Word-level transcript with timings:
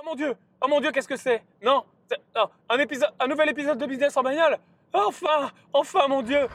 Oh 0.00 0.06
mon 0.06 0.14
dieu 0.14 0.34
Oh 0.62 0.66
mon 0.66 0.80
dieu, 0.80 0.92
qu'est-ce 0.92 1.08
que 1.08 1.16
c'est? 1.16 1.42
Non, 1.62 1.84
non, 2.34 2.48
un, 2.70 2.78
épisode, 2.78 3.10
un 3.20 3.26
nouvel 3.26 3.50
épisode 3.50 3.76
de 3.76 3.84
Business 3.84 4.16
en 4.16 4.22
bagnole? 4.22 4.56
Enfin 4.94 5.50
Enfin, 5.74 6.08
mon 6.08 6.22
dieu! 6.22 6.48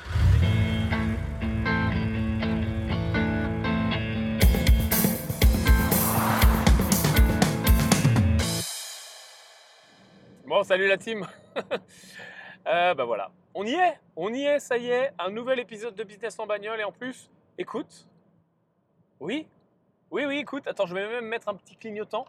Bon, 10.48 10.64
salut 10.64 10.88
la 10.88 10.98
team. 10.98 11.27
Euh, 12.68 12.96
Bah 12.96 13.05
voilà, 13.05 13.30
on 13.54 13.64
y 13.64 13.75
est 13.75 14.00
On 14.16 14.34
y 14.34 14.46
est, 14.46 14.59
ça 14.59 14.80
y 14.80 14.89
est, 14.89 15.14
un 15.20 15.30
nouvel 15.30 15.59
épisode 15.59 15.93
de 15.93 16.04
Business 16.04 16.39
en 16.39 16.48
bagnole 16.48 16.80
et 16.80 16.84
en 16.84 16.91
plus, 16.91 17.30
écoute, 17.59 18.07
oui, 19.20 19.48
oui, 20.09 20.25
oui, 20.25 20.39
écoute, 20.39 20.66
attends, 20.66 20.88
je 20.88 20.96
vais 20.96 21.07
même 21.07 21.25
mettre 21.25 21.48
un 21.48 21.54
petit 21.54 21.75
clignotant. 21.75 22.25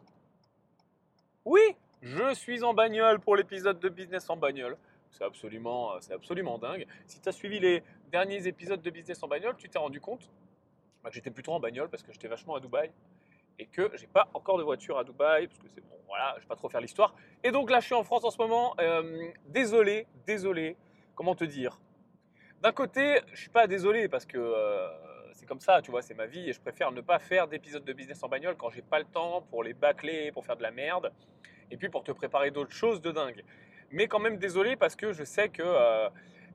Oui, 1.47 1.61
je 2.03 2.35
suis 2.35 2.65
en 2.65 2.75
bagnole 2.75 3.21
pour 3.21 3.37
l'épisode 3.37 3.79
de 3.79 3.89
Business 3.89 4.29
en 4.29 4.37
bagnole. 4.37 4.77
C'est 5.13 5.23
absolument, 5.23 5.93
euh, 5.93 5.99
c'est 6.01 6.13
absolument 6.13 6.59
dingue. 6.59 6.89
Si 7.07 7.21
tu 7.21 7.29
as 7.29 7.31
suivi 7.31 7.61
les 7.61 7.85
derniers 8.11 8.49
épisodes 8.49 8.83
de 8.83 8.91
Business 8.91 9.23
en 9.23 9.29
bagnole, 9.29 9.55
tu 9.57 9.69
t'es 9.69 9.79
rendu 9.79 10.01
compte 10.01 10.29
bah, 11.05 11.09
que 11.09 11.15
j'étais 11.15 11.31
plutôt 11.31 11.53
en 11.53 11.61
bagnole 11.61 11.89
parce 11.89 12.03
que 12.03 12.13
j'étais 12.13 12.27
vachement 12.27 12.57
à 12.57 12.61
Dubaï 12.61 12.91
et 13.61 13.67
que 13.67 13.93
j'ai 13.95 14.09
pas 14.09 14.29
encore 14.35 14.59
de 14.59 14.65
voiture 14.65 14.99
à 14.99 15.05
Dubaï 15.05 15.47
parce 15.47 15.61
que 15.61 15.69
c'est 15.69 15.83
bon, 15.83 15.95
voilà, 16.09 16.35
je 16.35 16.41
vais 16.41 16.49
pas 16.49 16.57
trop 16.57 16.69
faire 16.69 16.81
l'histoire. 16.81 17.15
Et 17.45 17.53
donc 17.53 17.71
là, 17.71 17.79
je 17.79 17.87
suis 17.87 17.95
en 17.95 18.03
France 18.03 18.25
en 18.25 18.33
ce 18.33 18.39
moment. 18.39 18.75
Euh, 18.81 19.31
désolé, 19.47 20.09
désolé. 20.27 20.77
Comment 21.15 21.37
te 21.37 21.45
dire? 21.45 21.79
D'un 22.61 22.73
côté, 22.73 23.21
je 23.33 23.41
suis 23.43 23.51
pas 23.51 23.69
désolé 23.69 24.09
parce 24.09 24.27
que 24.27 24.37
euh, 24.37 24.89
comme 25.47 25.61
ça, 25.61 25.81
tu 25.83 25.91
vois, 25.91 26.03
c'est 26.03 26.15
ma 26.15 26.27
vie 26.27 26.49
et 26.49 26.53
je 26.53 26.61
préfère 26.61 26.93
ne 26.93 27.01
pas 27.01 27.19
faire 27.19 27.49
d'épisodes 27.49 27.85
de 27.85 27.93
business 27.93 28.23
en 28.23 28.29
bagnole 28.29 28.57
quand 28.57 28.71
j'ai 28.71 28.83
pas 28.83 28.99
le 28.99 29.05
temps 29.05 29.43
pour 29.51 29.63
les 29.63 29.75
bâcler, 29.75 30.33
pour 30.33 30.45
faire 30.45 30.57
de 30.57 30.63
la 30.63 30.71
merde 30.71 31.13
et 31.71 31.77
puis 31.77 31.89
pour 31.89 32.05
te 32.05 32.13
préparer 32.13 32.51
d'autres 32.51 32.75
choses 32.75 33.01
de 33.01 33.11
dingue. 33.11 33.43
Mais 33.91 34.09
quand 34.09 34.19
même 34.19 34.37
désolé 34.37 34.77
parce 34.77 34.97
que 34.97 35.13
je 35.13 35.25
sais 35.25 35.49
que, 35.49 35.63
euh, 35.65 36.09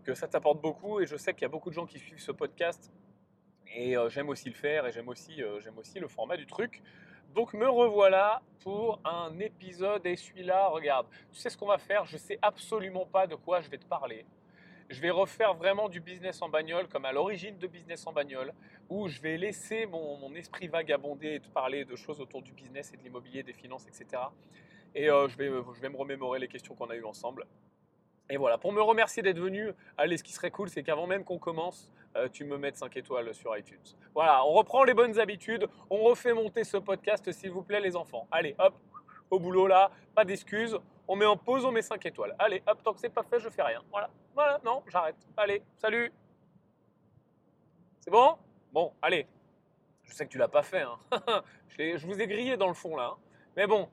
que 0.04 0.14
ça 0.14 0.28
t'apporte 0.28 0.62
beaucoup 0.62 1.00
et 1.00 1.06
je 1.06 1.16
sais 1.16 1.34
qu'il 1.34 1.44
y 1.44 1.46
a 1.46 1.50
beaucoup 1.50 1.70
de 1.70 1.76
gens 1.76 1.86
qui 1.86 2.00
suivent 2.00 2.20
ce 2.20 2.32
podcast 2.32 2.92
et 3.74 3.98
euh, 3.98 4.10
j'aime 4.10 4.30
aussi 4.30 4.50
le 4.50 4.56
faire 4.56 4.86
et 4.86 4.92
j'aime 4.92 5.08
aussi, 5.08 5.42
euh, 5.42 5.60
j'aime 5.62 5.78
aussi 5.78 6.00
le 6.00 6.08
format 6.08 6.38
du 6.38 6.46
truc. 6.46 6.82
Donc 7.34 7.54
me 7.54 7.70
revoilà 7.70 8.42
pour 8.60 9.00
un 9.06 9.40
épisode 9.40 10.06
et 10.06 10.18
celui-là, 10.18 10.68
regarde, 10.68 11.08
tu 11.32 11.40
sais 11.40 11.50
ce 11.50 11.58
qu'on 11.58 11.68
va 11.68 11.78
faire? 11.78 12.06
Je 12.06 12.18
sais 12.18 12.38
absolument 12.42 13.06
pas 13.06 13.26
de 13.26 13.36
quoi 13.36 13.62
je 13.62 13.70
vais 13.70 13.78
te 13.78 13.86
parler. 13.86 14.26
Je 14.92 15.00
vais 15.00 15.10
refaire 15.10 15.54
vraiment 15.54 15.88
du 15.88 16.02
business 16.02 16.42
en 16.42 16.50
bagnole 16.50 16.90
comme 16.90 17.06
à 17.06 17.14
l'origine 17.14 17.58
de 17.58 17.66
business 17.66 18.06
en 18.08 18.12
bagnole, 18.12 18.52
où 18.90 19.08
je 19.08 19.22
vais 19.22 19.38
laisser 19.38 19.86
mon, 19.86 20.36
esprit 20.36 20.68
vagabonder 20.68 21.36
et 21.36 21.40
te 21.40 21.48
parler 21.48 21.86
de 21.86 21.96
choses 21.96 22.20
autour 22.20 22.42
du 22.42 22.52
business 22.52 22.92
et 22.94 22.98
de 22.98 23.02
l'immobilier, 23.02 23.42
des 23.42 23.54
finances, 23.54 23.88
etc. 23.88 24.22
Et 24.94 25.10
euh, 25.10 25.30
je, 25.30 25.38
vais, 25.38 25.48
je 25.48 25.80
vais 25.80 25.88
me 25.88 25.96
remémorer 25.96 26.40
les 26.40 26.50
questions 26.50 26.76
qu'on 26.76 26.90
a 26.90 26.96
eues 26.98 27.06
ensemble. 27.06 27.46
Et 28.30 28.36
voilà, 28.36 28.58
pour 28.58 28.74
me 28.74 28.82
remercier 28.82 29.24
d'être 29.24 29.40
venu, 29.40 29.72
allez, 29.98 30.18
ce 30.18 30.24
qui 30.24 30.34
serait 30.34 30.52
cool, 30.52 30.70
c'est 30.70 30.84
qu'avant 30.84 31.08
même 31.08 31.24
qu'on 31.24 31.40
commence, 31.40 31.90
euh, 32.18 32.28
tu 32.28 32.44
me 32.44 32.58
mettes 32.58 32.76
5 32.76 32.98
étoiles 32.98 33.34
sur 33.34 33.58
iTunes. 33.58 33.80
Voilà, 34.14 34.46
on 34.46 34.52
reprend 34.52 34.84
les 34.84 34.94
bonnes 34.94 35.18
habitudes, 35.20 35.68
on 35.90 36.04
refait 36.04 36.34
monter 36.34 36.66
ce 36.66 36.76
podcast, 36.76 37.32
s'il 37.32 37.52
vous 37.52 37.64
plaît, 37.64 37.80
les 37.80 37.96
enfants. 37.96 38.28
Allez, 38.30 38.56
hop, 38.60 38.74
au 39.30 39.40
boulot 39.40 39.68
là, 39.68 39.90
pas 40.16 40.26
d'excuses, 40.26 40.78
on 41.12 41.18
met 41.18 41.26
en 41.26 41.36
pause, 41.36 41.66
on 41.66 41.74
met 41.74 41.82
5 41.82 42.06
étoiles. 42.06 42.34
Allez, 42.40 42.64
hop, 42.66 42.82
tant 42.82 42.94
que 42.94 43.00
c'est 43.02 43.10
pas 43.10 43.24
fait, 43.24 43.38
je 43.38 43.50
fais 43.50 43.62
rien. 43.62 43.84
Voilà, 43.92 44.10
voilà, 44.34 44.62
non, 44.64 44.82
j'arrête. 44.88 45.18
Allez, 45.36 45.62
salut. 45.78 46.10
C'est 48.00 48.12
bon? 48.12 48.38
Bon, 48.72 48.94
allez. 49.02 49.28
Je 50.06 50.14
sais 50.14 50.26
que 50.26 50.32
tu 50.32 50.38
l'as 50.38 50.48
pas 50.48 50.64
fait, 50.64 50.84
hein. 50.84 50.98
je, 51.68 52.06
vous 52.06 52.22
ai 52.22 52.28
grillé 52.28 52.56
dans 52.56 52.70
le 52.70 52.74
fond 52.74 52.96
là. 52.96 53.08
hein. 53.14 53.18
Mais 53.58 53.68
bon, 53.68 53.90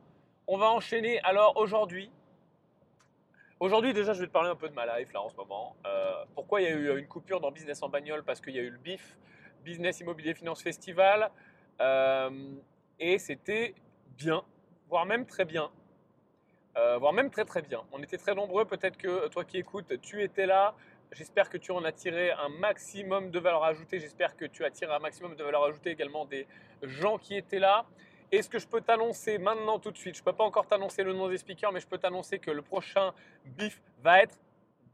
on 0.47 0.59
va 0.59 0.71
enchaîner. 0.71 1.21
Alors 1.25 1.57
aujourd'hui, 1.57 2.09
aujourd'hui 3.59 3.93
déjà, 3.93 4.13
je 4.13 4.21
vais 4.21 4.29
te 4.29 4.33
parler 4.33 4.51
un 4.51 4.57
peu 4.57 4.69
de 4.69 4.75
ma 4.75 5.01
life 5.01 5.13
là 5.13 5.21
en 5.21 5.29
ce 5.29 5.35
moment. 5.35 5.75
Euh, 5.89 6.25
pourquoi 6.37 6.61
il 6.61 6.69
y 6.69 6.73
a 6.73 6.77
eu 6.77 6.99
une 7.01 7.09
coupure 7.09 7.41
dans 7.41 7.51
Business 7.51 7.83
en 7.83 7.89
bagnole? 7.89 8.23
Parce 8.23 8.41
qu'il 8.41 8.55
y 8.55 8.61
a 8.61 8.63
eu 8.63 8.71
le 8.71 8.79
BIF, 8.79 9.19
Business 9.65 9.99
Immobilier 9.99 10.35
Finance 10.35 10.63
Festival, 10.63 11.33
euh, 11.81 12.31
et 13.01 13.19
c'était 13.19 13.75
bien, 14.17 14.45
voire 14.89 15.05
même 15.05 15.27
très 15.27 15.45
bien. 15.45 15.73
Euh, 16.79 16.97
voire 16.99 17.13
même 17.13 17.31
très 17.31 17.45
très 17.45 17.63
bien. 17.63 17.83
On 17.93 18.01
était 18.03 18.19
très 18.19 18.35
nombreux, 18.35 18.65
peut-être 18.65 18.97
que 18.97 19.27
toi 19.29 19.45
qui 19.45 19.59
écoutes, 19.59 20.01
tu 20.01 20.23
étais 20.23 20.47
là. 20.47 20.75
J'espère 21.13 21.49
que 21.49 21.57
tu 21.57 21.73
en 21.73 21.83
as 21.85 21.93
tiré 21.93 22.31
un 22.31 22.51
maximum 22.51 23.31
de 23.31 23.39
valeur 23.39 23.65
ajoutée. 23.65 23.99
J'espère 23.99 24.37
que 24.37 24.45
tu 24.45 24.65
as 24.65 24.71
tiré 24.71 24.93
un 24.93 24.99
maximum 24.99 25.35
de 25.35 25.43
valeur 25.43 25.65
ajoutée 25.65 25.91
également 25.91 26.25
des 26.25 26.47
gens 26.83 27.19
qui 27.19 27.37
étaient 27.37 27.59
là. 27.59 27.85
Et 28.31 28.43
ce 28.43 28.49
que 28.49 28.59
je 28.59 28.67
peux 28.67 28.83
t'annoncer 28.83 29.39
maintenant 29.39 29.79
tout 29.79 29.91
de 29.91 29.97
suite, 29.97 30.15
je 30.15 30.21
ne 30.21 30.25
peux 30.25 30.35
pas 30.35 30.45
encore 30.45 30.67
t'annoncer 30.67 31.03
le 31.03 31.15
nom 31.15 31.29
des 31.29 31.39
speakers, 31.39 31.73
mais 31.73 31.81
je 31.81 31.87
peux 31.87 31.99
t'annoncer 31.99 32.39
que 32.39 32.51
le 32.51 32.63
prochain 32.63 33.13
BIF 33.45 33.81
va 34.03 34.23
être 34.23 34.39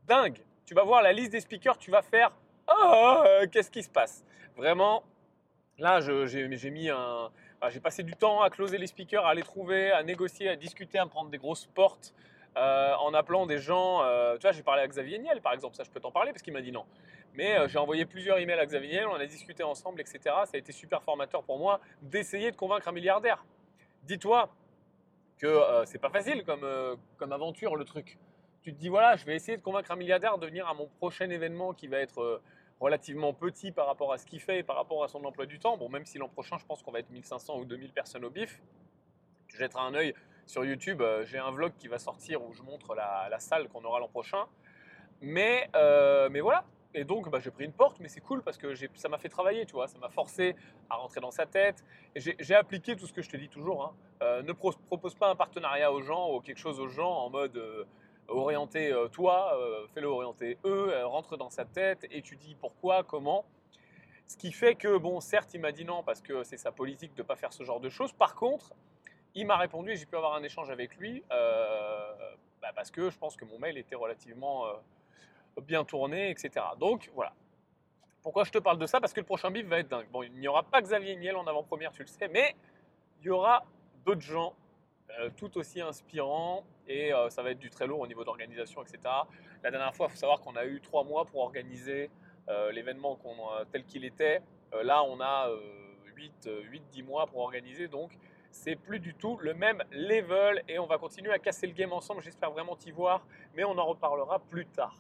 dingue. 0.07 0.39
Tu 0.65 0.73
vas 0.73 0.85
voir 0.85 1.03
la 1.03 1.13
liste 1.13 1.33
des 1.33 1.41
speakers, 1.41 1.77
tu 1.77 1.91
vas 1.91 2.03
faire 2.03 2.33
Ah, 2.67 3.25
euh, 3.27 3.47
qu'est-ce 3.51 3.71
qui 3.71 3.83
se 3.83 3.91
passe? 3.91 4.25
Vraiment, 4.57 5.03
là, 5.79 6.01
j'ai 6.01 6.71
mis 6.71 6.89
un. 6.89 7.31
Ah, 7.67 7.71
J'ai 7.71 7.81
passé 7.81 8.03
du 8.03 8.13
temps 8.15 8.43
à 8.43 8.51
closer 8.51 8.77
les 8.77 8.87
speakers, 8.87 9.25
à 9.25 9.33
les 9.33 9.43
trouver, 9.43 9.91
à 9.91 10.03
négocier, 10.03 10.51
à 10.51 10.57
discuter, 10.57 10.99
à 10.99 11.07
me 11.07 11.11
prendre 11.11 11.31
des 11.31 11.39
grosses 11.39 11.67
portes. 11.67 12.13
euh, 12.57 12.95
en 13.01 13.15
appelant 13.15 13.47
des 13.47 13.59
gens, 13.59 14.03
euh, 14.03 14.37
tu 14.37 14.43
vois, 14.43 14.53
j'ai 14.53 14.63
parlé 14.63 14.83
à 14.83 14.87
Xavier 14.87 15.19
Niel 15.19 15.41
par 15.41 15.55
exemple, 15.55 15.75
ça 15.75 15.83
je 15.83 15.91
peux 15.91 15.99
t'en 15.99 16.13
parler 16.13 16.31
parce 16.31 16.43
qu'il 16.43 16.53
m'a 16.53 16.61
dit 16.61 16.71
non. 16.73 16.85
Mais 17.33 17.59
euh, 17.59 17.67
j'ai 17.67 17.79
envoyé 17.79 18.05
plusieurs 18.05 18.39
emails 18.39 18.61
à 18.61 18.67
Xavier 18.67 18.91
Niel, 18.91 19.07
on 19.09 19.15
a 19.15 19.27
discuté 19.27 19.63
ensemble, 19.63 20.01
etc. 20.01 20.21
Ça 20.25 20.51
a 20.55 20.59
été 20.59 20.71
super 20.71 21.03
formateur 21.03 21.43
pour 21.43 21.59
moi 21.59 21.81
d'essayer 22.03 22.53
de 22.53 22.57
convaincre 22.57 22.87
un 22.87 22.93
milliardaire. 22.93 23.45
Dis-toi 24.05 24.51
que 25.39 25.59
c'est 25.87 25.99
pas 25.99 26.11
facile 26.11 26.45
comme, 26.45 26.67
comme 27.17 27.33
aventure 27.33 27.75
le 27.77 27.85
truc. 27.85 28.19
Tu 28.63 28.73
te 28.73 28.79
dis 28.79 28.89
voilà, 28.89 29.17
je 29.17 29.25
vais 29.25 29.35
essayer 29.35 29.57
de 29.57 29.63
convaincre 29.63 29.91
un 29.91 29.97
milliardaire 29.97 30.39
de 30.39 30.47
venir 30.47 30.69
à 30.69 30.75
mon 30.75 30.87
prochain 30.87 31.29
événement 31.31 31.73
qui 31.73 31.89
va 31.89 31.99
être 31.99 32.41
relativement 32.81 33.33
petit 33.33 33.73
par 33.73 33.87
rapport 33.87 34.13
à 34.13 34.19
ce 34.19 34.27
qu'il 34.27 34.41
fait 34.41 34.59
et 34.59 34.63
par 34.63 34.77
rapport 34.77 35.05
à 35.05 35.09
son 35.09 35.25
emploi 35.25 35.47
du 35.47 35.59
temps. 35.59 35.77
Bon, 35.77 35.89
même 35.89 36.05
si 36.05 36.19
l'an 36.19 36.29
prochain, 36.29 36.59
je 36.59 36.65
pense 36.67 36.83
qu'on 36.83 36.91
va 36.93 36.99
être 37.01 37.11
1500 37.11 37.59
ou 37.59 37.65
2000 37.65 37.93
personnes 37.93 38.25
au 38.25 38.31
bif, 38.31 38.61
tu 39.49 39.57
jetteras 39.57 39.83
un 39.85 39.95
œil 39.95 40.15
sur 40.47 40.65
YouTube. 40.65 41.01
euh, 41.01 41.25
J'ai 41.25 41.39
un 41.39 41.51
vlog 41.51 41.73
qui 41.79 41.89
va 41.89 41.99
sortir 41.99 42.43
où 42.43 42.53
je 42.53 42.63
montre 42.63 42.95
la, 42.95 43.39
salle 43.39 43.69
qu'on 43.69 43.85
aura 43.85 44.01
l'an 44.01 44.09
prochain. 44.09 44.47
Mais, 45.21 45.69
euh, 45.77 46.29
mais 46.31 46.41
voilà. 46.41 46.65
Et 46.97 47.05
donc, 47.05 47.29
bah, 47.29 47.41
j'ai 47.41 47.51
pris 47.51 47.65
une 47.65 47.73
porte, 47.73 47.99
mais 48.01 48.09
c'est 48.09 48.21
cool 48.21 48.43
parce 48.43 48.57
que 48.57 48.73
ça 48.95 49.09
m'a 49.09 49.19
fait 49.19 49.29
travailler, 49.29 49.67
tu 49.67 49.73
vois. 49.73 49.89
Ça 49.89 49.99
m'a 49.99 50.11
forcé 50.11 50.55
à 50.91 50.97
rentrer 50.97 51.21
dans 51.21 51.31
sa 51.33 51.45
tête. 51.47 51.85
J'ai 52.15 52.55
appliqué 52.55 52.95
tout 52.95 53.07
ce 53.07 53.13
que 53.13 53.23
je 53.23 53.29
te 53.31 53.37
dis 53.37 53.49
toujours. 53.49 53.85
hein. 53.85 53.95
Euh, 54.23 54.43
ne 54.43 54.53
pro- 54.53 54.73
propose 54.87 55.15
pas 55.17 55.29
un 55.29 55.35
partenariat 55.35 55.91
aux 55.93 56.03
gens 56.03 56.33
ou 56.33 56.41
quelque 56.41 56.59
chose 56.59 56.79
aux 56.79 56.89
gens 56.89 57.11
en 57.11 57.31
mode 57.31 57.61
orienté 58.29 58.93
euh, 58.93 59.09
toi, 59.09 59.57
euh, 59.57 59.87
fais-le 59.95 60.09
orienter 60.09 60.59
eux, 60.65 60.93
euh, 60.93 61.07
rentre 61.07 61.37
dans 61.37 61.51
sa 61.51 61.65
tête, 61.65 62.07
étudie 62.11 62.55
pourquoi, 62.55 63.03
comment. 63.03 63.45
Ce 64.27 64.37
qui 64.37 64.53
fait 64.53 64.75
que, 64.75 64.97
bon, 64.97 65.21
certes, 65.21 65.53
il 65.55 65.61
m'a 65.61 65.73
dit 65.73 65.85
non 65.85 66.03
parce 66.03 66.21
que 66.21 66.43
c'est 66.45 66.57
sa 66.57 66.73
politique 66.73 67.15
de 67.15 67.23
ne 67.23 67.27
pas 67.27 67.37
faire 67.37 67.53
ce 67.53 67.63
genre 67.63 67.81
de 67.81 67.91
choses. 67.91 68.13
Par 68.13 68.35
contre, 68.35 68.73
il 69.35 69.47
m'a 69.47 69.57
répondu 69.57 69.91
et 69.91 69.97
j'ai 69.97 70.07
pu 70.07 70.17
avoir 70.17 70.35
un 70.35 70.43
échange 70.43 70.71
avec 70.71 70.97
lui 70.97 71.23
bah, 71.29 72.73
parce 72.75 72.91
que 72.91 73.11
je 73.11 73.19
pense 73.19 73.37
que 73.37 73.45
mon 73.45 73.59
mail 73.59 73.77
était 73.77 73.97
relativement 73.97 74.65
bien 75.61 75.85
tourné, 75.85 76.31
etc. 76.31 76.65
Donc 76.79 77.11
voilà. 77.15 77.35
Pourquoi 78.23 78.45
je 78.45 78.51
te 78.53 78.59
parle 78.59 78.79
de 78.79 78.87
ça? 78.87 79.01
Parce 79.01 79.13
que 79.13 79.21
le 79.21 79.27
prochain 79.27 79.51
bif 79.51 79.67
va 79.67 79.81
être 79.81 79.89
dingue. 79.89 80.09
Bon, 80.11 80.23
il 80.23 80.33
n'y 80.33 80.49
aura 80.49 80.63
pas 80.63 80.81
Xavier 80.81 81.17
Niel 81.17 81.37
en 81.37 81.47
avant-première, 81.47 81.93
tu 81.93 82.01
le 82.01 82.07
sais, 82.07 82.29
mais 82.29 82.57
il 83.21 83.27
y 83.27 83.31
aura 83.31 83.67
d'autres 84.07 84.23
gens 84.23 84.55
euh, 85.21 85.31
tout 85.37 85.57
aussi 85.59 85.81
inspirants 85.81 86.65
et 86.89 87.13
euh, 87.13 87.31
ça 87.31 87.43
va 87.43 87.51
être 87.51 87.59
du 87.59 87.71
très 87.71 87.87
lourd 87.87 88.01
au 88.01 88.07
niveau 88.07 88.25
d'organisation, 88.25 88.83
etc. 88.83 88.99
La 89.63 89.71
dernière 89.71 89.95
fois, 89.95 90.07
il 90.09 90.11
faut 90.13 90.17
savoir 90.19 90.41
qu'on 90.41 90.57
a 90.57 90.65
eu 90.67 90.81
trois 90.81 91.05
mois 91.05 91.25
pour 91.25 91.41
organiser 91.41 92.11
euh, 92.49 92.71
l'événement 92.73 93.19
tel 93.73 93.85
qu'il 93.85 94.05
était. 94.05 94.43
Là, 94.83 95.03
on 95.05 95.21
a 95.21 95.49
8-10 96.17 97.05
mois 97.05 97.27
pour 97.27 97.41
organiser, 97.41 97.87
donc 97.87 98.11
c'est 98.51 98.75
plus 98.77 98.99
du 98.99 99.15
tout 99.15 99.37
le 99.41 99.55
même 99.55 99.83
level 99.93 100.63
et 100.69 100.79
on 100.79 100.87
va 100.87 100.99
continuer 100.99 101.33
à 101.33 101.39
casser 101.39 101.67
le 101.67 101.73
game 101.75 101.93
ensemble. 101.93 102.23
J'espère 102.23 102.51
vraiment 102.51 102.75
t'y 102.77 102.91
voir, 102.91 103.25
mais 103.55 103.63
on 103.65 103.79
en 103.79 103.87
reparlera 103.87 104.41
plus 104.41 104.67
tard. 104.67 104.97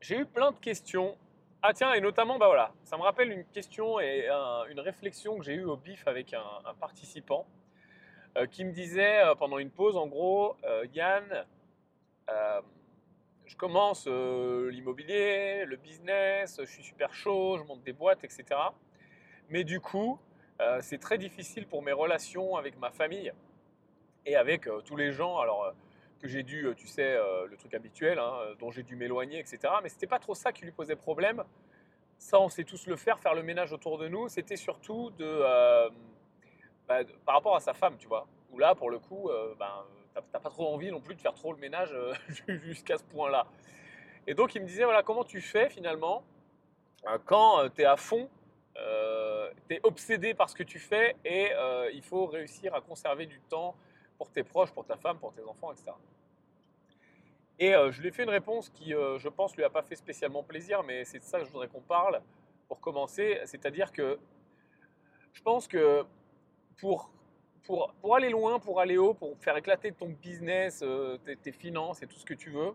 J'ai 0.00 0.18
eu 0.18 0.26
plein 0.26 0.52
de 0.52 0.58
questions. 0.58 1.16
Ah 1.60 1.72
tiens, 1.74 1.92
et 1.92 2.00
notamment, 2.00 2.38
bah 2.38 2.46
voilà, 2.46 2.72
ça 2.84 2.96
me 2.96 3.02
rappelle 3.02 3.32
une 3.32 3.44
question 3.46 3.98
et 3.98 4.28
un- 4.28 4.64
une 4.70 4.78
réflexion 4.80 5.36
que 5.38 5.44
j'ai 5.44 5.54
eue 5.54 5.64
au 5.64 5.76
bif 5.76 6.06
avec 6.06 6.32
un, 6.32 6.44
participant 6.78 7.46
qui 8.46 8.64
me 8.64 8.72
disait 8.72 9.24
euh, 9.24 9.34
pendant 9.34 9.58
une 9.58 9.70
pause, 9.70 9.96
en 9.96 10.06
gros, 10.06 10.56
euh, 10.64 10.86
Yann, 10.94 11.44
euh, 12.30 12.60
je 13.46 13.56
commence 13.56 14.06
euh, 14.06 14.70
l'immobilier, 14.70 15.64
le 15.64 15.76
business, 15.76 16.60
je 16.60 16.70
suis 16.70 16.82
super 16.82 17.14
chaud, 17.14 17.58
je 17.58 17.64
monte 17.64 17.82
des 17.82 17.92
boîtes, 17.92 18.24
etc. 18.24 18.44
Mais 19.48 19.64
du 19.64 19.80
coup, 19.80 20.18
euh, 20.60 20.78
c'est 20.82 20.98
très 20.98 21.18
difficile 21.18 21.66
pour 21.66 21.82
mes 21.82 21.92
relations 21.92 22.56
avec 22.56 22.78
ma 22.78 22.90
famille 22.90 23.32
et 24.26 24.36
avec 24.36 24.66
euh, 24.66 24.82
tous 24.82 24.96
les 24.96 25.12
gens. 25.12 25.38
Alors, 25.38 25.64
euh, 25.64 25.72
que 26.20 26.28
j'ai 26.28 26.42
dû, 26.42 26.66
euh, 26.66 26.74
tu 26.74 26.86
sais, 26.86 27.14
euh, 27.14 27.46
le 27.46 27.56
truc 27.56 27.74
habituel, 27.74 28.18
hein, 28.18 28.34
euh, 28.40 28.54
dont 28.56 28.70
j'ai 28.70 28.82
dû 28.82 28.96
m'éloigner, 28.96 29.38
etc. 29.38 29.58
Mais 29.82 29.88
c'était 29.88 30.06
pas 30.06 30.18
trop 30.18 30.34
ça 30.34 30.52
qui 30.52 30.64
lui 30.64 30.72
posait 30.72 30.96
problème. 30.96 31.44
Ça, 32.18 32.40
on 32.40 32.48
sait 32.48 32.64
tous 32.64 32.86
le 32.86 32.96
faire, 32.96 33.18
faire 33.20 33.34
le 33.34 33.42
ménage 33.42 33.72
autour 33.72 33.98
de 33.98 34.08
nous. 34.08 34.28
C'était 34.28 34.56
surtout 34.56 35.10
de, 35.18 35.24
euh, 35.24 35.88
bah, 36.88 37.00
par 37.24 37.36
rapport 37.36 37.56
à 37.56 37.60
sa 37.60 37.74
femme, 37.74 37.96
tu 37.98 38.08
vois, 38.08 38.26
où 38.50 38.58
là, 38.58 38.74
pour 38.74 38.90
le 38.90 38.98
coup, 38.98 39.28
euh, 39.28 39.54
ben, 39.58 39.84
t'as 40.14 40.22
t'as 40.32 40.40
pas 40.40 40.50
trop 40.50 40.72
envie 40.72 40.90
non 40.90 41.00
plus 41.00 41.14
de 41.14 41.20
faire 41.20 41.34
trop 41.34 41.52
le 41.52 41.58
ménage 41.58 41.92
euh, 41.92 42.14
jusqu'à 42.62 42.96
ce 42.96 43.04
point-là. 43.04 43.46
Et 44.26 44.34
donc, 44.34 44.54
il 44.54 44.62
me 44.62 44.66
disait, 44.66 44.84
voilà, 44.84 45.02
comment 45.02 45.24
tu 45.24 45.40
fais 45.40 45.68
finalement 45.68 46.22
euh, 47.06 47.18
quand 47.24 47.68
tu 47.70 47.82
es 47.82 47.84
à 47.84 47.96
fond, 47.96 48.28
tu 49.68 49.74
es 49.74 49.80
obsédé 49.82 50.34
par 50.34 50.48
ce 50.48 50.54
que 50.54 50.62
tu 50.62 50.78
fais 50.78 51.16
et 51.24 51.52
euh, 51.52 51.90
il 51.92 52.02
faut 52.02 52.26
réussir 52.26 52.74
à 52.74 52.80
conserver 52.80 53.26
du 53.26 53.40
temps 53.40 53.74
pour 54.16 54.30
tes 54.30 54.42
proches, 54.42 54.72
pour 54.72 54.84
ta 54.84 54.96
femme, 54.96 55.18
pour 55.18 55.32
tes 55.32 55.42
enfants, 55.42 55.72
etc. 55.72 55.92
Et 57.58 57.74
euh, 57.74 57.90
je 57.90 58.00
lui 58.00 58.08
ai 58.08 58.10
fait 58.12 58.22
une 58.22 58.30
réponse 58.30 58.68
qui, 58.68 58.94
euh, 58.94 59.18
je 59.18 59.28
pense, 59.28 59.56
lui 59.56 59.64
a 59.64 59.70
pas 59.70 59.82
fait 59.82 59.96
spécialement 59.96 60.42
plaisir, 60.42 60.82
mais 60.84 61.04
c'est 61.04 61.18
de 61.18 61.24
ça 61.24 61.40
que 61.40 61.44
je 61.44 61.50
voudrais 61.50 61.68
qu'on 61.68 61.80
parle 61.80 62.20
pour 62.68 62.80
commencer. 62.80 63.40
C'est-à-dire 63.46 63.90
que 63.90 64.18
je 65.32 65.42
pense 65.42 65.66
que 65.66 66.04
pour, 66.78 67.10
pour, 67.64 67.92
pour 68.00 68.16
aller 68.16 68.30
loin, 68.30 68.58
pour 68.58 68.80
aller 68.80 68.96
haut, 68.96 69.14
pour 69.14 69.36
faire 69.38 69.56
éclater 69.56 69.92
ton 69.92 70.08
business, 70.08 70.80
euh, 70.82 71.18
tes, 71.42 71.52
finances 71.52 72.02
et 72.02 72.06
tout 72.06 72.18
ce 72.18 72.24
que 72.24 72.34
tu 72.34 72.50
veux, 72.50 72.72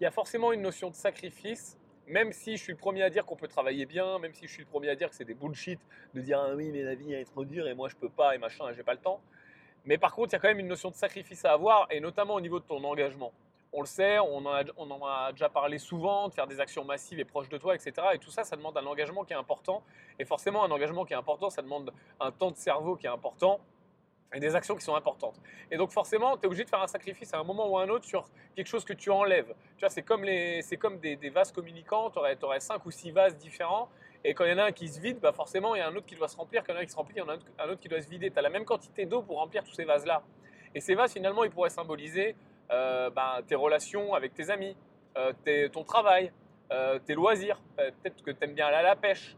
il 0.00 0.04
y 0.04 0.06
a 0.06 0.10
forcément 0.10 0.52
une 0.52 0.62
notion 0.62 0.90
de 0.90 0.94
sacrifice. 0.94 1.78
Même 2.06 2.32
si 2.32 2.56
je 2.56 2.62
suis 2.62 2.72
le 2.72 2.78
premier 2.78 3.02
à 3.02 3.10
dire 3.10 3.26
qu'on 3.26 3.36
peut 3.36 3.48
travailler 3.48 3.84
bien, 3.84 4.18
même 4.18 4.32
si 4.32 4.46
je 4.46 4.52
suis 4.52 4.62
le 4.62 4.68
premier 4.68 4.88
à 4.88 4.96
dire 4.96 5.10
que 5.10 5.14
c'est 5.14 5.26
des 5.26 5.34
bullshit 5.34 5.78
de 6.14 6.22
dire 6.22 6.40
ah 6.40 6.54
oui 6.54 6.70
mais 6.72 6.82
la 6.82 6.94
vie 6.94 7.12
est 7.12 7.26
trop 7.26 7.44
dure 7.44 7.68
et 7.68 7.74
moi 7.74 7.90
je 7.90 7.96
peux 7.96 8.08
pas 8.08 8.34
et 8.34 8.38
machin 8.38 8.72
j'ai 8.72 8.82
pas 8.82 8.94
le 8.94 9.00
temps. 9.00 9.20
Mais 9.84 9.98
par 9.98 10.14
contre 10.14 10.32
il 10.32 10.32
y 10.32 10.36
a 10.36 10.38
quand 10.38 10.48
même 10.48 10.58
une 10.58 10.68
notion 10.68 10.88
de 10.90 10.94
sacrifice 10.94 11.44
à 11.44 11.52
avoir 11.52 11.86
et 11.90 12.00
notamment 12.00 12.34
au 12.34 12.40
niveau 12.40 12.60
de 12.60 12.64
ton 12.64 12.82
engagement. 12.82 13.30
On 13.72 13.80
le 13.80 13.86
sait, 13.86 14.18
on 14.18 14.46
en, 14.46 15.06
a, 15.06 15.32
déjà 15.32 15.48
parlé 15.48 15.78
souvent, 15.78 16.28
de 16.28 16.34
faire 16.34 16.46
des 16.46 16.58
actions 16.58 16.84
massives 16.84 17.20
et 17.20 17.24
proches 17.24 17.50
de 17.50 17.58
toi, 17.58 17.74
etc. 17.74 17.92
Et 18.14 18.18
tout 18.18 18.30
ça, 18.30 18.44
ça 18.44 18.56
demande 18.56 18.76
un 18.78 18.86
engagement 18.86 19.24
qui 19.24 19.34
est 19.34 19.36
important. 19.36 19.82
Et 20.18 20.24
forcément, 20.24 20.64
un 20.64 20.70
engagement 20.70 21.04
qui 21.04 21.12
est 21.12 21.16
important, 21.16 21.50
ça 21.50 21.60
demande 21.60 21.92
un 22.18 22.32
temps 22.32 22.50
de 22.50 22.56
cerveau 22.56 22.96
qui 22.96 23.06
est 23.06 23.10
important 23.10 23.60
et 24.34 24.40
des 24.40 24.54
actions 24.54 24.74
qui 24.74 24.84
sont 24.84 24.94
importantes. 24.94 25.40
Et 25.70 25.76
donc 25.76 25.90
forcément, 25.90 26.36
tu 26.36 26.42
es 26.42 26.46
obligé 26.46 26.64
de 26.64 26.68
faire 26.68 26.82
un 26.82 26.86
sacrifice 26.86 27.32
à 27.32 27.38
un 27.38 27.44
moment 27.44 27.68
ou 27.68 27.78
à 27.78 27.82
un 27.82 27.88
autre 27.88 28.04
sur 28.04 28.26
quelque 28.54 28.66
chose 28.66 28.84
que 28.84 28.92
tu 28.92 29.10
enlèves. 29.10 29.54
Tu 29.76 29.80
vois, 29.80 29.88
c'est 29.88 30.02
comme, 30.02 30.24
les, 30.24 30.60
c'est 30.62 30.76
comme 30.76 30.98
des, 30.98 31.16
vases 31.30 31.52
communicants, 31.52 32.10
tu 32.10 32.18
aurais, 32.18 32.36
aurais 32.44 32.60
5 32.60 32.84
ou 32.84 32.90
6 32.90 33.10
vases 33.10 33.36
différents, 33.38 33.88
et 34.24 34.34
quand 34.34 34.44
il 34.44 34.50
y 34.50 34.54
en 34.54 34.58
a 34.58 34.64
un 34.64 34.72
qui 34.72 34.88
se 34.88 35.00
vide, 35.00 35.20
bah 35.20 35.32
forcément, 35.32 35.74
il 35.74 35.78
y 35.78 35.80
a 35.80 35.88
un 35.88 35.94
autre 35.94 36.06
qui 36.06 36.16
doit 36.16 36.28
se 36.28 36.36
remplir, 36.36 36.64
quand 36.64 36.72
il 36.72 36.76
y 36.76 36.78
en 36.78 36.80
a 36.80 36.82
un 36.82 36.86
qui 36.86 36.92
se 36.92 36.96
remplit, 36.96 37.14
il 37.16 37.20
y 37.20 37.22
en 37.22 37.28
a 37.28 37.34
un 37.34 37.68
autre 37.68 37.80
qui 37.80 37.88
doit 37.88 38.02
se 38.02 38.08
vider. 38.08 38.30
Tu 38.30 38.38
as 38.38 38.42
la 38.42 38.50
même 38.50 38.64
quantité 38.64 39.06
d'eau 39.06 39.22
pour 39.22 39.38
remplir 39.38 39.62
tous 39.62 39.74
ces 39.74 39.84
vases-là. 39.84 40.22
Et 40.74 40.80
ces 40.80 40.94
vases, 40.94 41.12
finalement, 41.12 41.44
ils 41.44 41.50
pourraient 41.50 41.70
symboliser 41.70 42.34
euh, 42.70 43.10
bah, 43.10 43.40
tes 43.46 43.54
relations 43.54 44.14
avec 44.14 44.34
tes 44.34 44.50
amis, 44.50 44.76
euh, 45.16 45.68
ton 45.68 45.84
travail, 45.84 46.32
euh, 46.72 46.98
tes 46.98 47.14
loisirs. 47.14 47.60
Peut-être 47.76 48.22
que 48.22 48.30
tu 48.30 48.44
aimes 48.44 48.54
bien 48.54 48.66
aller 48.66 48.76
à 48.76 48.82
la 48.82 48.96
pêche. 48.96 49.36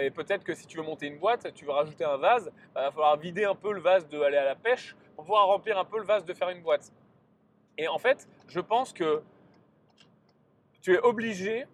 Et 0.00 0.10
peut-être 0.10 0.44
que 0.44 0.54
si 0.54 0.66
tu 0.66 0.78
veux 0.78 0.82
monter 0.82 1.06
une 1.06 1.18
boîte, 1.18 1.52
tu 1.52 1.66
veux 1.66 1.70
rajouter 1.70 2.04
un 2.04 2.16
vase, 2.16 2.50
il 2.70 2.80
va 2.80 2.90
falloir 2.90 3.18
vider 3.18 3.44
un 3.44 3.54
peu 3.54 3.70
le 3.70 3.82
vase 3.82 4.08
de 4.08 4.18
aller 4.18 4.38
à 4.38 4.44
la 4.44 4.54
pêche 4.54 4.96
pour 5.14 5.26
pouvoir 5.26 5.46
remplir 5.46 5.78
un 5.78 5.84
peu 5.84 5.98
le 5.98 6.06
vase 6.06 6.24
de 6.24 6.32
faire 6.32 6.48
une 6.48 6.62
boîte. 6.62 6.90
Et 7.76 7.86
en 7.86 7.98
fait, 7.98 8.26
je 8.48 8.60
pense 8.60 8.94
que 8.94 9.22
tu 10.80 10.94
es 10.94 10.98
obligé 10.98 11.66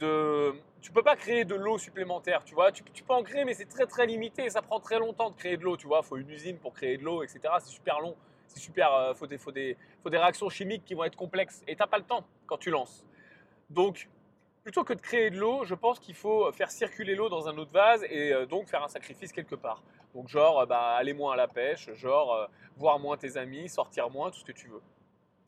de... 0.00 0.54
Tu 0.80 0.92
peux 0.92 1.02
pas 1.02 1.16
créer 1.16 1.44
de 1.44 1.54
l'eau 1.54 1.78
supplémentaire, 1.78 2.44
tu 2.44 2.54
vois. 2.54 2.70
Tu, 2.70 2.82
peux 2.82 3.14
en 3.14 3.22
créer, 3.22 3.44
mais 3.44 3.54
c'est 3.54 3.68
très 3.68 3.86
très 3.86 4.06
limité 4.06 4.50
ça 4.50 4.60
prend 4.60 4.80
très 4.80 4.98
longtemps 4.98 5.30
de 5.30 5.36
créer 5.36 5.56
de 5.56 5.62
l'eau, 5.62 5.76
tu 5.76 5.86
vois. 5.86 6.00
Il 6.02 6.06
faut 6.06 6.16
une 6.16 6.30
usine 6.30 6.58
pour 6.58 6.74
créer 6.74 6.98
de 6.98 7.04
l'eau, 7.04 7.22
etc. 7.22 7.40
C'est 7.60 7.70
super 7.70 8.00
long. 8.00 8.14
C'est 8.46 8.60
super... 8.60 8.92
euh, 8.92 9.14
faut, 9.14 9.26
des, 9.26 9.76
faut 10.04 10.10
des 10.10 10.18
réactions 10.18 10.50
chimiques 10.50 10.84
qui 10.84 10.94
vont 10.94 11.04
être 11.04 11.16
complexes 11.16 11.62
et 11.66 11.74
t'as 11.74 11.86
pas 11.86 11.98
le 11.98 12.04
temps 12.04 12.24
quand 12.46 12.58
tu 12.58 12.70
lances. 12.70 13.04
Donc, 13.70 14.08
plutôt 14.62 14.84
que 14.84 14.92
de 14.92 15.00
créer 15.00 15.30
de 15.30 15.38
l'eau, 15.38 15.64
je 15.64 15.74
pense 15.74 15.98
qu'il 15.98 16.14
faut 16.14 16.52
faire 16.52 16.70
circuler 16.70 17.14
l'eau 17.14 17.30
dans 17.30 17.48
un 17.48 17.56
autre 17.56 17.72
vase 17.72 18.04
et 18.10 18.32
euh, 18.32 18.46
donc 18.46 18.68
faire 18.68 18.84
un 18.84 18.88
sacrifice 18.88 19.32
quelque 19.32 19.54
part. 19.54 19.82
Donc 20.14 20.28
genre, 20.28 20.60
euh, 20.60 20.66
bah, 20.66 20.94
aller 20.96 21.14
moins 21.14 21.32
à 21.32 21.36
la 21.36 21.48
pêche, 21.48 21.90
genre 21.94 22.34
euh, 22.34 22.46
voir 22.76 22.98
moins 22.98 23.16
tes 23.16 23.38
amis, 23.38 23.68
sortir 23.68 24.10
moins, 24.10 24.30
tout 24.30 24.38
ce 24.40 24.44
que 24.44 24.52
tu 24.52 24.68
veux. 24.68 24.82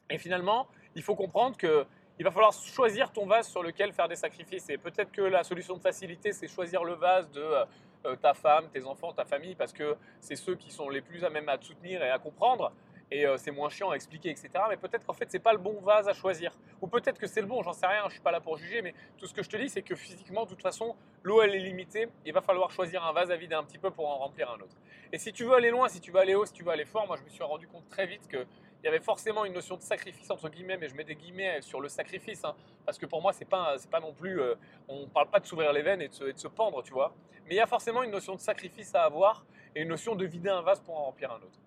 Et 0.08 0.16
finalement, 0.16 0.68
il 0.94 1.02
faut 1.02 1.14
comprendre 1.14 1.56
que 1.56 1.84
il 2.18 2.24
va 2.24 2.30
falloir 2.30 2.52
choisir 2.54 3.12
ton 3.12 3.26
vase 3.26 3.46
sur 3.46 3.62
lequel 3.62 3.92
faire 3.92 4.08
des 4.08 4.16
sacrifices. 4.16 4.70
Et 4.70 4.78
peut-être 4.78 5.12
que 5.12 5.20
la 5.20 5.44
solution 5.44 5.76
de 5.76 5.82
facilité, 5.82 6.32
c'est 6.32 6.48
choisir 6.48 6.82
le 6.82 6.94
vase 6.94 7.30
de 7.30 8.16
ta 8.22 8.32
femme, 8.32 8.70
tes 8.70 8.86
enfants, 8.86 9.12
ta 9.12 9.26
famille, 9.26 9.54
parce 9.54 9.74
que 9.74 9.96
c'est 10.20 10.36
ceux 10.36 10.54
qui 10.54 10.70
sont 10.70 10.88
les 10.88 11.02
plus 11.02 11.24
à 11.24 11.28
même 11.28 11.46
à 11.50 11.58
te 11.58 11.66
soutenir 11.66 12.02
et 12.02 12.08
à 12.08 12.18
comprendre. 12.18 12.72
Et 13.10 13.24
euh, 13.24 13.36
c'est 13.36 13.52
moins 13.52 13.68
chiant 13.68 13.90
à 13.90 13.94
expliquer, 13.94 14.30
etc. 14.30 14.48
Mais 14.68 14.76
peut-être 14.76 15.06
qu'en 15.06 15.12
fait, 15.12 15.30
c'est 15.30 15.38
pas 15.38 15.52
le 15.52 15.58
bon 15.58 15.80
vase 15.80 16.08
à 16.08 16.12
choisir. 16.12 16.52
Ou 16.80 16.88
peut-être 16.88 17.18
que 17.18 17.26
c'est 17.26 17.40
le 17.40 17.46
bon, 17.46 17.62
j'en 17.62 17.72
sais 17.72 17.86
rien, 17.86 18.02
je 18.06 18.14
suis 18.14 18.20
pas 18.20 18.32
là 18.32 18.40
pour 18.40 18.56
juger, 18.56 18.82
mais 18.82 18.94
tout 19.16 19.26
ce 19.26 19.34
que 19.34 19.42
je 19.42 19.48
te 19.48 19.56
dis, 19.56 19.68
c'est 19.68 19.82
que 19.82 19.94
physiquement, 19.94 20.44
de 20.44 20.50
toute 20.50 20.62
façon, 20.62 20.96
l'eau, 21.22 21.40
elle 21.40 21.54
est 21.54 21.60
limitée. 21.60 22.08
Il 22.24 22.32
va 22.32 22.40
falloir 22.40 22.70
choisir 22.70 23.04
un 23.04 23.12
vase 23.12 23.30
à 23.30 23.36
vider 23.36 23.54
un 23.54 23.62
petit 23.62 23.78
peu 23.78 23.90
pour 23.90 24.08
en 24.08 24.18
remplir 24.18 24.50
un 24.50 24.56
autre. 24.56 24.76
Et 25.12 25.18
si 25.18 25.32
tu 25.32 25.44
veux 25.44 25.54
aller 25.54 25.70
loin, 25.70 25.88
si 25.88 26.00
tu 26.00 26.10
veux 26.10 26.18
aller 26.18 26.34
haut, 26.34 26.46
si 26.46 26.52
tu 26.52 26.64
veux 26.64 26.70
aller 26.70 26.84
fort, 26.84 27.06
moi, 27.06 27.16
je 27.16 27.22
me 27.22 27.28
suis 27.28 27.44
rendu 27.44 27.68
compte 27.68 27.88
très 27.88 28.06
vite 28.06 28.26
que 28.28 28.44
il 28.82 28.86
y 28.86 28.88
avait 28.88 29.00
forcément 29.00 29.44
une 29.44 29.52
notion 29.52 29.76
de 29.76 29.82
sacrifice 29.82 30.30
entre 30.30 30.48
guillemets, 30.48 30.76
mais 30.76 30.88
je 30.88 30.94
mets 30.94 31.02
des 31.02 31.16
guillemets 31.16 31.60
sur 31.60 31.80
le 31.80 31.88
sacrifice, 31.88 32.44
hein, 32.44 32.54
parce 32.84 32.98
que 32.98 33.06
pour 33.06 33.20
moi 33.20 33.32
c'est 33.32 33.44
pas 33.44 33.74
pas 33.90 33.98
non 33.98 34.12
plus, 34.12 34.40
euh, 34.40 34.54
on 34.86 35.08
parle 35.08 35.28
pas 35.28 35.40
de 35.40 35.46
s'ouvrir 35.46 35.72
les 35.72 35.82
veines 35.82 36.02
et 36.02 36.08
de 36.08 36.36
se 36.36 36.46
pendre, 36.46 36.84
tu 36.84 36.92
vois. 36.92 37.12
Mais 37.46 37.54
il 37.54 37.58
y 37.58 37.60
a 37.60 37.66
forcément 37.66 38.02
une 38.04 38.12
notion 38.12 38.34
de 38.34 38.40
sacrifice 38.40 38.94
à 38.94 39.02
avoir 39.02 39.44
et 39.74 39.82
une 39.82 39.88
notion 39.88 40.14
de 40.14 40.24
vider 40.24 40.50
un 40.50 40.62
vase 40.62 40.80
pour 40.80 40.96
en 40.96 41.04
remplir 41.06 41.32
un 41.32 41.38
autre. 41.38 41.58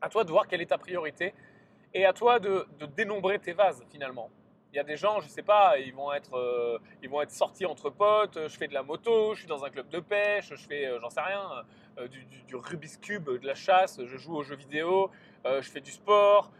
À 0.00 0.08
toi 0.08 0.24
de 0.24 0.30
voir 0.30 0.46
quelle 0.46 0.60
est 0.60 0.66
ta 0.66 0.78
priorité 0.78 1.34
et 1.94 2.04
à 2.04 2.12
toi 2.12 2.38
de, 2.38 2.66
dénombrer 2.96 3.38
tes 3.38 3.52
vases 3.52 3.82
finalement. 3.90 4.30
Il 4.72 4.76
y 4.76 4.78
a 4.78 4.84
des 4.84 4.96
gens, 4.96 5.20
je 5.20 5.28
sais 5.28 5.42
pas, 5.42 5.78
ils 5.78 5.94
vont 5.94 6.12
être, 6.12 6.34
euh, 6.36 6.78
ils 7.02 7.08
vont 7.08 7.22
être 7.22 7.30
sortis 7.30 7.64
entre 7.64 7.88
potes. 7.88 8.38
Je 8.48 8.56
fais 8.56 8.68
de 8.68 8.74
la 8.74 8.82
moto, 8.82 9.34
je 9.34 9.40
suis 9.40 9.48
dans 9.48 9.64
un 9.64 9.70
club 9.70 9.88
de 9.88 9.98
pêche, 9.98 10.50
je 10.50 10.68
fais, 10.68 10.86
euh, 10.86 11.00
j'en 11.00 11.08
sais 11.08 11.22
rien, 11.22 11.64
euh, 11.98 12.06
du, 12.06 12.22
du- 12.26 12.42
du 12.42 12.54
Rubik's 12.54 12.98
cube, 12.98 13.30
de 13.30 13.46
la 13.46 13.54
chasse. 13.54 13.98
Je 14.04 14.16
joue 14.18 14.36
aux 14.36 14.42
jeux 14.42 14.56
vidéo, 14.56 15.10
je 15.46 15.68
fais 15.70 15.80
du 15.80 15.90
sport, 15.90 16.52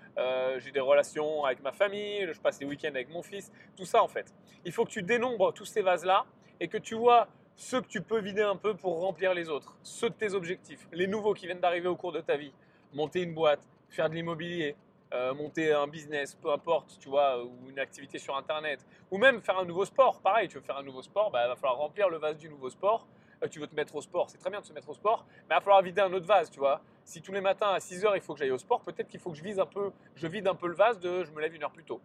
j'ai 0.59 0.71
des 0.73 0.81
relations 0.81 1.45
avec 1.45 1.63
ma 1.63 1.73
famille, 1.73 2.27
je 2.33 2.41
passe 2.41 2.59
les 2.61 2.67
week-ends 2.67 2.89
avec 2.89 3.11
mon 3.11 3.23
fils. 3.23 3.53
Tout 3.77 3.85
ça 3.85 4.03
en 4.03 4.09
fait. 4.09 4.33
Il 4.65 4.73
faut 4.73 4.85
que 4.87 4.91
tu 4.91 5.03
dénombres 5.03 5.53
tous 5.53 5.67
ces 5.67 5.83
vases 5.83 6.05
là 6.07 6.25
et 6.61 6.69
que 6.69 6.79
tu 6.79 6.95
vois 6.95 7.29
ceux 7.57 7.83
que 7.83 7.89
tu 7.89 8.01
peux 8.01 8.21
vider 8.21 8.43
un 8.43 8.57
peu 8.57 8.75
pour 8.75 9.01
remplir 9.01 9.35
les 9.35 9.51
autres, 9.51 9.77
ceux 9.83 10.09
de 10.11 10.15
tes 10.15 10.33
objectifs, 10.33 10.87
les 10.93 11.07
nouveaux 11.07 11.35
qui 11.35 11.47
viennent 11.47 11.61
d'arriver 11.61 11.89
au 11.89 11.97
cours 11.97 12.13
de 12.13 12.21
ta 12.21 12.37
vie. 12.37 12.53
Monter 12.93 13.23
une 13.23 13.35
boîte, 13.35 13.61
faire 13.89 14.09
de 14.09 14.15
l'immobilier, 14.15 14.77
euh, 15.13 15.33
monter 15.35 15.73
un 15.73 15.87
business, 15.87 16.35
peu 16.35 16.51
importe, 16.51 16.99
tu 17.01 17.09
vois, 17.09 17.43
ou 17.43 17.71
une 17.71 17.79
activité 17.79 18.19
sur 18.19 18.37
Internet, 18.37 18.85
ou 19.11 19.19
même 19.19 19.41
faire 19.41 19.59
un 19.59 19.65
nouveau 19.65 19.85
sport. 19.85 20.21
Pareil, 20.21 20.49
tu 20.49 20.57
veux 20.57 20.63
faire 20.63 20.77
un 20.77 20.83
nouveau 20.83 21.03
sport, 21.03 21.31
bah, 21.31 21.45
il 21.45 21.49
va 21.49 21.57
falloir 21.57 21.79
remplir 21.79 22.09
le 22.09 22.19
vase 22.19 22.37
du 22.37 22.49
nouveau 22.49 22.69
sport. 22.71 23.07
Euh, 23.43 23.49
tu 23.49 23.59
veux 23.59 23.67
te 23.67 23.75
mettre 23.75 23.95
au 23.95 24.03
sport, 24.03 24.29
c'est 24.29 24.39
très 24.39 24.51
bien 24.51 24.61
de 24.61 24.67
se 24.67 24.73
mettre 24.73 24.89
au 24.89 24.95
sport, 24.95 25.25
mais 25.49 25.55
il 25.55 25.55
va 25.55 25.61
falloir 25.61 25.83
vider 25.83 26.01
un 26.01 26.13
autre 26.13 26.27
vase, 26.27 26.51
tu 26.51 26.59
vois. 26.59 26.81
Si 27.05 27.23
tous 27.23 27.33
les 27.33 27.41
matins 27.41 27.71
à 27.71 27.81
6 27.81 28.05
heures 28.05 28.17
il 28.17 28.23
faut 28.23 28.35
que 28.35 28.41
j'aille 28.41 28.51
au 28.51 28.59
sport, 28.59 28.81
peut-être 28.83 29.09
qu'il 29.09 29.21
faut 29.21 29.31
que 29.31 29.37
je 29.37 29.43
vise 29.43 29.59
un 29.59 29.67
peu, 29.67 29.93
je 30.15 30.27
vide 30.27 30.49
un 30.49 30.55
peu 30.55 30.67
le 30.67 30.75
vase 30.75 30.99
de 30.99 31.25
je 31.25 31.31
me 31.33 31.41
lève 31.41 31.55
une 31.55 31.63
heure 31.63 31.71
plus 31.71 31.85
tôt. 31.85 32.01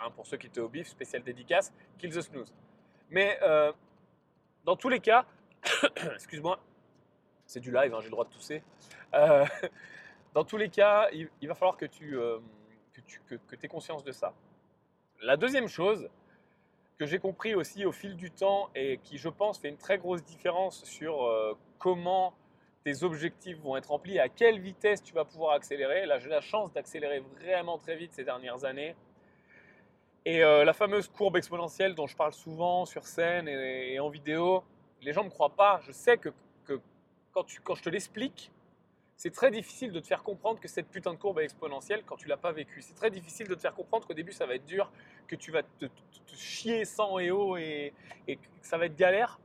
Hein, 0.00 0.10
pour 0.14 0.26
ceux 0.26 0.36
qui 0.36 0.46
étaient 0.46 0.60
au 0.60 0.68
bif, 0.68 0.88
spécial 0.88 1.22
dédicace, 1.22 1.72
kill 1.98 2.14
the 2.14 2.20
snooze. 2.20 2.52
Mais 3.10 3.38
euh, 3.42 3.72
dans 4.64 4.76
tous 4.76 4.88
les 4.88 5.00
cas, 5.00 5.26
excuse-moi, 6.14 6.58
c'est 7.46 7.60
du 7.60 7.70
live, 7.70 7.94
hein, 7.94 7.98
j'ai 8.00 8.06
le 8.06 8.10
droit 8.10 8.24
de 8.24 8.30
tousser. 8.30 8.62
Euh, 9.14 9.44
dans 10.34 10.44
tous 10.44 10.56
les 10.56 10.68
cas, 10.68 11.08
il, 11.12 11.48
va 11.48 11.54
falloir 11.54 11.76
que 11.76 11.86
tu, 11.86 12.16
euh, 12.16 12.38
que 12.92 13.00
tu 13.00 13.20
que, 13.26 13.34
que 13.34 13.56
aies 13.64 13.68
conscience 13.68 14.04
de 14.04 14.12
ça. 14.12 14.34
La 15.22 15.36
deuxième 15.36 15.68
chose 15.68 16.08
que 16.98 17.06
j'ai 17.06 17.18
compris 17.18 17.54
aussi 17.54 17.84
au 17.84 17.92
fil 17.92 18.16
du 18.16 18.30
temps 18.30 18.70
et 18.74 18.98
qui, 18.98 19.18
je 19.18 19.28
pense, 19.28 19.58
fait 19.58 19.68
une 19.68 19.76
très 19.76 19.98
grosse 19.98 20.22
différence 20.24 20.84
sur 20.84 21.24
euh, 21.24 21.56
comment 21.78 22.34
tes 22.84 23.02
objectifs 23.02 23.58
vont 23.60 23.76
être 23.76 23.90
remplis, 23.90 24.18
à 24.18 24.28
quelle 24.28 24.60
vitesse 24.60 25.02
tu 25.02 25.12
vas 25.12 25.24
pouvoir 25.24 25.54
accélérer. 25.54 26.06
Là, 26.06 26.18
j'ai 26.18 26.28
la 26.28 26.40
chance 26.40 26.72
d'accélérer 26.72 27.20
vraiment 27.40 27.78
très 27.78 27.96
vite 27.96 28.12
ces 28.12 28.24
dernières 28.24 28.64
années. 28.64 28.94
Et 30.24 30.42
euh, 30.42 30.64
la 30.64 30.72
fameuse 30.72 31.08
courbe 31.08 31.36
exponentielle 31.36 31.94
dont 31.94 32.06
je 32.06 32.16
parle 32.16 32.32
souvent 32.32 32.84
sur 32.84 33.06
scène 33.06 33.48
et, 33.48 33.94
et 33.94 34.00
en 34.00 34.08
vidéo, 34.08 34.64
les 35.02 35.12
gens 35.12 35.22
ne 35.22 35.26
me 35.26 35.30
croient 35.30 35.54
pas. 35.54 35.80
Je 35.82 35.92
sais 35.92 36.16
que, 36.16 36.30
que 36.64 36.80
quand, 37.32 37.44
tu, 37.44 37.60
quand 37.60 37.74
je 37.74 37.82
te 37.82 37.90
l'explique, 37.90 38.50
c'est 39.16 39.30
très 39.30 39.50
difficile 39.50 39.92
de 39.92 40.00
te 40.00 40.06
faire 40.06 40.22
comprendre 40.22 40.60
que 40.60 40.68
cette 40.68 40.88
putain 40.88 41.14
de 41.14 41.18
courbe 41.18 41.38
est 41.38 41.44
exponentielle 41.44 42.02
quand 42.04 42.16
tu 42.16 42.28
l'as 42.28 42.36
pas 42.36 42.52
vécu. 42.52 42.82
C'est 42.82 42.94
très 42.94 43.10
difficile 43.10 43.48
de 43.48 43.54
te 43.54 43.60
faire 43.60 43.74
comprendre 43.74 44.06
qu'au 44.06 44.14
début 44.14 44.32
ça 44.32 44.44
va 44.44 44.54
être 44.54 44.66
dur, 44.66 44.92
que 45.26 45.36
tu 45.36 45.50
vas 45.50 45.62
te, 45.62 45.86
chier 46.36 46.84
sang 46.84 47.18
et 47.18 47.30
eau 47.30 47.56
et, 47.56 47.94
que 48.28 48.36
ça 48.60 48.76
va 48.76 48.86
être 48.86 48.96
galère 48.96 49.40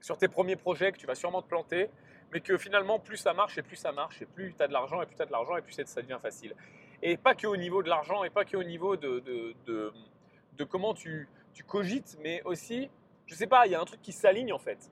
sur 0.00 0.16
tes 0.16 0.28
premiers 0.28 0.56
projets, 0.56 0.92
que 0.92 0.96
tu 0.96 1.06
vas 1.06 1.14
sûrement 1.14 1.42
te 1.42 1.48
planter, 1.48 1.90
mais 2.32 2.40
que 2.40 2.56
finalement 2.56 2.98
plus 2.98 3.18
ça 3.18 3.34
marche 3.34 3.58
et 3.58 3.62
plus 3.62 3.76
ça 3.76 3.92
marche, 3.92 4.22
et 4.22 4.26
plus 4.26 4.54
tu 4.54 4.62
as 4.62 4.68
de 4.68 4.72
l'argent 4.72 5.02
et 5.02 5.06
plus 5.06 5.16
tu 5.16 5.22
as 5.22 5.26
de 5.26 5.32
l'argent 5.32 5.56
et 5.56 5.62
plus 5.62 5.72
ça 5.72 6.00
devient 6.00 6.18
facile. 6.22 6.54
Et 7.02 7.18
pas 7.18 7.34
que 7.34 7.46
au 7.46 7.56
niveau 7.56 7.82
de 7.82 7.90
l'argent 7.90 8.24
et 8.24 8.30
pas 8.30 8.46
que 8.46 8.56
au 8.56 8.64
niveau 8.64 8.96
de, 8.96 9.92
comment 10.70 10.94
tu, 10.94 11.28
cogites, 11.66 12.16
mais 12.22 12.42
aussi, 12.44 12.88
je 13.26 13.34
sais 13.34 13.46
pas, 13.46 13.66
il 13.66 13.72
y 13.72 13.74
a 13.74 13.80
un 13.80 13.84
truc 13.84 14.00
qui 14.00 14.12
s'aligne 14.12 14.54
en 14.54 14.58
fait. 14.58 14.90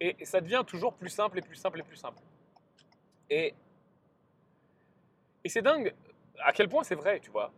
Et 0.00 0.22
ça 0.26 0.42
devient 0.42 0.64
toujours 0.66 0.92
plus 0.92 1.08
simple 1.08 1.38
et 1.38 1.42
plus 1.42 1.56
simple 1.56 1.80
et 1.80 1.82
plus 1.82 1.96
simple. 1.96 2.18
Et, 3.30 3.54
et 5.44 5.48
c'est 5.48 5.62
dingue 5.62 5.94
à 6.40 6.52
quel 6.52 6.68
point 6.68 6.84
c'est 6.84 6.94
vrai, 6.94 7.20
tu 7.20 7.30
vois. 7.30 7.52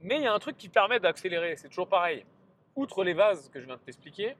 Mais 0.00 0.16
il 0.16 0.22
y 0.22 0.26
a 0.26 0.32
un 0.32 0.38
truc 0.38 0.56
qui 0.56 0.68
permet 0.68 1.00
d'accélérer, 1.00 1.56
c'est 1.56 1.68
toujours 1.68 1.88
pareil. 1.88 2.24
Outre 2.74 3.04
les 3.04 3.14
vases 3.14 3.48
que 3.48 3.60
je 3.60 3.66
viens 3.66 3.76
de 3.76 3.80
t'expliquer, 3.80 4.36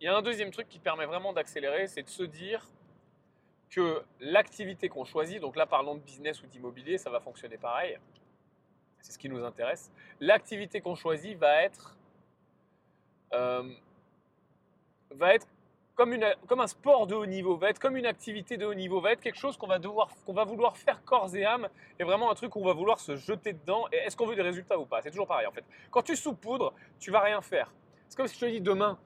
il 0.00 0.04
y 0.04 0.08
a 0.08 0.16
un 0.16 0.22
deuxième 0.22 0.50
truc 0.50 0.68
qui 0.68 0.78
permet 0.78 1.06
vraiment 1.06 1.32
d'accélérer, 1.32 1.86
c'est 1.86 2.02
de 2.02 2.08
se 2.08 2.22
dire 2.22 2.66
que 3.70 4.02
l'activité 4.20 4.88
qu'on 4.88 5.04
choisit, 5.04 5.40
donc 5.40 5.56
là 5.56 5.66
parlons 5.66 5.94
de 5.94 6.00
business 6.00 6.42
ou 6.42 6.46
d'immobilier, 6.46 6.98
ça 6.98 7.10
va 7.10 7.20
fonctionner 7.20 7.58
pareil, 7.58 7.98
c'est 9.00 9.12
ce 9.12 9.18
qui 9.18 9.28
nous 9.28 9.42
intéresse, 9.42 9.90
l'activité 10.20 10.80
qu'on 10.80 10.94
choisit 10.94 11.36
va 11.38 11.62
être, 11.62 11.96
euh, 13.32 13.74
va 15.10 15.34
être 15.34 15.48
comme, 15.94 16.12
un 16.60 16.66
sport 16.66 17.06
de 17.06 17.14
haut 17.14 17.26
niveau, 17.26 17.56
va 17.56 17.70
être 17.70 17.78
comme 17.78 17.96
une 17.96 18.06
activité 18.06 18.56
de 18.56 18.66
haut 18.66 18.74
niveau, 18.74 19.00
va 19.00 19.12
être 19.12 19.20
quelque 19.20 19.38
chose 19.38 19.56
qu'on 19.56 19.66
va, 19.66 19.78
devoir, 19.78 20.08
qu'on 20.26 20.32
va 20.32 20.44
vouloir 20.44 20.76
faire 20.76 21.04
corps 21.04 21.34
et 21.36 21.44
âme, 21.44 21.68
et 21.98 22.04
vraiment 22.04 22.30
un 22.30 22.34
truc 22.34 22.56
où 22.56 22.60
on 22.60 22.66
va 22.66 22.72
vouloir 22.72 22.98
se 22.98 23.16
jeter 23.16 23.52
dedans, 23.52 23.86
et 23.92 23.96
est-ce 23.98 24.16
qu'on 24.16 24.26
veut 24.26 24.34
des 24.34 24.42
résultats 24.42 24.78
ou 24.78 24.86
pas? 24.86 25.02
C'est 25.02 25.10
toujours 25.10 25.28
pareil 25.28 25.46
en 25.46 25.52
fait. 25.52 25.64
Quand 25.90 26.02
tu 26.02 26.16
saupoudres, 26.16 26.72
tu 26.98 27.10
vas 27.10 27.20
rien 27.20 27.40
faire. 27.40 27.72
C'est 28.08 28.16
comme 28.16 28.26
si 28.26 28.34
je 28.34 28.40
te 28.40 28.50
dis 28.50 28.60
demain, 28.60 28.98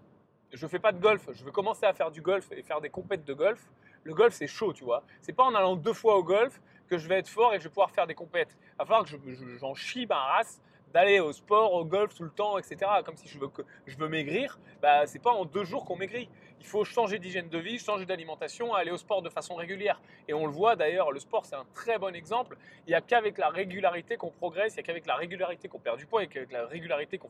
je 0.52 0.64
ne 0.64 0.70
fais 0.70 0.78
pas 0.78 0.92
de 0.92 0.98
golf, 0.98 1.28
je 1.32 1.44
veux 1.44 1.52
commencer 1.52 1.84
à 1.84 1.92
faire 1.92 2.10
du 2.10 2.22
golf 2.22 2.50
et 2.52 2.62
faire 2.62 2.80
des 2.80 2.90
compètes 2.90 3.24
de 3.24 3.34
golf. 3.34 3.60
Le 4.04 4.14
golf, 4.14 4.32
c'est 4.32 4.46
chaud, 4.46 4.72
tu 4.72 4.84
vois. 4.84 5.02
C'est 5.20 5.34
pas 5.34 5.44
en 5.44 5.54
allant 5.54 5.76
deux 5.76 5.92
fois 5.92 6.16
au 6.16 6.22
golf 6.22 6.60
que 6.88 6.96
je 6.96 7.06
vais 7.08 7.18
être 7.18 7.28
fort 7.28 7.52
et 7.52 7.58
que 7.58 7.62
je 7.62 7.68
vais 7.68 7.72
pouvoir 7.72 7.90
faire 7.90 8.06
des 8.06 8.14
compètes. 8.14 8.56
Il 8.60 8.78
va 8.78 8.84
falloir 8.86 9.04
que 9.04 9.10
j'en 9.58 9.74
chie 9.74 10.06
ma 10.06 10.18
race 10.18 10.62
d'aller 10.94 11.20
au 11.20 11.32
sport, 11.32 11.74
au 11.74 11.84
golf 11.84 12.14
tout 12.14 12.22
le 12.22 12.30
temps, 12.30 12.56
etc. 12.58 12.90
Comme 13.04 13.16
si 13.16 13.28
je 13.28 13.38
veux, 13.38 13.50
je 13.86 13.96
veux 13.98 14.08
maigrir, 14.08 14.58
bah, 14.80 15.06
c'est 15.06 15.18
pas 15.18 15.32
en 15.32 15.44
deux 15.44 15.64
jours 15.64 15.84
qu'on 15.84 15.96
maigrit. 15.96 16.30
Il 16.60 16.66
faut 16.66 16.84
changer 16.84 17.18
d'hygiène 17.18 17.48
de 17.48 17.58
vie, 17.58 17.78
changer 17.78 18.06
d'alimentation, 18.06 18.74
aller 18.74 18.90
au 18.90 18.96
sport 18.96 19.22
de 19.22 19.30
façon 19.30 19.54
régulière. 19.54 20.00
Et 20.26 20.34
on 20.34 20.46
le 20.46 20.52
voit 20.52 20.76
d'ailleurs, 20.76 21.12
le 21.12 21.20
sport 21.20 21.46
c'est 21.46 21.56
un 21.56 21.66
très 21.74 21.98
bon 21.98 22.14
exemple. 22.14 22.56
Il 22.86 22.90
n'y 22.90 22.94
a 22.94 23.00
qu'avec 23.00 23.38
la 23.38 23.48
régularité 23.48 24.16
qu'on 24.16 24.30
progresse, 24.30 24.74
il 24.74 24.76
n'y 24.76 24.80
a 24.80 24.82
qu'avec 24.84 25.06
la 25.06 25.16
régularité 25.16 25.68
qu'on 25.68 25.78
perd 25.78 25.98
du 25.98 26.06
poids 26.06 26.22
et 26.22 26.28
qu'avec 26.28 26.52
la 26.52 26.66
régularité 26.66 27.18
qu'on 27.18 27.28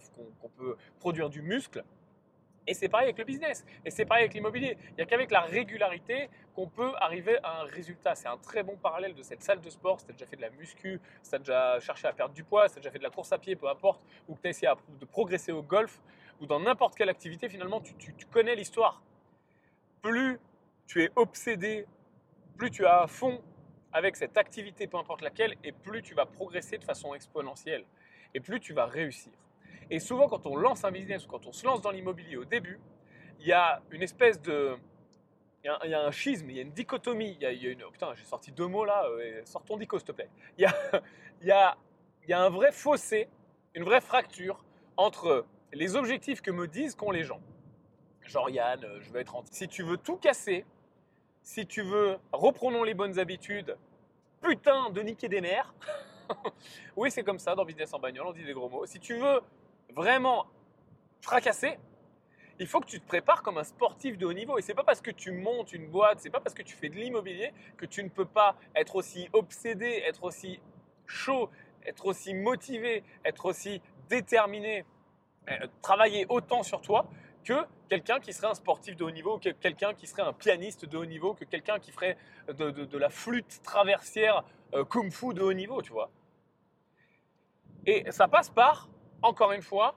peut 0.57 0.77
produire 0.99 1.29
du 1.29 1.43
muscle. 1.43 1.85
Et 2.69 2.75
c'est 2.75 2.91
pareil 2.91 3.07
avec 3.07 3.19
le 3.19 3.25
business. 3.25 3.65
Et 3.83 3.91
c'est 3.91 4.05
pareil 4.05 4.25
avec 4.25 4.35
l'immobilier. 4.35 4.77
Il 4.91 4.95
n'y 4.97 5.03
a 5.03 5.07
qu'avec 5.07 5.31
la 5.31 5.41
régularité 5.41 6.29
qu'on 6.55 6.69
peut 6.69 6.93
arriver 7.01 7.39
à 7.43 7.63
un 7.63 7.65
résultat. 7.65 8.15
C'est 8.15 8.29
un 8.29 8.37
très 8.37 8.63
bon 8.63 8.77
parallèle 8.77 9.15
de 9.15 9.23
cette 9.23 9.43
salle 9.43 9.63
de 9.63 9.71
sport. 9.71 9.99
Si 10.01 10.05
tu 10.05 10.13
as 10.13 10.15
déjà 10.15 10.27
fait 10.27 10.37
de 10.37 10.43
la 10.43 10.51
muscu, 10.51 11.01
si 11.23 11.31
tu 11.31 11.37
as 11.37 11.39
déjà 11.39 11.81
cherché 11.81 12.07
à 12.07 12.13
perdre 12.13 12.35
du 12.35 12.45
poids, 12.45 12.69
si 12.69 12.75
tu 12.75 12.79
as 12.79 12.83
déjà 12.83 12.91
fait 12.91 12.99
de 12.99 13.05
la 13.05 13.11
course 13.11 13.33
à 13.33 13.39
pied, 13.39 13.57
peu 13.57 13.69
importe, 13.69 14.05
ou 14.29 14.35
que 14.35 14.43
tu 14.43 14.49
as 14.49 14.51
essayé 14.51 14.71
de 15.01 15.05
progresser 15.07 15.51
au 15.51 15.63
golf, 15.63 15.99
ou 16.43 16.47
dans 16.47 16.61
n'importe 16.61 16.95
quelle 16.95 17.09
activité, 17.09 17.49
finalement, 17.49 17.81
tu, 17.81 17.95
tu 17.95 18.27
connais 18.27 18.55
l'histoire. 18.55 19.03
Plus 20.03 20.39
tu 20.87 21.03
es 21.03 21.11
obsédé, 21.17 21.87
plus 22.57 22.71
tu 22.71 22.87
as 22.87 23.03
à 23.03 23.07
fond 23.07 23.43
avec 23.93 24.17
cette 24.17 24.37
activité, 24.37 24.87
peu 24.87 24.99
importe 24.99 25.23
laquelle, 25.23 25.57
et 25.65 25.73
plus 25.73 26.03
tu 26.03 26.15
vas 26.15 26.27
progresser 26.27 26.79
de 26.79 26.85
façon 26.85 27.15
exponentielle. 27.15 27.85
Et 28.35 28.41
plus 28.41 28.61
tu 28.61 28.73
vas 28.73 28.87
réussir. 28.87 29.33
Et 29.91 30.01
souvent, 30.01 30.29
quand 30.29 30.47
on 30.47 30.57
lance 30.57 30.85
un 30.85 30.91
business 30.91 31.25
ou 31.25 31.29
quand 31.29 31.47
on 31.47 31.53
se 31.53 31.65
lance 31.67 31.81
dans 31.81 31.91
l'immobilier 31.91 32.37
au 32.37 32.45
début, 32.45 32.79
il 33.41 33.47
y 33.47 33.53
a 33.53 33.83
une 33.91 34.03
espèce 34.03 34.41
de. 34.43 34.77
Il 35.65 35.91
y, 35.91 35.95
a 35.95 36.07
un, 36.07 36.11
schisme, 36.13 36.49
il 36.51 36.57
y 36.57 36.61
a 36.61 36.63
une 36.63 36.71
dichotomie. 36.71 37.37
Il 37.41 37.43
y 37.43 37.47
a, 37.47 37.71
une. 37.71 37.83
Oh 37.83 37.91
putain, 37.91 38.15
j'ai 38.15 38.25
sorti 38.25 38.53
deux 38.53 38.69
mots 38.69 38.85
là, 38.85 39.05
euh, 39.07 39.43
sors 39.45 39.65
ton 39.65 39.77
dico 39.77 39.99
s'il 39.99 40.07
te 40.07 40.13
plaît. 40.13 40.31
Il 40.57 40.63
y, 40.63 40.67
a, 40.67 40.75
il, 41.43 41.49
y 41.49 41.51
a, 41.51 41.77
il 42.25 42.31
y 42.31 42.33
a 42.33 42.41
un 42.41 42.49
vrai 42.49 42.71
fossé, 42.71 43.29
une 43.75 43.85
vraie 43.85 44.01
fracture 44.01 44.65
entre 44.97 45.47
les 45.73 45.97
objectifs 45.97 46.41
que 46.41 46.51
me 46.51 46.69
disent 46.69 46.95
qu'ont 46.95 47.11
les 47.11 47.25
gens. 47.25 47.41
Genre 48.29 48.51
Yann, 48.51 48.85
euh, 48.85 49.01
je 49.01 49.11
veux 49.11 49.21
être 49.21 49.33
rentable. 49.33 49.55
Si 49.55 49.67
tu 49.69 49.83
veux 49.83 49.97
tout 49.97 50.17
casser, 50.17 50.67
si 51.43 51.67
tu 51.67 51.81
veux, 51.81 52.19
reprenons 52.31 52.85
les 52.85 52.93
bonnes 52.93 53.19
habitudes, 53.19 53.77
putain 54.43 54.91
de 54.91 55.01
niquer 55.01 55.29
des 55.29 55.41
mers. 55.41 55.75
oui, 56.97 57.11
c'est 57.11 57.25
comme 57.25 57.39
ça 57.39 57.55
dans 57.55 57.65
Business 57.65 57.93
en 57.95 57.99
bagnole, 57.99 58.27
on 58.27 58.33
dit 58.33 58.45
des 58.45 58.53
gros 58.53 58.69
mots. 58.69 58.85
Si 58.85 59.01
tu 59.01 59.15
veux 59.15 59.41
vraiment 59.95 60.47
fracassé, 61.23 61.79
il 62.59 62.67
faut 62.67 62.81
que 62.81 62.87
tu 62.87 63.01
te 63.01 63.07
prépares 63.07 63.43
comme 63.43 63.57
un 63.57 63.65
sportif 63.65 64.19
de 64.19 64.27
haut 64.27 64.33
niveau. 64.35 64.59
Et 64.59 64.63
c'est 64.63 64.75
pas 64.75 64.85
parce 64.85 65.01
que 65.01 65.11
tu 65.11 65.33
montes 65.33 65.73
une 65.73 65.89
boîte, 65.89 66.21
c'est 66.21 66.29
pas 66.29 66.41
parce 66.41 66.55
que 66.55 66.63
tu 66.63 66.77
fais 66.77 66.91
de 66.91 66.97
l'immobilier 66.97 67.55
que 67.79 67.87
tu 67.87 68.05
ne 68.05 68.11
peux 68.11 68.27
pas 68.27 68.57
être 68.75 68.97
aussi 68.97 69.31
obsédé, 69.33 70.03
être 70.07 70.25
aussi 70.25 70.61
chaud, 71.07 71.49
être 71.87 72.05
aussi 72.05 72.35
motivé, 72.35 73.05
être 73.25 73.47
aussi 73.47 73.81
déterminé, 74.11 74.85
euh, 75.51 75.67
travailler 75.81 76.27
autant 76.29 76.63
sur 76.63 76.83
toi 76.83 77.09
que 77.49 77.67
quelqu'un 77.89 78.21
qui 78.21 78.35
serait 78.35 78.49
un 78.49 78.55
sportif 78.55 78.95
de 78.95 79.05
haut 79.05 79.11
niveau, 79.11 79.39
que 79.39 79.49
quelqu'un 79.49 79.95
qui 79.95 80.07
serait 80.07 80.23
un 80.23 80.35
pianiste 80.35 80.85
de 80.85 80.99
haut 80.99 81.07
niveau, 81.07 81.33
que 81.33 81.47
quelqu'un 81.47 81.79
qui 81.79 81.93
ferait 81.93 82.19
de, 82.49 82.99
la 82.99 83.09
flûte 83.09 83.63
traversière 83.63 84.45
euh, 84.75 84.85
kung-fu 84.85 85.33
de 85.33 85.41
haut 85.41 85.55
niveau, 85.55 85.81
tu 85.81 85.93
vois. 85.93 86.11
Et 87.87 88.11
ça 88.13 88.29
passe 88.29 88.51
par 88.51 88.91
encore 89.23 89.53
une 89.53 89.63
fois, 89.63 89.95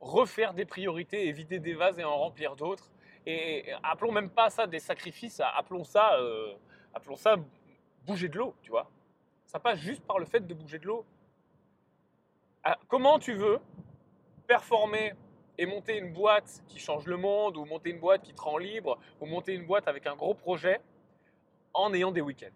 refaire 0.00 0.52
des 0.52 0.66
priorités, 0.66 1.26
éviter 1.28 1.60
des 1.60 1.72
vases 1.72 1.98
et 1.98 2.04
en 2.04 2.14
remplir 2.14 2.56
d'autres. 2.56 2.90
Et 3.24 3.72
appelons 3.82 4.12
même 4.12 4.28
pas 4.28 4.50
ça 4.50 4.66
des 4.66 4.78
sacrifices, 4.78 5.40
appelons 5.40 5.82
ça, 5.82 6.18
euh, 6.18 6.54
appelons 6.92 7.16
ça 7.16 7.36
bouger 8.04 8.28
de 8.28 8.36
l'eau, 8.36 8.54
tu 8.60 8.70
vois. 8.70 8.90
Ça 9.46 9.58
passe 9.58 9.78
juste 9.78 10.04
par 10.04 10.18
le 10.18 10.26
fait 10.26 10.46
de 10.46 10.52
bouger 10.52 10.78
de 10.78 10.86
l'eau. 10.86 11.06
Ah, 12.62 12.76
comment 12.86 13.18
tu 13.18 13.32
veux 13.32 13.60
performer 14.46 15.14
et 15.58 15.66
monter 15.66 15.98
une 15.98 16.12
boîte 16.12 16.62
qui 16.68 16.78
change 16.78 17.06
le 17.06 17.16
monde, 17.16 17.56
ou 17.56 17.64
monter 17.64 17.90
une 17.90 18.00
boîte 18.00 18.22
qui 18.22 18.34
te 18.34 18.40
rend 18.40 18.58
libre, 18.58 18.98
ou 19.20 19.26
monter 19.26 19.54
une 19.54 19.66
boîte 19.66 19.88
avec 19.88 20.06
un 20.06 20.16
gros 20.16 20.34
projet 20.34 20.80
en 21.74 21.92
ayant 21.94 22.10
des 22.10 22.20
week-ends 22.20 22.54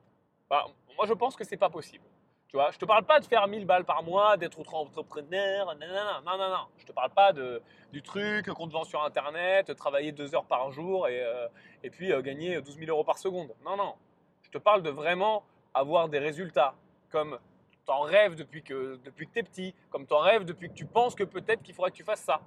bah, 0.49 0.67
Moi, 0.97 1.07
je 1.07 1.13
pense 1.13 1.37
que 1.37 1.45
c'est 1.45 1.57
pas 1.57 1.71
possible. 1.71 2.05
Tu 2.49 2.57
vois, 2.57 2.73
je 2.73 2.79
te 2.79 2.85
parle 2.85 3.05
pas 3.05 3.21
de 3.21 3.27
faire 3.27 3.47
1000 3.47 3.65
balles 3.65 3.85
par 3.85 4.03
mois, 4.03 4.37
d'être 4.37 4.59
entrepreneur, 4.59 5.67
non, 5.67 5.87
non, 6.27 6.37
non, 6.37 6.51
non. 6.51 6.67
Je 6.79 6.85
te 6.85 6.91
parle 6.91 7.11
pas 7.11 7.33
de, 7.33 7.63
du 7.93 8.03
truc 8.03 8.49
qu'on 8.49 8.67
te 8.67 8.73
vend 8.73 8.83
sur 8.83 9.05
Internet, 9.05 9.73
travailler 9.77 10.11
deux 10.11 10.35
heures 10.35 10.47
par 10.47 10.73
jour 10.73 11.07
et, 11.07 11.23
euh, 11.23 11.47
et 11.85 11.91
puis 11.91 12.13
euh, 12.13 12.23
gagner 12.23 12.61
12 12.61 12.77
000 12.77 12.91
euros 12.91 13.05
par 13.05 13.19
seconde. 13.19 13.55
Non, 13.65 13.77
non. 13.77 13.95
Je 14.43 14.51
te 14.51 14.59
parle 14.59 14.83
de 14.83 14.91
vraiment 14.91 15.45
avoir 15.75 16.09
des 16.09 16.19
résultats, 16.19 16.75
comme 17.09 17.39
tu 17.87 17.93
en 17.93 18.01
rêves 18.01 18.35
depuis 18.35 18.65
que, 18.65 18.99
depuis 19.05 19.29
que 19.29 19.33
tu 19.33 19.39
es 19.39 19.43
petit, 19.45 19.75
comme 19.91 20.07
tu 20.07 20.15
en 20.15 20.19
rêves 20.19 20.45
depuis 20.45 20.69
que 20.69 20.75
tu 20.75 20.87
penses 20.87 21.15
que 21.15 21.23
peut-être 21.23 21.63
qu'il 21.63 21.75
faudrait 21.75 21.93
que 21.93 21.97
tu 21.97 22.05
fasses 22.05 22.23
ça. 22.23 22.41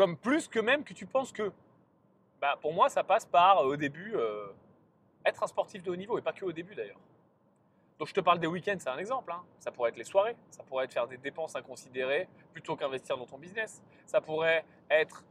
Comme 0.00 0.16
plus 0.16 0.48
que 0.48 0.58
même 0.58 0.82
que 0.82 0.94
tu 0.94 1.04
penses 1.04 1.30
que. 1.30 1.52
Bah, 2.40 2.56
pour 2.62 2.72
moi, 2.72 2.88
ça 2.88 3.04
passe 3.04 3.26
par, 3.26 3.58
euh, 3.58 3.74
au 3.74 3.76
début, 3.76 4.14
être 5.26 5.42
un 5.42 5.46
sportif 5.46 5.82
de 5.82 5.90
haut 5.90 5.96
niveau, 5.96 6.16
et 6.16 6.22
pas 6.22 6.32
que 6.32 6.42
au 6.42 6.52
début 6.52 6.74
d'ailleurs. 6.74 7.00
Donc 7.98 8.08
je 8.08 8.14
te 8.14 8.20
parle 8.20 8.38
des 8.38 8.46
week-ends, 8.46 8.78
c'est 8.78 8.88
un 8.88 8.96
exemple. 8.96 9.30
Hein. 9.30 9.42
Ça 9.58 9.70
pourrait 9.70 9.90
être 9.90 9.98
les 9.98 10.04
soirées, 10.04 10.36
ça 10.50 10.62
pourrait 10.62 10.86
être 10.86 10.94
faire 10.94 11.06
des 11.06 11.18
dépenses 11.18 11.54
inconsidérées 11.54 12.28
plutôt 12.54 12.76
qu'investir 12.76 13.18
dans 13.18 13.26
ton 13.26 13.36
business. 13.36 13.82
Ça 14.06 14.22
pourrait 14.22 14.64
être, 14.88 15.22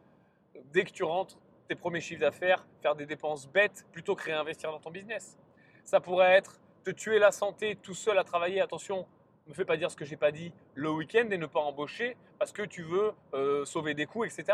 dès 0.66 0.84
que 0.84 0.92
tu 0.92 1.04
rentres 1.04 1.40
tes 1.68 1.74
premiers 1.74 2.00
chiffres 2.00 2.22
d'affaires, 2.22 2.64
faire 2.84 2.94
des 2.94 3.08
dépenses 3.08 3.48
bêtes 3.48 3.88
plutôt 3.92 4.16
que 4.16 4.26
réinvestir 4.26 4.72
dans 4.72 4.80
ton 4.80 4.92
business. 4.92 5.40
Ça 5.84 6.00
pourrait 6.00 6.34
être 6.34 6.60
te 6.84 6.92
tuer 6.92 7.18
la 7.18 7.32
santé 7.32 7.76
tout 7.76 7.96
seul 7.96 8.20
à 8.20 8.24
travailler. 8.24 8.62
Attention, 8.62 9.08
me 9.50 9.54
fais 9.54 9.66
pas 9.66 9.78
dire 9.78 9.92
ce 9.92 9.98
que 9.98 10.06
j'ai 10.06 10.18
pas 10.18 10.32
dit 10.32 10.54
le 10.76 10.90
week-end 10.92 11.28
et 11.32 11.38
ne 11.38 11.46
pas 11.46 11.60
embaucher 11.60 12.16
parce 12.38 12.52
que 12.52 12.62
tu 12.62 12.84
veux 12.84 13.12
euh, 13.34 13.66
sauver 13.66 13.94
des 13.94 14.06
coûts, 14.06 14.24
etc. 14.24 14.46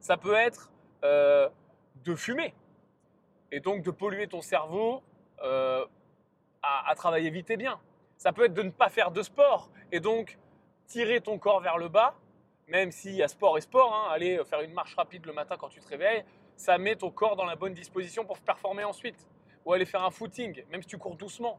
Ça 0.00 0.16
peut 0.16 0.34
être 0.34 0.70
euh, 1.04 1.48
de 2.04 2.14
fumer 2.14 2.54
et 3.50 3.60
donc 3.60 3.82
de 3.82 3.90
polluer 3.90 4.28
ton 4.28 4.40
cerveau 4.40 5.02
euh, 5.42 5.84
à, 6.62 6.94
travailler 6.94 7.30
vite 7.30 7.50
et 7.50 7.56
bien. 7.56 7.78
Ça 8.16 8.32
peut 8.32 8.44
être 8.46 8.54
de 8.54 8.62
ne 8.62 8.70
pas 8.70 8.88
faire 8.88 9.10
de 9.10 9.22
sport 9.22 9.70
et 9.92 10.00
donc 10.00 10.38
tirer 10.86 11.20
ton 11.20 11.38
corps 11.38 11.60
vers 11.60 11.78
le 11.78 11.88
bas, 11.88 12.14
même 12.68 12.90
s'il 12.90 13.14
y 13.14 13.22
a 13.22 13.28
sport 13.28 13.58
et 13.58 13.60
sport, 13.60 13.94
hein, 13.94 14.12
aller 14.12 14.42
faire 14.44 14.60
une 14.60 14.72
marche 14.72 14.94
rapide 14.94 15.26
le 15.26 15.32
matin 15.32 15.56
quand 15.58 15.68
tu 15.68 15.80
te 15.80 15.88
réveilles, 15.88 16.24
ça 16.56 16.78
met 16.78 16.96
ton 16.96 17.10
corps 17.10 17.36
dans 17.36 17.44
la 17.44 17.56
bonne 17.56 17.74
disposition 17.74 18.24
pour 18.24 18.38
performer 18.38 18.84
ensuite. 18.84 19.28
Ou 19.64 19.72
aller 19.72 19.84
faire 19.84 20.04
un 20.04 20.10
footing, 20.10 20.64
même 20.70 20.80
si 20.82 20.88
tu 20.88 20.96
cours 20.96 21.16
doucement. 21.16 21.58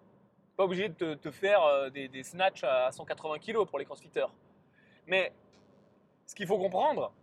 Pas 0.58 0.64
obligé 0.64 0.90
de 0.90 1.14
te, 1.14 1.32
faire 1.32 1.64
euh, 1.64 1.90
des, 1.90 2.08
des, 2.08 2.24
snatchs 2.24 2.64
à 2.64 2.92
180 2.92 3.40
kg 3.40 3.66
pour 3.66 3.80
les 3.80 3.86
crossfitters. 3.86 4.26
Mais 5.06 5.32
ce 6.26 6.36
qu'il 6.36 6.48
faut 6.48 6.58
comprendre, 6.58 7.14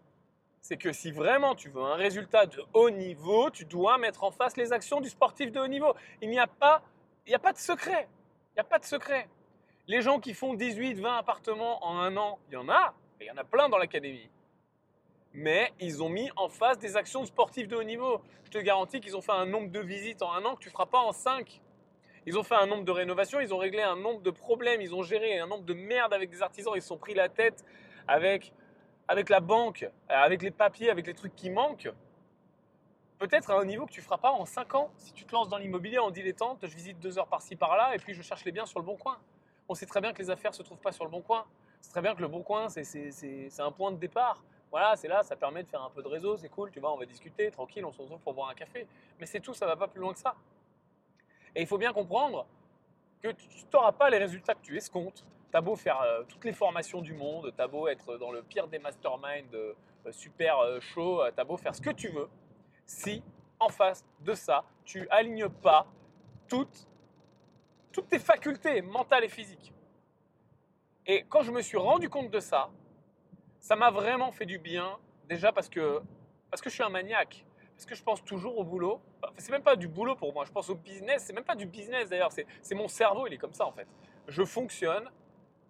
c'est 0.61 0.79
que 0.79 0.93
si 0.93 1.11
vraiment 1.11 1.55
tu 1.55 1.69
veux 1.69 1.83
un 1.83 1.97
résultat 1.97 2.47
de 2.47 2.63
haut 2.73 2.91
niveau, 2.91 3.51
tu 3.51 3.67
dois 3.67 3.99
mettre 3.99 4.25
en 4.25 4.31
face 4.31 4.57
les 4.57 4.73
actions 4.73 5.01
du 5.01 5.11
sportif 5.11 5.53
de 5.53 5.61
haut 5.61 5.69
niveau. 5.69 5.95
Il 6.23 6.31
n'y 6.31 6.39
a 6.39 6.47
pas 6.47 6.83
il 7.27 7.35
a 7.35 7.39
pas 7.39 7.53
de 7.53 7.59
secret. 7.59 8.09
Il 8.53 8.55
n'y 8.57 8.61
a 8.61 8.65
pas 8.65 8.79
de 8.79 8.85
secret. 8.85 9.29
Les 9.87 10.03
gens 10.03 10.21
qui 10.21 10.35
font 10.35 10.55
18, 10.55 10.95
20 10.95 11.17
appartements 11.17 11.85
en 11.85 11.99
un 11.99 12.17
an, 12.17 12.39
il 12.49 12.55
y 12.55 12.57
en 12.57 12.69
a, 12.69 12.95
il 13.21 13.27
y 13.27 13.31
en 13.31 13.37
a 13.37 13.45
plein 13.45 13.69
dans 13.69 13.79
l'académie. 13.79 14.31
Mais 15.33 15.73
ils 15.81 16.03
ont 16.03 16.09
mis 16.09 16.31
en 16.37 16.49
face 16.49 16.79
des 16.79 16.97
actions 16.97 17.25
sportives 17.27 17.67
de 17.67 17.77
haut 17.77 17.83
niveau. 17.83 18.21
Je 18.45 18.51
te 18.51 18.59
garantis 18.59 19.01
qu'ils 19.01 19.17
ont 19.17 19.21
fait 19.21 19.33
un 19.33 19.47
nombre 19.47 19.71
de 19.71 19.81
visites 19.81 20.23
en 20.23 20.33
un 20.33 20.45
an 20.45 20.55
que 20.55 20.61
tu 20.61 20.69
ne 20.69 20.73
feras 20.73 20.87
pas 20.87 21.01
en 21.01 21.13
5. 21.13 21.61
Ils 22.27 22.39
ont 22.39 22.43
fait 22.43 22.55
un 22.55 22.67
nombre 22.67 22.85
de 22.85 22.91
rénovations, 22.91 23.41
ils 23.41 23.53
ont 23.53 23.59
réglé 23.59 23.83
un 23.83 23.97
nombre 23.97 24.23
de 24.23 24.31
problèmes, 24.31 24.81
ils 24.81 24.95
ont 24.95 25.03
géré 25.03 25.39
un 25.39 25.47
nombre 25.47 25.65
de 25.65 25.75
merde 25.75 26.13
avec 26.13 26.31
des 26.31 26.43
artisans, 26.43 26.73
ils 26.75 26.83
se 26.83 26.89
sont 26.89 26.97
pris 26.97 27.15
la 27.15 27.29
tête 27.29 27.65
avec, 28.09 28.53
avec 29.09 29.29
la 29.29 29.41
banque, 29.41 29.89
avec 30.09 30.43
les 30.43 30.51
papiers, 30.51 30.91
avec 30.91 31.07
les 31.07 31.15
trucs 31.15 31.35
qui 31.35 31.51
manquent 31.51 31.93
peut-être 33.19 33.51
à 33.51 33.59
un 33.59 33.65
niveau 33.65 33.87
que 33.87 33.93
tu 33.93 34.03
feras 34.03 34.19
pas 34.19 34.33
en 34.33 34.45
5 34.45 34.75
ans. 34.75 34.91
Si 34.97 35.13
tu 35.13 35.25
te 35.25 35.33
lances 35.33 35.49
dans 35.49 35.57
l'immobilier 35.57 35.99
en 35.99 36.11
dilettante, 36.11 36.59
je 36.63 36.75
visite 36.75 36.99
deux 37.01 37.19
heures 37.19 37.29
par-ci 37.29 37.57
par-là 37.57 37.95
et 37.95 37.99
puis 37.99 38.15
je 38.15 38.23
cherche 38.23 38.45
les 38.45 38.53
biens 38.53 38.67
sur 38.67 38.79
le 38.79 38.85
bon 38.85 38.97
coin. 38.97 39.19
On 39.69 39.75
sait 39.75 39.87
très 39.87 40.01
bien 40.01 40.13
que 40.13 40.19
les 40.21 40.31
affaires 40.31 40.51
ne 40.51 40.57
se 40.57 40.63
trouvent 40.63 40.81
pas 40.81 40.93
sur 40.93 41.05
le 41.05 41.11
bon 41.11 41.23
coin. 41.23 41.47
C'est 41.81 41.91
très 41.91 42.03
bien 42.03 42.15
que 42.15 42.21
le 42.21 42.29
bon 42.29 42.43
coin, 42.43 42.69
c'est 42.69 43.61
un 43.61 43.73
point 43.73 43.93
de 43.93 43.97
départ. 43.97 44.43
Voilà, 44.71 44.97
c'est 44.97 45.09
là, 45.09 45.23
ça 45.23 45.37
permet 45.37 45.63
de 45.63 45.69
faire 45.69 45.83
un 45.83 45.91
peu 45.91 46.03
de 46.03 46.09
réseau, 46.09 46.37
c'est 46.37 46.49
cool, 46.49 46.71
tu 46.73 46.81
vois, 46.81 46.93
on 46.93 46.99
va 46.99 47.07
discuter, 47.07 47.51
tranquille, 47.51 47.85
on 47.85 47.93
se 47.93 48.03
retrouve 48.03 48.19
pour 48.19 48.35
boire 48.35 48.49
un 48.49 48.55
café. 48.55 48.89
Mais 49.21 49.27
c'est 49.27 49.39
tout, 49.39 49.55
ça 49.55 49.67
va 49.67 49.77
pas 49.77 49.87
plus 49.87 50.01
loin 50.01 50.13
que 50.13 50.19
ça. 50.19 50.35
Et 51.55 51.61
il 51.61 51.67
faut 51.67 51.79
bien 51.79 51.93
comprendre 51.93 52.47
que 53.23 53.29
tu 53.31 53.49
n'auras 53.73 53.93
pas 53.93 54.11
les 54.11 54.19
résultats 54.19 54.55
que 54.55 54.63
tu 54.63 54.77
escomptes. 54.77 55.25
T'as 55.51 55.61
beau 55.61 55.77
faire 55.77 56.01
euh, 56.01 56.25
toutes 56.29 56.45
les 56.45 56.53
formations 56.53 57.01
du 57.01 57.15
monde, 57.15 57.53
t'as 57.57 57.69
beau 57.69 57.87
être 57.87 58.19
dans 58.19 58.33
le 58.33 58.43
pire 58.43 58.67
des 58.67 58.81
masterminds 58.81 59.55
euh, 59.55 59.75
super 60.11 60.59
euh, 60.59 60.81
chaud, 60.81 61.23
t'as 61.35 61.45
beau 61.45 61.57
faire 61.57 61.75
ce 61.75 61.81
que 61.81 61.91
tu 61.91 62.09
veux, 62.09 62.29
si 62.87 63.23
en 63.61 63.69
face 63.69 64.05
de 64.21 64.35
ça, 64.35 64.65
tu 64.85 65.09
alignes 65.11 65.49
pas 65.49 65.87
toutes, 66.49 66.89
toutes 67.93 68.09
tes 68.09 68.19
facultés 68.19 68.83
mentales 68.83 69.25
et 69.25 69.29
physiques. 69.29 69.73
Et 71.07 71.25
quand 71.29 71.43
je 71.43 71.53
me 71.53 71.63
suis 71.63 71.79
rendu 71.79 72.09
compte 72.09 72.31
de 72.31 72.41
ça, 72.41 72.71
ça 73.61 73.77
m'a 73.77 73.91
vraiment 73.91 74.33
fait 74.33 74.47
du 74.47 74.59
bien, 74.59 74.99
déjà 75.29 75.53
parce 75.53 75.69
que, 75.69 76.03
parce 76.51 76.61
que 76.61 76.69
je 76.69 76.75
suis 76.75 76.83
un 76.83 76.89
maniaque, 76.89 77.47
parce 77.75 77.87
que 77.87 77.95
je 77.95 78.03
pense 78.03 78.25
toujours 78.25 78.59
au 78.59 78.65
boulot. 78.65 79.01
c'est 79.39 79.51
même 79.51 79.63
pas 79.63 79.77
du 79.77 79.89
boulot 79.89 80.15
pour 80.15 80.33
moi, 80.33 80.45
je 80.45 80.53
pense 80.53 80.71
au 80.71 80.75
business, 80.75 81.25
c'est 81.25 81.33
même 81.33 81.45
pas 81.45 81.57
du 81.57 81.67
business 81.67 82.09
d'ailleurs, 82.09 82.33
c'est 82.33 82.75
mon 82.75 82.89
cerveau, 82.89 83.27
il 83.27 83.33
est 83.35 83.39
comme 83.39 83.53
ça 83.53 83.67
en 83.67 83.73
fait. 83.73 83.89
Je 84.29 84.45
fonctionne 84.45 85.11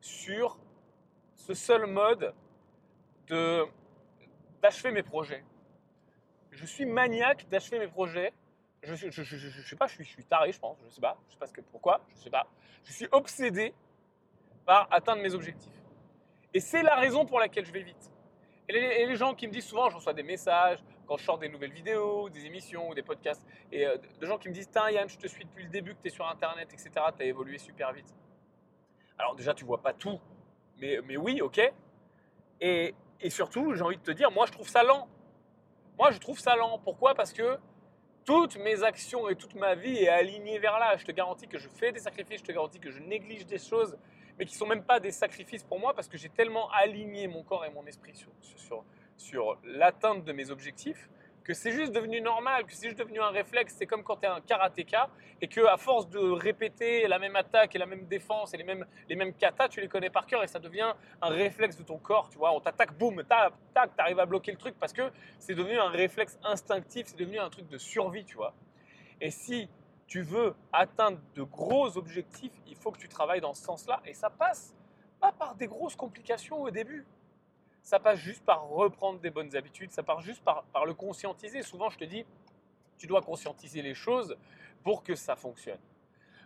sur 0.01 0.59
ce 1.35 1.55
seul 1.55 1.87
mode 1.87 2.35
de 3.29 3.65
d'achever 4.61 4.91
mes 4.91 5.03
projets. 5.03 5.45
Je 6.51 6.65
suis 6.65 6.87
maniaque 6.87 7.49
d'achever 7.49 7.79
mes 7.79 7.89
projets. 7.89 8.33
Je, 8.83 8.95
je, 9.11 9.63
sais 9.63 9.77
pas, 9.77 9.87
je 9.87 10.03
suis, 10.03 10.25
taré, 10.25 10.53
je 10.53 10.59
pense, 10.59 10.77
je 10.85 10.91
sais 10.91 11.01
pas, 11.01 11.17
je 11.29 11.33
sais 11.33 11.39
pas 11.39 11.47
ce 11.47 11.53
que, 11.55 11.63
pourquoi, 11.63 12.03
je 12.11 12.17
sais 12.17 12.31
pas. 12.31 12.47
Je 12.85 12.93
suis 12.93 13.09
obsédé 13.13 13.73
par 14.67 14.89
atteindre 14.91 15.23
mes 15.23 15.35
objectifs. 15.35 15.73
Et 16.53 16.61
c'est 16.61 16.83
la 16.83 16.95
raison 16.95 17.25
pour 17.25 17.41
laquelle 17.41 17.65
je 17.65 17.73
vais 17.73 17.83
vite. 17.83 18.13
Et 18.69 19.07
les, 19.07 19.17
gens 19.17 19.35
qui 19.35 19.47
me 19.47 19.53
disent 19.53 19.67
souvent, 19.67 19.91
je 19.91 19.97
reçois 19.97 20.15
des 20.15 20.23
messages 20.23 20.83
quand 21.07 21.17
je 21.17 21.25
sors 21.25 21.39
des 21.39 21.49
nouvelles 21.49 21.73
vidéos, 21.73 22.29
des 22.29 22.47
émissions 22.47 22.89
ou 22.89 22.95
des 22.95 23.03
podcasts, 23.03 23.45
et 23.73 23.87
euh, 23.87 23.97
de 24.21 24.27
gens 24.27 24.39
qui 24.39 24.49
me 24.49 24.55
disent 24.55 24.71
Tiens, 24.71 24.91
Yann, 24.91 25.09
je 25.09 25.19
te 25.19 25.27
suis 25.27 25.45
depuis 25.45 25.65
le 25.65 25.71
début 25.71 25.95
que 25.95 26.03
tu 26.03 26.09
es 26.09 26.11
sur 26.11 26.27
Internet, 26.29 26.69
etc. 26.73 26.91
Tu 27.17 27.23
as 27.23 27.27
évolué 27.27 27.59
super 27.59 27.93
vite. 27.93 28.13
Alors, 29.19 29.35
déjà, 29.35 29.55
tu 29.55 29.65
vois 29.65 29.83
pas 29.83 29.93
tout, 29.93 30.21
mais, 30.81 30.99
mais 31.05 31.17
oui, 31.17 31.41
ok. 31.41 31.61
Et, 32.61 32.95
et 33.21 33.31
surtout, 33.31 33.75
j'ai 33.75 33.83
envie 33.83 33.99
de 33.99 34.03
te 34.03 34.11
dire, 34.11 34.31
moi, 34.31 34.47
je 34.47 34.53
trouve 34.53 34.69
ça 34.69 34.83
lent. 34.83 35.09
Moi, 35.99 36.11
je 36.11 36.19
trouve 36.19 36.39
ça 36.39 36.57
lent. 36.57 36.81
Pourquoi? 36.83 37.15
Parce 37.15 37.33
que 37.33 37.59
toutes 38.25 38.57
mes 38.57 38.83
actions 38.83 39.29
et 39.29 39.37
toute 39.37 39.55
ma 39.55 39.75
vie 39.75 39.99
est 39.99 40.09
alignée 40.09 40.59
vers 40.59 40.79
là. 40.79 40.97
Je 40.97 41.05
te 41.05 41.13
garantis 41.13 41.47
que 41.47 41.59
je 41.59 41.69
fais 41.69 41.93
des 41.93 42.01
sacrifices, 42.01 42.41
je 42.41 42.45
te 42.45 42.53
garantis 42.53 42.81
que 42.81 42.91
je 42.91 43.01
néglige 43.01 43.47
des 43.47 43.59
choses 43.59 43.97
mais 44.39 44.47
qui 44.47 44.55
sont 44.55 44.67
même 44.67 44.83
pas 44.83 45.01
des 45.01 45.11
sacrifices 45.11 45.63
pour 45.63 45.79
moi 45.79 45.95
parce 45.95 46.09
que 46.09 46.17
j'ai 46.17 46.29
tellement 46.29 46.71
aligné 46.71 47.29
mon 47.29 47.43
corps 47.43 47.65
et 47.65 47.71
mon 47.71 47.87
esprit 47.87 48.15
sur, 48.15 48.31
sur, 48.41 48.85
sur 49.17 49.59
l'atteinte 49.65 50.25
de 50.25 50.33
mes 50.33 50.51
objectifs 50.51 51.09
que 51.45 51.53
c'est 51.53 51.73
juste 51.73 51.93
devenu 51.93 52.21
normal, 52.23 52.65
que 52.65 52.73
c'est 52.73 52.87
juste 52.87 52.99
devenu 52.99 53.21
un 53.21 53.29
réflexe. 53.29 53.75
C'est 53.77 53.87
comme 53.87 54.03
quand 54.03 54.17
tu 54.17 54.25
es 54.25 54.29
un 54.29 54.41
karatéka 54.41 55.11
et 55.43 55.47
que 55.47 55.61
à 55.67 55.77
force 55.77 56.09
de 56.09 56.19
répéter 56.19 57.07
la 57.07 57.19
même 57.19 57.37
attaque 57.37 57.77
et 57.77 57.79
la 57.79 57.87
même 57.87 58.07
défense 58.07 58.55
et 58.55 58.57
les 58.57 58.65
mêmes, 58.65 58.87
les 59.09 59.15
mêmes 59.15 59.35
katas, 59.35 59.69
tu 59.69 59.81
les 59.81 59.89
connais 59.89 60.09
par 60.09 60.27
cœur 60.27 60.43
et 60.43 60.47
ça 60.47 60.59
devient 60.59 60.95
un 61.21 61.29
réflexe 61.29 61.77
de 61.77 61.83
ton 61.83 61.99
corps. 61.99 62.31
Tu 62.31 62.39
vois, 62.39 62.53
on 62.53 62.61
t'attaque, 62.61 62.97
boum, 62.97 63.23
tac, 63.25 63.53
tac, 63.75 63.95
tu 63.95 64.01
arrives 64.01 64.19
à 64.19 64.27
bloquer 64.27 64.53
le 64.53 64.59
truc 64.59 64.75
parce 64.81 64.95
que 64.95 65.03
c'est 65.39 65.55
devenu 65.55 65.79
un 65.79 65.91
réflexe 65.91 66.39
instinctif, 66.43 67.09
c'est 67.09 67.19
devenu 67.19 67.39
un 67.39 67.51
truc 67.51 67.69
de 67.69 67.79
survie, 67.79 68.25
tu 68.25 68.37
vois. 68.37 68.55
Et 69.21 69.31
si 69.31 69.69
tu 70.07 70.23
veux 70.23 70.55
atteindre 70.73 71.19
de 71.35 71.43
gros 71.43 71.97
objectifs, 71.99 72.53
il 72.67 72.77
faut 72.77 72.91
que 72.91 72.99
tu 72.99 73.09
travailles 73.09 73.41
dans 73.43 73.55
ce 73.55 73.63
sens-là. 73.63 74.01
Et 74.07 74.15
ça 74.15 74.31
passe 74.31 74.75
pas 75.21 75.33
par 75.33 75.55
des 75.57 75.67
grosses 75.67 75.97
complications 75.97 76.63
au 76.63 76.71
début. 76.71 77.07
Ça 77.85 78.01
passe 78.01 78.19
juste 78.19 78.43
par 78.47 78.67
reprendre 78.67 79.21
des 79.21 79.29
bonnes 79.29 79.55
habitudes, 79.55 79.93
ça 79.93 80.03
passe 80.03 80.25
juste 80.25 80.43
par, 80.43 80.87
le 80.87 80.95
conscientiser. 80.95 81.63
Souvent, 81.63 81.91
je 81.91 81.99
te 81.99 82.05
dis, 82.05 82.25
tu 82.97 83.07
dois 83.07 83.21
conscientiser 83.21 83.83
les 83.83 83.93
choses 83.93 84.37
pour 84.83 85.03
que 85.03 85.15
ça 85.15 85.37
fonctionne. 85.37 85.79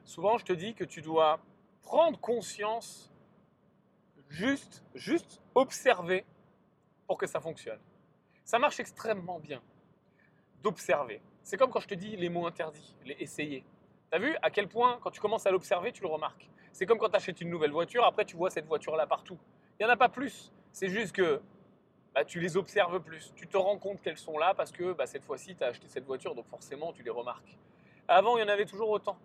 Souvent, 0.05 0.37
je 0.37 0.45
te 0.45 0.53
dis 0.53 0.75
que 0.75 0.83
tu 0.83 1.01
dois 1.01 1.39
prendre 1.83 2.19
conscience, 2.19 3.13
juste, 4.29 4.83
juste 4.95 5.41
observer 5.55 6.27
pour 7.07 7.17
que 7.17 7.29
ça 7.29 7.39
fonctionne. 7.39 7.79
Ça 8.45 8.59
marche 8.59 8.81
extrêmement 8.81 9.39
bien 9.39 9.63
d'observer. 10.61 11.23
C'est 11.45 11.57
comme 11.57 11.71
quand 11.71 11.81
je 11.81 11.89
te 11.89 11.95
dis 11.95 12.17
les 12.17 12.29
mots 12.29 12.49
interdits, 12.49 12.97
les 13.05 13.15
essayer. 13.21 13.65
T'as 14.11 14.19
vu 14.19 14.37
à 14.43 14.51
quel 14.51 14.67
point, 14.67 14.99
quand 15.03 15.13
tu 15.13 15.21
commences 15.21 15.47
à 15.47 15.53
l'observer, 15.53 15.93
tu 15.93 16.03
le 16.03 16.09
remarques. 16.09 16.51
C'est 16.73 16.85
comme 16.85 16.99
quand 16.99 17.11
tu 17.11 17.17
achètes 17.17 17.41
une 17.41 17.51
nouvelle 17.51 17.71
voiture, 17.71 18.05
après 18.05 18.25
tu 18.25 18.37
vois 18.37 18.51
cette 18.51 18.67
voiture-là 18.67 19.07
partout. 19.07 19.39
Il 19.79 19.85
n'y 19.85 19.89
en 19.89 19.93
a 19.93 19.97
pas 19.97 20.09
plus. 20.09 20.53
C'est 20.79 20.91
juste 20.91 21.11
que 21.11 21.41
bah, 22.15 22.25
tu 22.25 22.39
les 22.39 22.57
observes 22.57 23.01
plus. 23.01 23.33
Tu 23.35 23.49
te 23.49 23.57
rends 23.57 23.79
compte 23.79 24.01
qu'elles 24.01 24.17
sont 24.17 24.39
là 24.39 24.55
parce 24.55 24.71
que 24.71 24.93
bah, 24.93 25.07
cette 25.07 25.25
fois-ci, 25.25 25.57
tu 25.57 25.65
as 25.65 25.67
acheté 25.67 25.89
cette 25.89 26.05
voiture, 26.05 26.37
donc 26.37 26.47
forcément, 26.47 26.93
tu 26.93 27.03
les 27.03 27.11
remarques. 27.11 27.59
Avant, 28.07 28.37
il 28.37 28.43
y 28.43 28.45
en 28.45 28.49
avait 28.49 28.65
toujours 28.65 28.89
autant. 28.91 29.19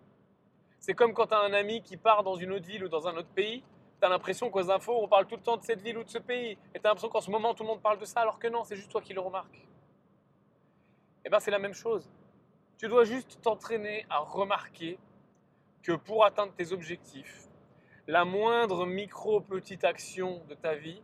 C'est 0.80 0.94
comme 0.94 1.14
quand 1.14 1.28
tu 1.28 1.34
as 1.34 1.38
un 1.38 1.52
ami 1.52 1.80
qui 1.80 1.96
part 1.96 2.24
dans 2.24 2.34
une 2.34 2.50
autre 2.50 2.66
ville 2.66 2.82
ou 2.82 2.88
dans 2.88 3.06
un 3.06 3.14
autre 3.14 3.28
pays, 3.28 3.62
tu 4.00 4.04
as 4.04 4.08
l'impression 4.08 4.50
qu'aux 4.50 4.68
infos, 4.68 5.00
on 5.00 5.06
parle 5.06 5.28
tout 5.28 5.36
le 5.36 5.42
temps 5.42 5.56
de 5.56 5.62
cette 5.62 5.80
ville 5.80 5.96
ou 5.96 6.02
de 6.02 6.08
ce 6.08 6.18
pays. 6.18 6.58
Et 6.74 6.80
tu 6.80 6.86
as 6.86 6.88
l'impression 6.88 7.08
qu'en 7.08 7.20
ce 7.20 7.30
moment, 7.30 7.54
tout 7.54 7.62
le 7.62 7.68
monde 7.68 7.80
parle 7.80 8.00
de 8.00 8.04
ça, 8.04 8.22
alors 8.22 8.40
que 8.40 8.48
non, 8.48 8.64
c'est 8.64 8.74
juste 8.74 8.90
toi 8.90 9.00
qui 9.00 9.12
le 9.12 9.20
remarques. 9.20 9.64
Eh 11.24 11.30
bien, 11.30 11.38
c'est 11.38 11.52
la 11.52 11.60
même 11.60 11.74
chose. 11.74 12.10
Tu 12.78 12.88
dois 12.88 13.04
juste 13.04 13.40
t'entraîner 13.42 14.06
à 14.10 14.18
remarquer 14.18 14.98
que 15.84 15.92
pour 15.92 16.24
atteindre 16.24 16.52
tes 16.52 16.72
objectifs, 16.72 17.46
la 18.08 18.24
moindre 18.24 18.86
micro-petite 18.86 19.84
action 19.84 20.42
de 20.48 20.56
ta 20.56 20.74
vie 20.74 21.00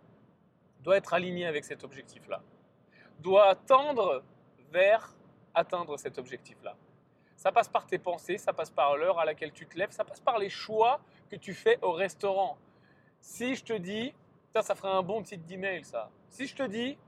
doit 0.82 0.96
être 0.96 1.14
alignée 1.14 1.46
avec 1.46 1.64
cet 1.64 1.84
objectif-là. 1.84 2.42
Doit 3.20 3.54
tendre 3.54 4.22
vers 4.72 5.14
atteindre 5.54 5.96
cet 5.96 6.18
objectif-là. 6.18 6.76
Ça 7.36 7.52
passe 7.52 7.68
par 7.68 7.86
tes 7.86 7.98
pensées, 7.98 8.38
ça 8.38 8.52
passe 8.52 8.70
par 8.70 8.96
l'heure 8.96 9.18
à 9.18 9.24
laquelle 9.24 9.52
tu 9.52 9.66
te 9.66 9.76
lèves, 9.78 9.90
ça 9.90 10.04
passe 10.04 10.20
par 10.20 10.38
les 10.38 10.50
choix 10.50 11.00
que 11.30 11.36
tu 11.36 11.54
fais 11.54 11.78
au 11.82 11.92
restaurant. 11.92 12.58
Si 13.20 13.54
je 13.54 13.64
te 13.64 13.72
dis, 13.72 14.14
ça 14.54 14.74
ferait 14.74 14.92
un 14.92 15.02
bon 15.02 15.22
titre 15.22 15.44
d'email 15.46 15.84
ça. 15.84 16.10
Si 16.28 16.46
je 16.46 16.54
te 16.54 16.62
dis, 16.62 16.98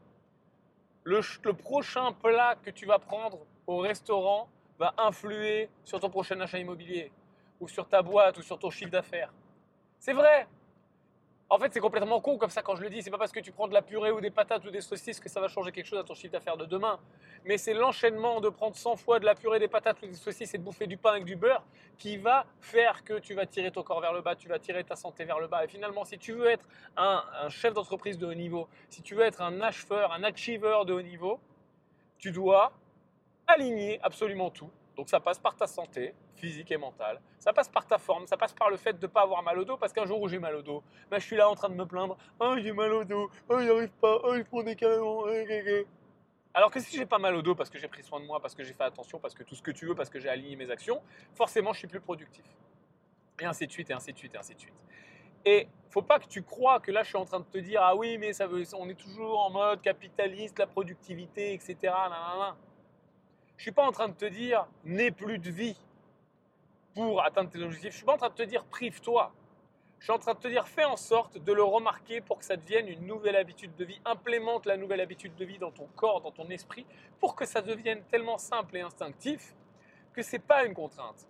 le, 1.05 1.53
prochain 1.53 2.13
plat 2.13 2.57
que 2.63 2.71
tu 2.71 2.87
vas 2.87 2.99
prendre 2.99 3.39
au 3.67 3.79
restaurant 3.79 4.49
va 4.79 4.95
influer 4.99 5.69
sur 5.85 6.01
ton 6.01 6.11
prochain 6.11 6.41
achat 6.41 6.59
immobilier, 6.59 7.13
ou 7.61 7.69
sur 7.69 7.89
ta 7.89 8.03
boîte, 8.03 8.39
ou 8.39 8.43
sur 8.43 8.59
ton 8.59 8.71
chiffre 8.71 8.91
d'affaires. 8.91 9.33
C'est 9.99 10.13
vrai. 10.13 10.47
En 11.53 11.59
fait, 11.59 11.71
c'est 11.71 11.81
complètement 11.81 12.19
con 12.23 12.39
comme 12.39 12.49
ça 12.49 12.63
quand 12.63 12.77
je 12.77 12.83
le 12.83 12.89
dis. 12.89 13.03
C'est 13.03 13.11
pas 13.11 13.19
parce 13.19 13.31
que 13.31 13.39
tu 13.39 13.53
prends 13.53 13.69
de 13.69 13.75
la 13.75 13.83
purée 13.83 14.11
ou 14.11 14.23
des 14.23 14.31
patates 14.31 14.65
ou 14.65 14.71
des 14.71 14.81
saucisses 14.81 15.21
que 15.21 15.29
ça 15.29 15.39
va 15.39 15.49
changer 15.49 15.71
quelque 15.71 15.85
chose 15.85 15.99
à 15.99 16.03
ton 16.03 16.15
chiffre 16.15 16.33
d'affaires 16.33 16.57
de 16.57 16.65
demain. 16.65 16.99
Mais 17.45 17.59
c'est 17.59 17.75
l'enchaînement 17.75 18.41
de 18.41 18.49
prendre 18.49 18.75
100 18.75 18.97
fois 18.97 19.21
de 19.21 19.27
la 19.27 19.35
purée, 19.35 19.59
des 19.59 19.69
patates 19.69 20.01
ou 20.03 20.07
des 20.07 20.15
saucisses 20.15 20.55
et 20.55 20.57
de 20.57 20.63
bouffer 20.63 20.87
du 20.87 20.97
pain 20.97 21.11
avec 21.11 21.27
du 21.27 21.37
beurre 21.37 21.63
qui 21.99 22.17
va 22.17 22.47
faire 22.63 23.05
que 23.05 23.19
tu 23.19 23.35
vas 23.35 23.45
tirer 23.45 23.71
ton 23.71 23.83
corps 23.83 24.01
vers 24.01 24.15
le 24.15 24.23
bas, 24.23 24.35
tu 24.35 24.49
vas 24.49 24.59
tirer 24.59 24.83
ta 24.83 24.97
santé 24.97 25.27
vers 25.27 25.41
le 25.41 25.47
bas. 25.47 25.63
Et 25.63 25.69
finalement, 25.69 26.07
si 26.07 26.17
tu 26.17 26.33
veux 26.33 26.49
être 26.49 26.67
un, 26.97 27.23
un 27.43 27.51
chef 27.51 27.75
d'entreprise 27.75 28.17
de 28.17 28.27
haut 28.27 28.33
niveau, 28.33 28.67
si 28.89 29.03
tu 29.03 29.15
veux 29.15 29.25
être 29.25 29.43
un 29.43 29.61
acheveur, 29.61 30.11
un 30.11 30.23
achiever 30.25 30.79
de 30.87 30.95
haut 30.95 31.03
niveau, 31.03 31.39
tu 32.17 32.33
dois 32.33 32.73
aligner 33.47 34.01
absolument 34.03 34.49
tout. 34.49 34.71
Donc 34.97 35.09
ça 35.09 35.21
passe 35.21 35.39
par 35.39 35.57
ta 35.57 35.67
santé 35.67 36.15
physique 36.37 36.71
et 36.71 36.77
mentale, 36.77 37.21
ça 37.39 37.53
passe 37.53 37.69
par 37.69 37.87
ta 37.87 37.99
forme, 37.99 38.27
ça 38.27 38.37
passe 38.37 38.53
par 38.53 38.69
le 38.69 38.77
fait 38.77 38.93
de 38.93 39.07
ne 39.07 39.11
pas 39.11 39.23
avoir 39.23 39.43
mal 39.43 39.59
au 39.59 39.65
dos, 39.65 39.77
parce 39.77 39.93
qu'un 39.93 40.07
jour 40.07 40.21
où 40.21 40.29
j'ai 40.29 40.39
mal 40.39 40.55
au 40.57 40.63
dos, 40.63 40.83
ben, 41.11 41.19
je 41.19 41.25
suis 41.25 41.37
là 41.37 41.49
en 41.49 41.55
train 41.55 41.69
de 41.69 41.75
me 41.75 41.87
plaindre, 41.87 42.17
oh 42.41 42.57
j'ai 42.59 42.73
mal 42.73 42.93
au 42.93 43.05
dos, 43.05 43.31
oh 43.49 43.59
il 43.61 43.71
arrive 43.71 43.93
pas, 44.01 44.21
oh 44.25 44.35
il 44.35 44.45
prend 44.45 44.63
des 44.63 44.77
câlins, 44.77 45.85
alors 46.55 46.71
que 46.71 46.81
si 46.81 46.97
j'ai 46.97 47.07
pas 47.07 47.19
mal 47.19 47.35
au 47.35 47.43
dos 47.43 47.55
parce 47.55 47.71
que 47.71 47.79
j'ai 47.79 47.89
pris 47.89 48.03
soin 48.03 48.21
de 48.21 48.27
moi, 48.27 48.39
parce 48.41 48.55
que 48.55 48.63
j'ai 48.63 48.75
fait 48.75 48.85
attention, 48.85 49.19
parce 49.19 49.35
que 49.35 49.43
tout 49.43 49.55
ce 49.55 49.63
que 49.63 49.71
tu 49.71 49.87
veux, 49.87 49.95
parce 49.95 50.11
que 50.11 50.21
j'ai 50.21 50.29
aligné 50.29 50.57
mes 50.57 50.71
actions, 50.71 51.01
forcément 51.35 51.73
je 51.73 51.79
suis 51.79 51.89
plus 51.89 52.01
productif. 52.01 52.45
Et 53.41 53.47
ainsi 53.47 53.67
de 53.67 53.73
suite, 53.73 53.89
et 53.89 53.95
ainsi 53.95 54.13
de 54.13 54.19
suite, 54.19 54.35
et 54.35 54.39
ainsi 54.39 54.55
de 54.55 54.61
suite. 54.61 54.75
Et 55.45 55.69
faut 55.89 56.03
pas 56.03 56.19
que 56.19 56.27
tu 56.27 56.43
crois 56.43 56.81
que 56.81 56.91
là 56.91 57.03
je 57.03 57.09
suis 57.09 57.17
en 57.17 57.25
train 57.25 57.41
de 57.41 57.45
te 57.45 57.59
dire 57.59 57.81
ah 57.83 57.97
oui 57.97 58.19
mais 58.19 58.35
ça 58.35 58.47
veut, 58.47 58.63
on 58.75 58.89
est 58.89 59.01
toujours 59.01 59.41
en 59.41 59.51
mode 59.51 59.81
capitaliste, 59.81 60.59
la 60.59 60.67
productivité, 60.67 61.55
etc. 61.55 61.95
Je 63.63 63.67
suis 63.67 63.73
pas 63.73 63.87
en 63.87 63.93
train 63.93 64.09
de 64.09 64.15
te 64.15 64.25
dire 64.25 64.67
n'aie 64.85 65.13
plus 65.13 65.39
de 65.39 65.49
vie 65.49 65.77
pour 66.97 67.23
atteindre 67.23 67.49
tes 67.49 67.63
objectifs. 67.63 67.93
Je 67.93 67.97
suis 67.99 68.05
pas 68.05 68.15
en 68.15 68.17
train 68.17 68.31
de 68.31 68.35
te 68.35 68.43
dire 68.43 68.65
prive-toi. 68.65 69.33
Je 70.01 70.07
suis 70.07 70.13
en 70.13 70.19
train 70.19 70.35
de 70.35 70.41
te 70.41 70.49
dire 70.49 70.67
fais 70.67 70.83
en 70.83 70.97
sorte 70.97 71.39
de 71.39 71.53
le 71.53 71.63
remarquer 71.63 72.21
pour 72.21 72.41
que 72.41 72.45
ça 72.45 72.57
devienne 72.57 72.89
une 72.89 73.07
nouvelle 73.07 73.37
habitude 73.37 73.73
de 73.77 73.85
vie. 73.85 74.01
Implémente 74.05 74.67
la 74.67 74.77
nouvelle 74.77 75.01
habitude 75.01 75.37
de 75.37 75.45
vie 75.45 75.59
dans 75.59 75.71
ton 75.71 75.87
corps, 75.95 76.21
dans 76.23 76.33
ton 76.33 76.51
esprit, 76.51 76.85
pour 77.21 77.37
que 77.37 77.45
ça 77.45 77.63
devienne 77.63 78.03
tellement 78.11 78.37
simple 78.37 78.79
et 78.79 78.81
instinctif 78.81 79.55
que 80.13 80.23
c'est 80.23 80.41
pas 80.41 80.65
une 80.65 80.75
contrainte. 80.75 81.29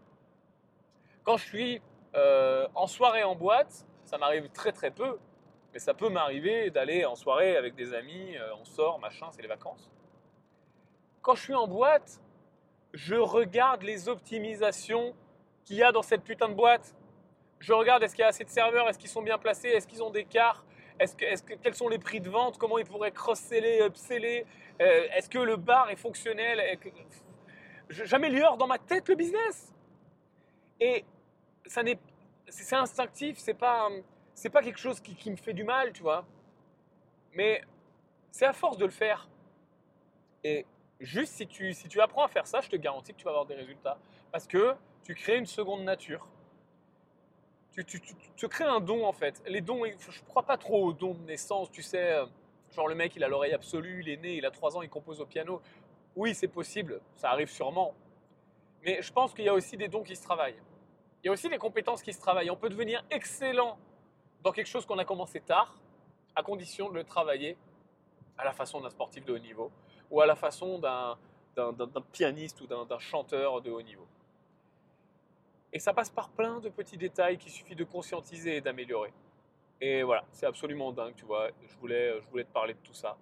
Quand 1.25 1.37
je 1.37 1.45
suis 1.45 1.83
euh, 2.15 2.67
en 2.75 2.87
soirée 2.87 3.25
en 3.25 3.35
boîte, 3.35 3.85
ça 4.07 4.17
m'arrive 4.17 4.49
très 4.49 4.73
très 4.73 4.91
peu, 4.91 5.19
mais 5.75 5.81
ça 5.81 5.93
peut 5.93 6.09
m'arriver 6.09 6.71
d'aller 6.71 7.05
en 7.05 7.15
soirée 7.15 7.59
avec 7.59 7.75
des 7.75 7.93
amis, 7.93 8.39
euh, 8.39 8.55
on 8.59 8.65
sort, 8.65 8.99
machin, 9.01 9.27
c'est 9.33 9.43
les 9.43 9.49
vacances. 9.49 9.92
Quand 11.23 11.37
je 11.37 11.43
suis 11.43 11.55
en 11.55 11.69
boîte, 11.69 12.21
je 12.93 13.15
regarde 13.15 13.83
les 13.83 14.09
optimisations 14.09 15.15
qu'il 15.65 15.77
y 15.77 15.83
a 15.83 15.93
dans 15.93 16.03
cette 16.03 16.25
putain 16.25 16.49
de 16.49 16.55
boîte. 16.55 16.95
Je 17.61 17.73
regarde 17.73 18.03
est-ce 18.03 18.17
qu'il 18.17 18.23
y 18.23 18.25
a 18.25 18.29
assez 18.29 18.45
de 18.45 18.51
serveurs, 18.51 18.89
est-ce 18.89 18.99
qu'ils 18.99 19.09
sont 19.09 19.23
bien 19.23 19.39
placés, 19.39 19.69
est-ce 19.69 19.87
qu'ils 19.87 20.03
ont 20.03 20.11
des 20.11 20.25
quarts, 20.25 20.65
est-ce 20.99 21.15
que, 21.15 21.55
quels 21.55 21.75
sont 21.75 21.89
les 21.89 22.01
prix 22.01 22.21
de 22.21 22.29
vente 22.29 22.59
Comment 22.59 22.77
ils 22.79 22.85
pourraient 22.85 23.13
cross-seller, 23.13 23.87
upseller 23.87 24.45
euh, 24.81 25.07
Est-ce 25.15 25.31
que 25.31 25.39
le 25.39 25.57
bar 25.57 25.91
est 25.91 25.97
fonctionnel 25.97 26.79
J'améliore 27.89 28.57
dans 28.57 28.67
ma 28.67 28.79
tête 28.79 29.09
le 29.09 29.15
business. 29.15 29.73
Et 30.81 31.05
ça 31.67 31.85
n'est, 31.85 32.01
c'est 32.49 32.75
instinctif, 32.75 33.39
c'est 33.39 33.55
pas, 33.55 33.89
c'est 34.35 34.51
pas 34.51 34.63
quelque 34.63 34.81
chose 34.81 35.01
qui, 35.01 35.15
qui 35.15 35.31
me 35.31 35.37
fait 35.37 35.53
du 35.53 35.63
mal, 35.63 35.93
tu 35.93 36.03
vois. 36.03 36.25
Mais 37.35 37.63
c'est 38.33 38.47
à 38.47 38.53
force 38.53 38.77
de 38.77 38.87
le 38.87 38.91
faire. 38.91 39.29
Et 40.43 40.67
juste 41.03 41.35
si 41.35 41.47
tu, 41.47 41.73
si 41.75 41.89
tu 41.89 42.01
apprends 42.01 42.25
à 42.25 42.29
faire 42.29 42.47
ça, 42.47 42.61
je 42.61 42.69
te 42.69 42.77
garantis 42.77 43.13
que 43.13 43.19
tu 43.19 43.25
vas 43.25 43.31
avoir 43.31 43.47
des 43.47 43.55
résultats. 43.55 43.99
Parce 44.31 44.47
que 44.47 44.75
tu 45.03 45.15
crées 45.15 45.37
une 45.37 45.47
seconde 45.47 45.83
nature. 45.83 46.27
Tu, 47.73 47.85
tu, 47.85 48.01
tu, 48.37 48.49
crées 48.49 48.65
un 48.65 48.81
don 48.81 49.07
en 49.07 49.13
fait. 49.13 49.43
Les 49.47 49.61
dons, 49.63 49.85
je 49.85 50.21
ne 50.21 50.27
crois 50.27 50.43
pas 50.43 50.59
trop 50.59 50.85
aux 50.85 50.93
dons 50.93 51.15
de 51.15 51.23
naissance, 51.23 51.71
tu 51.71 51.83
sais. 51.83 52.13
Euh, 52.13 52.27
genre 52.75 52.87
le 52.87 52.95
mec, 52.95 53.17
il 53.17 53.25
a 53.25 53.29
l'oreille 53.29 53.55
absolue, 53.55 54.03
il 54.03 54.09
est 54.09 54.17
né, 54.19 54.37
il 54.37 54.47
a 54.47 54.51
3 54.51 54.77
ans, 54.77 54.83
il 54.83 54.91
compose 54.91 55.21
au 55.21 55.27
piano. 55.27 55.61
Oui, 56.15 56.35
c'est 56.35 56.49
possible, 56.49 57.01
ça 57.17 57.31
arrive 57.31 57.51
sûrement. 57.51 57.95
Mais 58.85 59.01
je 59.01 59.13
pense 59.13 59.33
qu'il 59.33 59.45
y 59.45 59.49
a 59.49 59.55
aussi 59.55 59.77
des 59.77 59.89
dons 59.89 60.03
qui 60.03 60.17
se 60.17 60.23
travaillent. 60.23 60.61
Il 61.23 61.29
y 61.29 61.31
a 61.31 61.33
aussi 61.33 61.49
des 61.49 61.59
compétences 61.59 62.03
qui 62.03 62.13
se 62.13 62.21
travaillent. 62.21 62.51
On 62.51 62.57
peut 62.57 62.69
devenir 62.69 63.05
excellent 63.11 63.79
dans 64.43 64.53
quelque 64.53 64.67
chose 64.67 64.85
qu'on 64.85 64.99
a 64.99 65.05
commencé 65.05 65.41
tard, 65.41 65.75
à 66.35 66.43
condition 66.43 66.91
de 66.91 66.95
le 66.95 67.05
travailler 67.05 67.57
à 68.37 68.45
la 68.45 68.53
façon 68.53 68.81
d'un 68.81 68.91
sportif 68.91 69.25
de 69.25 69.33
haut 69.33 69.39
niveau 69.39 69.71
ou 70.13 70.21
à 70.21 70.27
la 70.27 70.37
façon 70.37 70.79
d'un 70.79 71.17
pianiste 72.13 72.61
ou 72.61 72.67
d'un 72.67 72.99
chanteur 72.99 73.63
de 73.63 73.71
haut 73.71 73.83
niveau. 73.83 74.07
Et 75.73 75.79
ça 75.79 75.95
passe 75.95 76.11
par 76.11 76.29
plein 76.29 76.61
de 76.61 76.69
petits 76.69 76.99
détails 76.99 77.39
qu'il 77.39 77.51
suffit 77.51 77.75
de 77.75 77.83
conscientiser 77.83 78.57
et 78.57 78.61
d'améliorer. 78.61 79.13
Et 79.81 80.03
voilà, 80.03 80.25
c'est 80.31 80.45
absolument 80.45 80.93
dingue, 80.93 81.15
tu 81.17 81.25
vois. 81.25 81.49
Je 81.67 81.77
voulais, 81.79 82.21
je 82.21 82.29
voulais 82.29 82.45
te 82.45 82.53
parler 82.53 82.75
de 82.75 82.79
tout 82.81 82.93
ça. 82.93 83.17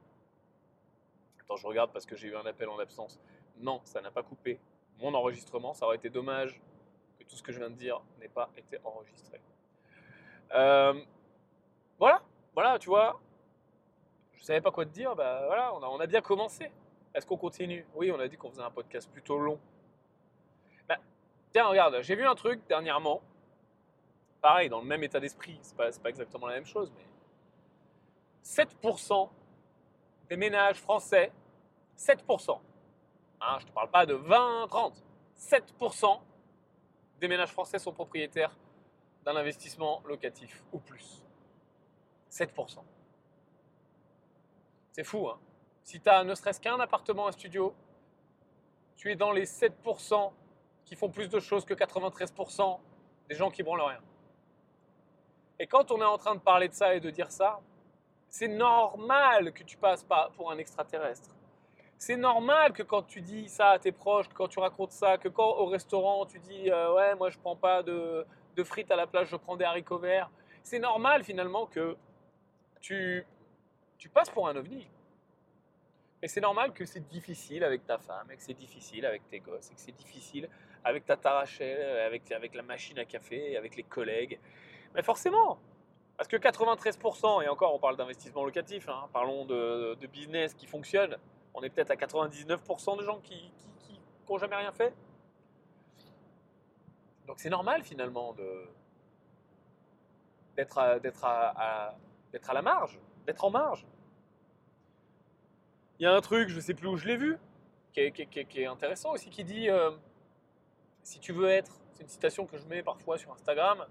Attends, 1.43 1.57
je 1.57 1.67
regarde 1.67 1.93
parce 1.93 2.05
que 2.05 2.17
j'ai 2.17 2.27
eu 2.27 2.37
un 2.37 2.45
appel 2.45 2.69
en 2.69 2.79
absence. 2.81 3.21
Non, 3.59 3.81
ça 3.85 4.01
n'a 4.01 4.11
pas 4.11 4.25
coupé 4.25 4.59
mon 4.99 5.15
enregistrement. 5.15 5.73
Ça 5.75 5.87
aurait 5.87 5.97
été 5.97 6.11
dommage 6.11 6.61
que 7.19 7.25
tout 7.25 7.37
ce 7.37 7.43
que 7.45 7.53
je 7.53 7.59
viens 7.59 7.71
de 7.71 7.77
dire 7.77 8.03
n'ait 8.19 8.29
pas 8.29 8.51
été 8.57 8.79
enregistré. 8.85 9.41
Euh, 10.55 11.01
voilà, 12.01 12.21
voilà, 12.53 12.81
tu 12.81 12.89
vois, 12.89 13.21
je 14.33 14.43
savais 14.43 14.61
pas 14.61 14.73
quoi 14.73 14.85
te 14.85 14.91
dire, 14.91 15.15
bah 15.15 15.45
voilà, 15.47 15.73
on 15.73 16.01
a 16.01 16.07
bien 16.09 16.21
commencé. 16.21 16.73
Est-ce 17.15 17.27
qu'on 17.27 17.37
continue? 17.37 17.85
Oui, 17.95 18.13
on 18.13 18.21
a 18.21 18.29
dit 18.29 18.37
qu'on 18.37 18.51
faisait 18.51 18.63
un 18.63 18.71
podcast 18.71 19.11
plutôt 19.11 19.39
long. 19.39 19.59
Bah, 20.89 20.99
tiens, 21.53 21.67
regarde, 21.67 22.01
j'ai 22.03 22.15
vu 22.15 22.25
un 22.25 22.35
truc 22.35 22.61
dernièrement. 22.69 23.21
Pareil, 24.41 24.69
dans 24.69 24.81
le 24.81 24.87
même 24.87 25.03
état 25.03 25.21
d'esprit, 25.21 25.59
c'est 25.61 25.77
pas, 25.77 25.91
pas 25.91 26.09
exactement 26.09 26.47
la 26.47 26.55
même 26.55 26.67
chose, 26.67 26.93
mais 26.97 27.05
7% 28.45 29.29
des 30.29 30.37
ménages 30.37 30.79
français, 30.81 31.33
7%, 31.99 32.59
hein, 33.41 33.57
je 33.59 33.65
ne 33.65 33.69
te 33.69 33.75
parle 33.75 33.91
pas 33.91 34.07
de 34.07 34.15
20, 34.15 34.69
30, 34.69 35.05
7% 35.37 36.21
des 37.21 37.29
ménages 37.29 37.51
français 37.53 37.79
sont 37.79 37.93
propriétaires 37.93 38.57
d'un 39.25 39.37
investissement 39.37 40.03
locatif 40.07 40.65
ou 40.73 40.79
plus. 40.79 41.23
7%. 42.31 42.79
C'est 44.93 45.05
fou, 45.05 45.29
hein 45.29 45.39
Si 45.91 45.99
tu 45.99 46.09
as 46.09 46.23
ne 46.23 46.37
serait-ce 46.37 46.61
qu'un 46.61 46.79
appartement, 46.79 47.27
un 47.27 47.33
studio, 47.33 47.75
tu 48.97 49.11
es 49.11 49.17
dans 49.17 49.33
les 49.33 49.45
7% 49.45 50.31
qui 50.85 50.95
font 50.95 51.11
plus 51.11 51.29
de 51.29 51.41
choses 51.41 51.65
que 51.65 51.75
93% 51.75 52.79
des 53.29 53.35
gens 53.35 53.51
qui 53.51 53.65
branlent 53.65 53.81
rien. 53.81 53.99
Et 55.59 55.67
quand 55.67 55.91
on 55.91 56.01
est 56.01 56.05
en 56.05 56.17
train 56.17 56.37
de 56.37 56.41
parler 56.41 56.69
de 56.69 56.75
ça 56.75 56.95
et 56.95 57.01
de 57.01 57.11
dire 57.11 57.33
ça, 57.33 57.59
c'est 58.29 58.47
normal 58.47 59.53
que 59.53 59.65
tu 59.65 59.77
passes 59.77 60.05
pas 60.05 60.31
pour 60.37 60.53
un 60.53 60.59
extraterrestre. 60.59 61.31
C'est 61.99 62.17
normal 62.17 62.73
que 62.73 62.85
quand 62.85 63.03
tu 63.03 63.21
dis 63.21 63.49
ça 63.49 63.71
à 63.71 63.81
tes 63.81 63.91
proches, 63.91 64.29
quand 64.33 64.47
tu 64.47 64.61
racontes 64.61 64.93
ça, 64.93 65.19
que 65.19 65.29
quand 65.29 65.57
au 65.57 65.67
restaurant 65.67 66.25
tu 66.25 66.39
dis 66.39 66.71
euh, 66.71 66.95
ouais 66.95 67.17
moi 67.17 67.31
je 67.31 67.39
prends 67.39 67.57
pas 67.57 67.83
de, 67.83 68.25
frites 68.63 68.93
à 68.93 68.97
la 68.97 69.09
place, 69.09 69.27
je 69.29 69.35
prends 69.35 69.57
des 69.57 69.65
haricots 69.65 69.99
verts. 69.99 70.31
C'est 70.63 70.79
normal 70.79 71.25
finalement 71.25 71.67
que 71.67 71.97
tu 72.81 73.27
tu 73.99 74.09
passes 74.09 74.31
pour 74.31 74.47
un 74.47 74.55
ovni. 74.55 74.87
Et 76.23 76.29
c'est 76.29 76.41
normal 76.41 76.73
que 76.73 76.85
c'est 76.85 77.07
difficile 77.09 77.65
avec 77.65 77.87
ta 77.87 77.99
femme, 77.99 78.31
et 78.31 78.37
que 78.37 78.43
c'est 78.43 78.55
difficile 78.55 79.07
avec 79.07 79.27
tes 79.29 79.41
gosses, 79.41 79.71
et 79.71 79.75
que 79.75 79.81
c'est 79.81 79.97
difficile 79.97 80.49
avec 80.85 81.07
ta 81.07 81.17
tarachelle, 81.17 82.01
avec, 82.01 82.31
avec 82.33 82.55
la 82.55 82.63
machine 82.63 82.99
à 82.99 83.05
café, 83.05 83.57
avec 83.57 83.77
les 83.77 83.83
collègues. 83.83 84.39
Mais 84.95 85.03
forcément, 85.03 85.59
parce 86.17 86.29
que 86.29 86.37
93%, 86.37 87.43
et 87.43 87.49
encore 87.49 87.75
on 87.75 87.79
parle 87.79 87.97
d'investissement 87.97 88.45
locatif, 88.45 88.89
hein, 88.89 89.09
parlons 89.13 89.47
de, 89.47 89.97
business 90.13 90.53
qui 90.53 90.67
fonctionne, 90.67 91.17
on 91.55 91.63
est 91.63 91.71
peut-être 91.71 91.91
à 91.91 91.97
99% 91.97 92.99
de 92.99 93.05
gens 93.05 93.21
qui 93.21 93.51
n'ont 94.29 94.39
jamais 94.39 94.57
rien 94.57 94.73
fait. 94.73 94.93
Donc 97.27 97.39
c'est 97.39 97.49
normal 97.49 97.83
finalement 97.83 98.35
d'être 100.57 100.77
à 100.77 101.01
la 102.53 102.63
marge 102.63 102.99
d'être 103.27 103.45
en 103.45 103.51
marge. 103.51 103.87
Il 106.01 106.05
y 106.05 106.07
a 106.07 106.15
un 106.15 106.21
truc, 106.21 106.49
je 106.49 106.57
ne 106.57 106.61
sais 106.61 106.75
plus 106.75 106.89
où 106.89 106.97
je 106.97 107.07
l'ai 107.07 107.17
vu, 107.17 107.39
qui 107.93 108.01
est, 108.01 108.67
intéressant 108.67 109.13
aussi, 109.13 109.31
qui 109.31 109.45
dit 109.45 109.69
euh, 109.69 109.93
si 111.03 111.21
tu 111.21 111.33
veux 111.33 111.49
être, 111.49 111.73
c'est 111.93 112.03
une 112.03 112.09
citation 112.09 112.47
que 112.47 112.57
je 112.57 112.65
mets 112.65 112.83
parfois 112.83 113.19
sur 113.19 113.31
Instagram, 113.33 113.87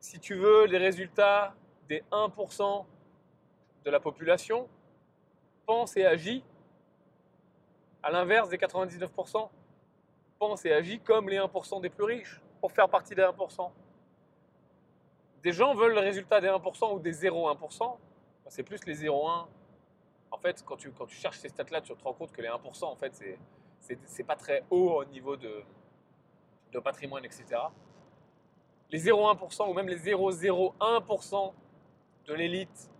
si 0.00 0.18
tu 0.18 0.34
veux 0.34 0.64
les 0.64 0.78
résultats 0.78 1.54
des 1.86 2.02
1% 2.10 2.84
de 3.84 3.90
la 3.90 4.00
population, 4.00 4.66
pense 5.66 5.96
et 5.96 6.04
agis 6.04 6.42
à 8.02 8.10
l'inverse 8.10 8.48
des 8.48 8.56
99%. 8.56 9.48
Pense 10.38 10.64
et 10.64 10.72
agis 10.72 10.98
comme 11.00 11.28
les 11.28 11.36
1% 11.36 11.82
des 11.82 11.90
plus 11.90 12.04
riches 12.04 12.40
pour 12.60 12.72
faire 12.72 12.88
partie 12.88 13.14
des 13.14 13.22
1% 13.22 13.70
des 15.42 15.52
gens 15.52 15.74
veulent 15.74 15.94
le 15.94 16.00
résultat 16.00 16.40
des 16.40 16.48
1% 16.48 16.94
ou 16.94 16.98
des 16.98 17.12
0,1%. 17.12 17.96
C'est 18.48 18.62
plus 18.62 18.84
les 18.86 19.04
0,1. 19.04 19.46
En 20.30 20.38
fait, 20.38 20.62
quand 20.64 20.76
tu, 20.76 20.92
cherches 21.08 21.38
ces 21.38 21.48
stats-là, 21.48 21.80
tu 21.80 21.94
te 21.94 22.04
rends 22.04 22.12
compte 22.12 22.32
que 22.32 22.40
les 22.40 22.48
1%, 22.48 22.84
en 22.84 22.96
fait, 22.96 23.20
c'est, 23.80 24.24
pas 24.24 24.36
très 24.36 24.64
haut 24.70 25.00
au 25.00 25.04
niveau 25.04 25.36
de, 25.36 25.62
patrimoine, 26.84 27.24
etc. 27.24 27.44
Les 28.90 29.00
0,1% 29.00 29.68
ou 29.68 29.74
même 29.74 29.88
les 29.88 29.98
0,01% 29.98 31.52
de 32.26 32.34
l'élite, 32.34 32.90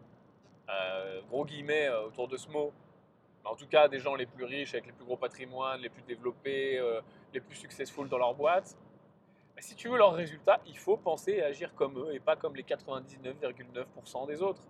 euh, 0.69 1.21
gros 1.29 1.45
guillemets 1.45 1.89
euh, 1.89 2.07
autour 2.07 2.29
de 2.29 2.37
ce 2.37 2.49
mot, 2.49 2.73
en 3.45 3.55
tout 3.55 3.67
cas 3.67 3.89
des 3.89 3.99
gens 3.99 4.15
les 4.15 4.27
plus 4.27 4.45
riches, 4.45 4.75
avec 4.75 4.87
les 4.87 4.93
plus 4.93 5.05
gros 5.05 5.17
patrimoines, 5.17 5.81
les 5.81 5.89
plus 5.89 6.03
développés, 6.03 6.79
euh, 6.79 7.01
les 7.33 7.41
plus 7.41 7.57
successful 7.57 8.09
dans 8.09 8.19
leur 8.19 8.35
boîte, 8.35 8.77
si 9.61 9.75
tu 9.75 9.89
veux 9.89 9.99
leurs 9.99 10.15
résultats, 10.15 10.61
il 10.67 10.77
faut 10.77 10.97
penser 10.97 11.33
et 11.33 11.43
agir 11.43 11.75
comme 11.75 11.99
eux 11.99 12.15
et 12.15 12.21
pas 12.21 12.37
comme 12.37 12.57
les 12.57 12.63
99,9% 12.63 14.27
des 14.27 14.43
autres. 14.43 14.63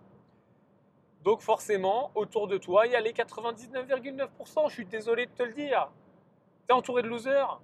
Donc 1.23 1.41
forcément, 1.41 2.11
autour 2.15 2.47
de 2.47 2.57
toi, 2.57 2.87
il 2.87 2.93
y 2.93 2.95
a 2.95 2.99
les 2.99 3.13
99,9%, 3.13 4.69
je 4.69 4.73
suis 4.73 4.85
désolé 4.85 5.27
de 5.27 5.31
te 5.31 5.43
le 5.43 5.53
dire. 5.53 5.89
Tu 6.67 6.73
es 6.73 6.73
entouré 6.73 7.03
de 7.03 7.07
losers. 7.07 7.59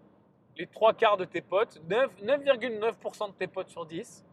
Les 0.58 0.68
trois 0.68 0.94
quarts 0.94 1.18
de 1.18 1.26
tes 1.26 1.42
potes, 1.42 1.80
9,9% 1.88 3.28
de 3.28 3.34
tes 3.34 3.48
potes 3.48 3.70
sur 3.70 3.86
10, 3.86 4.26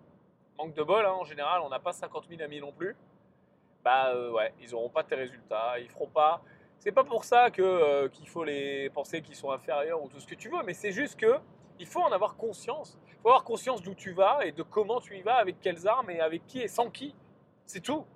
manque 0.58 0.74
de 0.74 0.82
bol, 0.82 1.04
hein, 1.04 1.12
en 1.12 1.24
général, 1.24 1.60
on 1.62 1.68
n'a 1.68 1.78
pas 1.78 1.92
50 1.92 2.26
000 2.28 2.40
amis 2.42 2.60
non 2.60 2.72
plus. 2.72 2.96
Bah 3.84 4.08
euh, 4.14 4.30
ouais, 4.32 4.54
ils 4.62 4.70
n'auront 4.70 4.88
pas 4.88 5.04
tes 5.04 5.14
résultats, 5.14 5.78
ils 5.78 5.90
feront 5.90 6.06
pas. 6.06 6.42
C'est 6.78 6.92
pas 6.92 7.04
pour 7.04 7.24
ça 7.24 7.50
que 7.50 7.62
euh, 7.62 8.08
qu'il 8.08 8.28
faut 8.28 8.44
les 8.44 8.88
penser 8.90 9.20
qu'ils 9.20 9.36
sont 9.36 9.50
inférieurs 9.50 10.02
ou 10.02 10.08
tout 10.08 10.18
ce 10.20 10.26
que 10.26 10.34
tu 10.34 10.48
veux, 10.48 10.62
mais 10.64 10.72
c'est 10.72 10.92
juste 10.92 11.20
que 11.20 11.38
il 11.78 11.86
faut 11.86 12.00
en 12.00 12.12
avoir 12.12 12.36
conscience. 12.36 12.98
Il 13.08 13.20
faut 13.20 13.28
avoir 13.28 13.44
conscience 13.44 13.82
d'où 13.82 13.94
tu 13.94 14.12
vas 14.12 14.46
et 14.46 14.52
de 14.52 14.62
comment 14.62 15.00
tu 15.00 15.18
y 15.18 15.22
vas, 15.22 15.36
avec 15.36 15.60
quelles 15.60 15.86
armes 15.86 16.08
et 16.10 16.20
avec 16.20 16.46
qui 16.46 16.60
et 16.60 16.68
sans 16.68 16.88
qui. 16.88 17.14
C'est 17.66 17.80
tout. 17.80 18.06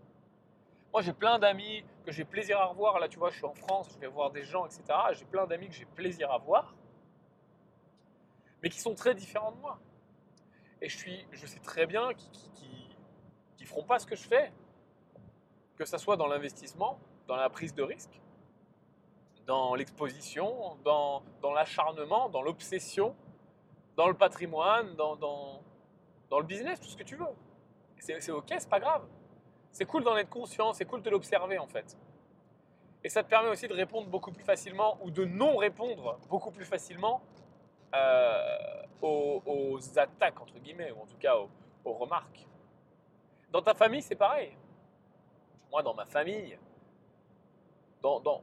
Moi, 0.92 1.02
j'ai 1.02 1.12
plein 1.12 1.38
d'amis 1.38 1.84
que 2.04 2.12
j'ai 2.12 2.24
plaisir 2.24 2.58
à 2.58 2.66
revoir. 2.66 2.98
Là, 2.98 3.08
tu 3.08 3.18
vois, 3.18 3.30
je 3.30 3.36
suis 3.36 3.46
en 3.46 3.54
France, 3.54 3.90
je 3.94 3.98
vais 3.98 4.06
voir 4.06 4.30
des 4.30 4.44
gens, 4.44 4.66
etc. 4.66 4.82
J'ai 5.12 5.26
plein 5.26 5.46
d'amis 5.46 5.68
que 5.68 5.74
j'ai 5.74 5.84
plaisir 5.84 6.30
à 6.32 6.38
voir, 6.38 6.74
mais 8.62 8.70
qui 8.70 8.80
sont 8.80 8.94
très 8.94 9.14
différents 9.14 9.52
de 9.52 9.58
moi. 9.58 9.78
Et 10.80 10.88
je, 10.88 10.96
suis, 10.96 11.26
je 11.32 11.46
sais 11.46 11.58
très 11.60 11.86
bien 11.86 12.14
qu'ils 12.14 12.96
ne 13.60 13.66
feront 13.66 13.84
pas 13.84 13.98
ce 13.98 14.06
que 14.06 14.16
je 14.16 14.26
fais, 14.26 14.52
que 15.76 15.84
ce 15.84 15.98
soit 15.98 16.16
dans 16.16 16.26
l'investissement, 16.26 16.98
dans 17.26 17.36
la 17.36 17.50
prise 17.50 17.74
de 17.74 17.82
risque, 17.82 18.20
dans 19.46 19.74
l'exposition, 19.74 20.76
dans, 20.84 21.22
l'acharnement, 21.54 22.28
dans 22.28 22.42
l'obsession, 22.42 23.14
dans 23.96 24.08
le 24.08 24.14
patrimoine, 24.14 24.94
dans, 24.96 25.16
dans, 25.16 25.62
dans 26.30 26.38
le 26.38 26.46
business, 26.46 26.80
tout 26.80 26.88
ce 26.88 26.96
que 26.96 27.02
tu 27.02 27.16
veux. 27.16 27.26
C'est 27.98 28.30
ok, 28.30 28.46
c'est 28.48 28.68
pas 28.68 28.80
grave. 28.80 29.04
C'est 29.72 29.84
cool 29.84 30.04
d'en 30.04 30.16
être 30.16 30.30
conscient, 30.30 30.72
c'est 30.72 30.84
cool 30.84 31.02
de 31.02 31.10
l'observer 31.10 31.58
en 31.58 31.66
fait. 31.66 31.96
Et 33.04 33.08
ça 33.08 33.22
te 33.22 33.28
permet 33.28 33.48
aussi 33.48 33.68
de 33.68 33.74
répondre 33.74 34.08
beaucoup 34.08 34.32
plus 34.32 34.42
facilement 34.42 34.98
ou 35.02 35.10
de 35.10 35.24
non 35.24 35.56
répondre 35.56 36.18
beaucoup 36.28 36.50
plus 36.50 36.64
facilement 36.64 37.22
euh, 37.94 38.82
aux, 39.00 39.78
attaques, 39.96 40.40
entre 40.40 40.58
guillemets, 40.58 40.90
ou 40.90 41.02
en 41.02 41.06
tout 41.06 41.16
cas 41.18 41.36
aux, 41.36 41.92
remarques. 41.92 42.46
Dans 43.50 43.62
ta 43.62 43.74
famille, 43.74 44.02
c'est 44.02 44.16
pareil. 44.16 44.52
Moi, 45.70 45.82
dans 45.82 45.94
ma 45.94 46.04
famille, 46.04 46.58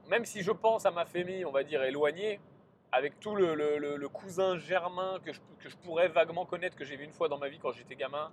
même 0.07 0.25
si 0.25 0.41
je 0.41 0.51
pense 0.51 0.85
à 0.85 0.91
ma 0.91 1.05
famille, 1.05 1.45
on 1.45 1.51
va 1.51 1.63
dire 1.63 1.83
éloignée, 1.83 2.39
avec 2.91 3.19
tout 3.19 3.35
le 3.35 4.07
cousin 4.07 4.57
germain 4.57 5.19
que 5.23 5.33
je, 5.33 5.39
que 5.59 5.69
je 5.69 5.75
pourrais 5.77 6.07
vaguement 6.07 6.45
connaître, 6.45 6.75
que 6.75 6.85
j'ai 6.85 6.95
vu 6.95 7.03
une 7.03 7.11
fois 7.11 7.27
dans 7.27 7.37
ma 7.37 7.49
vie 7.49 7.59
quand 7.59 7.71
j'étais 7.71 7.95
gamin, 7.95 8.31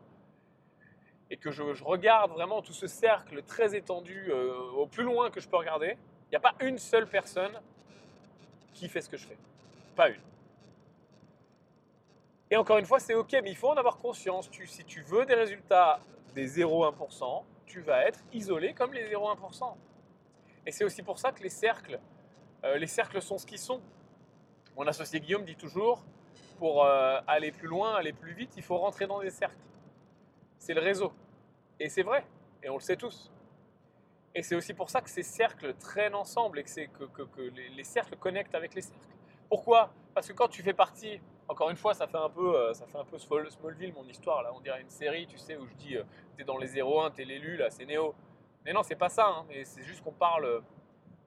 et 1.32 1.38
que 1.38 1.50
je, 1.50 1.62
regarde 1.82 2.30
vraiment 2.32 2.60
tout 2.60 2.74
ce 2.74 2.86
cercle 2.86 3.42
très 3.42 3.74
étendu 3.74 4.26
euh, 4.28 4.54
au 4.76 4.86
plus 4.86 5.02
loin 5.02 5.30
que 5.30 5.40
je 5.40 5.48
peux 5.48 5.56
regarder, 5.56 5.96
il 6.26 6.30
n'y 6.30 6.36
a 6.36 6.40
pas 6.40 6.54
une 6.60 6.76
seule 6.76 7.08
personne 7.08 7.58
qui 8.74 8.86
fait 8.86 9.00
ce 9.00 9.08
que 9.08 9.16
je 9.16 9.26
fais. 9.26 9.38
Pas 9.96 10.10
une. 10.10 10.20
Et 12.50 12.56
encore 12.58 12.76
une 12.76 12.84
fois, 12.84 13.00
c'est 13.00 13.14
ok, 13.14 13.32
mais 13.42 13.50
il 13.50 13.56
faut 13.56 13.70
en 13.70 13.76
avoir 13.76 13.96
conscience. 13.96 14.50
Si 14.66 14.84
tu 14.84 15.00
veux 15.00 15.24
des 15.24 15.32
résultats 15.32 16.00
des 16.34 16.46
0,1%, 16.46 17.44
tu 17.64 17.80
vas 17.80 18.04
être 18.04 18.20
isolé 18.34 18.74
comme 18.74 18.92
les 18.92 19.10
0,1%. 19.10 19.74
Et 20.66 20.70
c'est 20.70 20.84
aussi 20.84 21.02
pour 21.02 21.18
ça 21.18 21.32
que 21.32 21.42
les 21.42 21.48
cercles, 21.48 21.98
euh, 22.62 22.76
les 22.76 22.86
cercles 22.86 23.22
sont 23.22 23.38
ce 23.38 23.46
qu'ils 23.46 23.58
sont. 23.58 23.80
Mon 24.76 24.86
associé 24.86 25.18
Guillaume 25.18 25.46
dit 25.46 25.56
toujours, 25.56 26.04
pour 26.58 26.84
euh, 26.84 27.20
aller 27.26 27.52
plus 27.52 27.68
loin, 27.68 27.94
aller 27.94 28.12
plus 28.12 28.34
vite, 28.34 28.52
il 28.58 28.62
faut 28.62 28.76
rentrer 28.76 29.06
dans 29.06 29.20
des 29.20 29.30
cercles. 29.30 29.56
C'est 30.58 30.74
le 30.74 30.82
réseau. 30.82 31.10
Et 31.80 31.88
c'est 31.88 32.02
vrai, 32.02 32.24
et 32.62 32.68
on 32.70 32.74
le 32.74 32.80
sait 32.80 32.96
tous. 32.96 33.30
Et 34.34 34.42
c'est 34.42 34.54
aussi 34.54 34.72
pour 34.72 34.88
ça 34.88 35.00
que 35.00 35.10
ces 35.10 35.22
cercles 35.22 35.74
traînent 35.74 36.14
ensemble 36.14 36.58
et 36.60 36.64
que, 36.64 37.04
que, 37.04 37.40
les, 37.54 37.68
les 37.68 37.84
cercles 37.84 38.16
connectent 38.16 38.54
avec 38.54 38.74
les 38.74 38.80
cercles. 38.80 38.98
Pourquoi? 39.48 39.90
Parce 40.14 40.26
que 40.28 40.32
quand 40.32 40.48
tu 40.48 40.62
fais 40.62 40.72
partie, 40.72 41.20
encore 41.48 41.68
une 41.68 41.76
fois, 41.76 41.92
ça 41.92 42.06
fait 42.06 42.16
un 42.18 42.30
peu, 42.30 42.56
euh, 42.56 42.72
ça 42.72 42.86
fait 42.86 42.96
un 42.98 43.04
peu 43.04 43.18
Small- 43.18 43.50
Smallville 43.50 43.92
mon 43.92 44.04
histoire 44.08 44.42
là. 44.42 44.50
On 44.54 44.60
dirait 44.60 44.80
une 44.80 44.88
série, 44.90 45.26
tu 45.26 45.36
sais, 45.36 45.56
où 45.56 45.66
je 45.66 45.74
dis, 45.74 45.96
euh, 45.96 46.04
t'es 46.36 46.44
dans 46.44 46.56
les 46.56 46.78
01, 46.78 47.10
t'es 47.10 47.24
l'élu 47.24 47.56
là, 47.56 47.68
c'est 47.70 47.84
Néo. 47.84 48.14
Mais 48.64 48.72
non, 48.72 48.82
c'est 48.82 48.96
pas 48.96 49.10
ça. 49.10 49.26
hein, 49.26 49.46
c'est 49.64 49.82
juste 49.82 50.02
qu'on 50.02 50.12
parle 50.12 50.44
euh, 50.46 50.60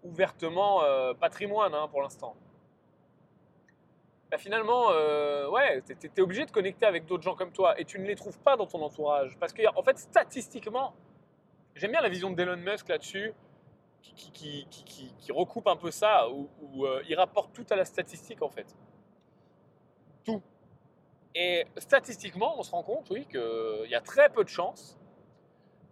ouvertement 0.04 0.82
patrimoine 1.20 1.74
hein, 1.74 1.88
pour 1.90 2.02
l'instant. 2.02 2.36
Bah, 4.36 4.40
finalement, 4.40 4.92
euh, 4.92 5.48
ouais, 5.48 5.82
t'es 5.84 5.96
t'es 5.96 6.22
obligé 6.22 6.46
de 6.46 6.52
connecter 6.52 6.86
avec 6.86 7.06
d'autres 7.06 7.24
gens 7.24 7.36
comme 7.36 7.54
toi 7.54 7.80
et 7.80 7.86
tu 7.86 8.00
ne 8.00 8.06
les 8.06 8.16
trouves 8.16 8.38
pas 8.40 8.58
dans 8.58 8.68
ton 8.68 8.82
entourage. 8.82 9.38
Parce 9.40 9.54
qu'en 9.54 9.82
fait, 9.82 9.98
statistiquement, 9.98 10.94
j'aime 11.74 11.92
bien 11.92 12.02
la 12.02 12.10
vision 12.10 12.32
d'Elon 12.32 12.58
Musk 12.58 12.90
là-dessus, 12.90 13.34
qui, 14.02 14.68
recoupe 15.32 15.68
un 15.68 15.78
peu 15.78 15.90
ça, 15.90 16.28
où, 16.30 16.86
euh, 16.86 17.02
il 17.08 17.16
rapporte 17.16 17.54
tout 17.54 17.66
à 17.70 17.78
la 17.78 17.86
statistique 17.86 18.42
en 18.42 18.50
fait. 18.50 18.76
Tout. 20.26 20.42
Et 21.34 21.64
statistiquement, 21.78 22.60
on 22.60 22.64
se 22.64 22.72
rend 22.72 22.84
compte, 22.84 23.10
oui, 23.12 23.26
qu'il 23.28 23.90
y 23.90 23.96
a 23.96 24.02
très 24.02 24.28
peu 24.28 24.44
de 24.44 24.50
chances 24.50 25.00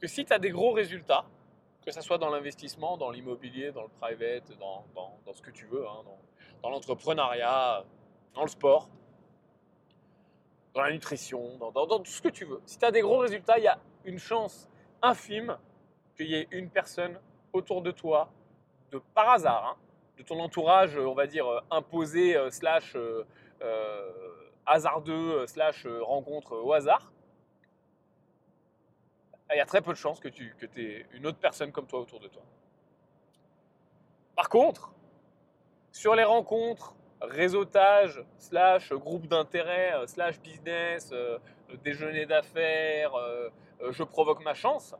que 0.01 0.07
si 0.07 0.25
tu 0.25 0.33
as 0.33 0.39
des 0.39 0.49
gros 0.51 0.73
résultats, 0.73 1.23
que 1.85 1.91
ce 1.93 2.01
soit 2.01 2.17
dans 2.17 2.29
l'investissement, 2.29 2.97
dans 2.97 3.09
l'immobilier, 3.09 3.71
dans 3.71 3.83
le 3.83 3.89
private, 4.01 4.51
dans, 4.59 4.83
dans- 4.95 5.33
ce 5.33 5.41
que 5.41 5.51
tu 5.51 5.65
veux, 5.65 5.87
hein, 5.87 6.03
dans 6.61 6.69
l'entrepreneuriat, 6.69 7.85
dans 8.33 8.41
le 8.41 8.47
sport, 8.47 8.89
dans 10.73 10.81
la 10.81 10.91
nutrition, 10.91 11.57
dans, 11.57 11.85
tout 11.99 12.05
ce 12.05 12.21
que 12.21 12.29
tu 12.29 12.45
veux. 12.45 12.61
Si 12.65 12.79
tu 12.79 12.85
as 12.85 12.91
des 12.91 13.01
gros 13.01 13.19
résultats, 13.19 13.57
il 13.57 13.63
y 13.63 13.67
a 13.67 13.79
une 14.05 14.17
chance 14.17 14.67
infime 15.01 15.57
qu'il 16.15 16.27
y 16.27 16.35
ait 16.35 16.47
une 16.51 16.69
personne 16.69 17.19
autour 17.51 17.81
de 17.81 17.91
toi, 17.91 18.31
de 18.91 18.99
par 19.13 19.29
hasard, 19.29 19.67
hein, 19.67 19.77
de 20.17 20.23
ton 20.23 20.39
entourage, 20.39 20.97
on 20.97 21.13
va 21.13 21.27
dire, 21.27 21.47
euh, 21.47 21.61
imposé, 21.69 22.35
euh, 22.35 22.49
slash 22.49 22.95
euh, 22.95 23.23
hasardeux, 24.65 25.45
slash 25.47 25.85
rencontre 26.01 26.57
au 26.57 26.73
hasard, 26.73 27.11
il 29.51 29.57
y 29.57 29.61
a 29.61 29.65
très 29.65 29.81
peu 29.81 29.91
de 29.91 29.97
chances 29.97 30.19
que 30.19 30.29
tu 30.29 30.55
aies 30.77 31.05
une 31.13 31.27
autre 31.27 31.37
personne 31.37 31.71
comme 31.71 31.85
toi 31.85 31.99
autour 31.99 32.19
de 32.19 32.27
toi. 32.27 32.41
Par 34.35 34.49
contre, 34.49 34.91
sur 35.91 36.15
les 36.15 36.23
rencontres, 36.23 36.95
réseautage, 37.23 38.23
slash 38.37 38.91
groupe 38.93 39.27
d'intérêt, 39.27 39.93
euh, 39.93 40.07
slash 40.07 40.39
business, 40.39 41.09
euh, 41.13 41.37
déjeuner 41.83 42.25
d'affaires, 42.25 43.15
euh, 43.15 43.49
euh, 43.81 43.91
je 43.91 44.03
provoque 44.03 44.43
ma 44.43 44.53
chance, 44.53 44.95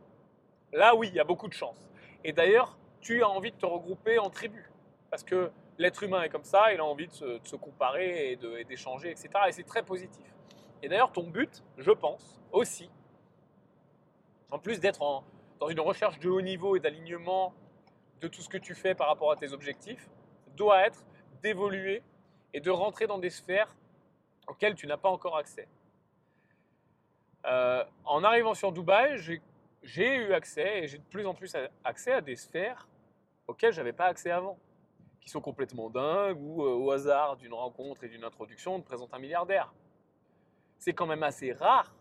là 0.72 0.96
oui, 0.96 1.10
il 1.10 1.16
y 1.16 1.20
a 1.20 1.24
beaucoup 1.24 1.48
de 1.48 1.54
chance. 1.54 1.90
Et 2.24 2.34
d'ailleurs, 2.34 2.78
tu 3.02 3.22
as 3.22 3.30
envie 3.30 3.52
de 3.52 3.58
te 3.58 3.66
regrouper 3.66 4.20
en 4.20 4.30
tribu. 4.30 4.70
Parce 5.10 5.24
que 5.24 5.52
l'être 5.78 6.04
humain 6.04 6.24
est 6.24 6.30
comme 6.30 6.44
ça, 6.44 6.74
il 6.74 6.80
a 6.80 6.86
envie 6.86 7.08
de 7.08 7.14
se, 7.14 7.56
comparer 7.56 8.32
et 8.32 8.64
d'échanger, 8.66 9.12
etc. 9.12 9.30
Et 9.48 9.52
c'est 9.52 9.64
très 9.64 9.84
positif. 9.84 10.26
Et 10.82 10.90
d'ailleurs, 10.90 11.12
ton 11.12 11.24
but, 11.24 11.64
je 11.78 11.92
pense, 11.92 12.42
aussi, 12.52 12.90
en 14.50 14.60
plus 14.60 14.80
d'être 14.80 15.00
dans 15.60 15.70
une 15.70 15.80
recherche 15.80 16.20
de 16.20 16.30
haut 16.30 16.42
niveau 16.42 16.76
et 16.76 16.80
d'alignement 16.80 17.54
de 18.22 18.28
tout 18.28 18.42
ce 18.42 18.50
que 18.50 18.58
tu 18.58 18.74
fais 18.74 18.96
par 18.96 19.08
rapport 19.08 19.32
à 19.32 19.36
tes 19.36 19.52
objectifs, 19.54 20.10
doit 20.56 20.82
être 20.86 21.06
d'évoluer 21.42 22.02
et 22.54 22.60
de 22.60 22.70
rentrer 22.70 23.08
dans 23.08 23.18
des 23.18 23.30
sphères 23.30 23.76
auxquelles 24.48 24.76
tu 24.76 24.88
n'as 24.88 24.98
pas 24.98 25.10
encore 25.10 25.38
accès. 25.38 25.68
Euh, 27.46 27.84
en 28.06 28.24
arrivant 28.24 28.54
sur 28.54 28.72
Dubaï, 28.72 29.18
j'ai 29.82 30.16
eu 30.16 30.34
accès 30.34 30.84
et 30.84 30.88
j'ai 30.88 30.98
de 30.98 31.04
plus 31.04 31.26
en 31.26 31.34
plus 31.34 31.56
accès 31.84 32.14
à 32.14 32.22
des 32.22 32.36
sphères 32.36 32.88
auxquelles 33.48 33.74
je 33.74 33.80
n'avais 33.80 33.94
pas 33.94 34.06
accès 34.06 34.32
avant, 34.32 34.58
qui 35.20 35.30
sont 35.30 35.42
complètement 35.42 35.90
dingues 35.90 36.40
ou 36.40 36.64
euh, 36.64 36.70
au 36.70 36.92
hasard 36.92 37.38
d'une 37.38 37.54
rencontre 37.54 38.04
et 38.04 38.10
d'une 38.10 38.24
introduction, 38.24 38.76
on 38.76 38.82
te 38.82 38.86
présente 38.86 39.14
un 39.14 39.20
milliardaire. 39.20 39.74
C'est 40.78 40.94
quand 40.94 41.06
même 41.06 41.24
assez 41.24 41.54
rare. 41.54 41.94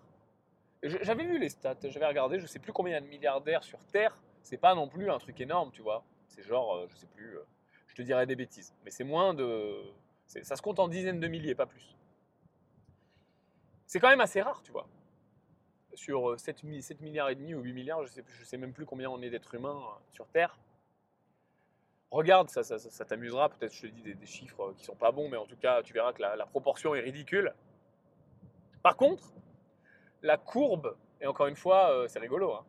J'avais 0.82 1.24
vu 1.24 1.38
les 1.38 1.48
stats, 1.48 1.76
j'avais 1.84 2.06
regardé, 2.06 2.40
je 2.40 2.46
sais 2.46 2.58
plus 2.58 2.72
combien 2.72 2.92
il 2.92 2.94
y 2.94 2.98
a 2.98 3.00
de 3.00 3.06
milliardaires 3.06 3.62
sur 3.62 3.78
Terre. 3.86 4.16
C'est 4.42 4.56
pas 4.56 4.74
non 4.74 4.88
plus 4.88 5.10
un 5.10 5.18
truc 5.18 5.40
énorme, 5.40 5.70
tu 5.72 5.82
vois. 5.82 6.04
C'est 6.26 6.42
genre, 6.42 6.74
euh, 6.74 6.86
je 6.88 6.96
sais 6.96 7.06
plus, 7.06 7.36
euh, 7.36 7.44
je 7.86 7.94
te 7.94 8.02
dirais 8.02 8.26
des 8.26 8.34
bêtises, 8.34 8.74
mais 8.84 8.90
c'est 8.90 9.04
moins 9.04 9.34
de, 9.34 9.80
ça 10.42 10.56
se 10.56 10.62
compte 10.62 10.78
en 10.78 10.88
dizaines 10.88 11.20
de 11.20 11.28
milliers, 11.28 11.54
pas 11.54 11.66
plus. 11.66 11.96
C'est 13.86 14.00
quand 14.00 14.08
même 14.08 14.20
assez 14.20 14.40
rare, 14.40 14.62
tu 14.62 14.72
vois 14.72 14.88
sur 15.94 16.30
euh, 16.30 16.38
7, 16.38 16.62
mi- 16.64 16.82
7 16.82 17.00
milliards 17.02 17.28
et 17.28 17.34
demi 17.34 17.54
ou 17.54 17.60
8 17.60 17.72
milliards, 17.74 18.06
je 18.06 18.22
je 18.26 18.44
sais 18.44 18.56
même 18.56 18.72
plus 18.72 18.86
combien 18.86 19.10
on 19.10 19.20
est 19.20 19.30
d'êtres 19.30 19.54
humains 19.54 19.76
euh, 19.76 19.98
sur 20.10 20.26
Terre. 20.28 20.58
Regarde, 22.12 22.50
ça, 22.50 23.04
t'amusera, 23.06 23.48
peut-être 23.48 23.72
je 23.72 23.82
te 23.82 23.86
dis 23.86 24.02
des, 24.02 24.26
chiffres 24.26 24.64
euh, 24.64 24.74
qui 24.76 24.84
sont 24.84 24.94
pas 24.94 25.12
bons, 25.12 25.30
mais 25.30 25.38
en 25.38 25.46
tout 25.46 25.56
cas 25.56 25.82
tu 25.82 25.94
verras 25.94 26.12
que 26.12 26.20
la, 26.20 26.44
proportion 26.46 26.94
est 26.94 27.00
ridicule. 27.00 27.54
Par 28.82 28.96
contre, 28.96 29.32
la 30.20 30.36
courbe, 30.36 30.94
et 31.22 31.26
encore 31.26 31.46
une 31.46 31.56
fois, 31.56 31.90
euh, 31.90 32.08
c'est 32.08 32.18
rigolo, 32.18 32.52
hein, 32.52 32.66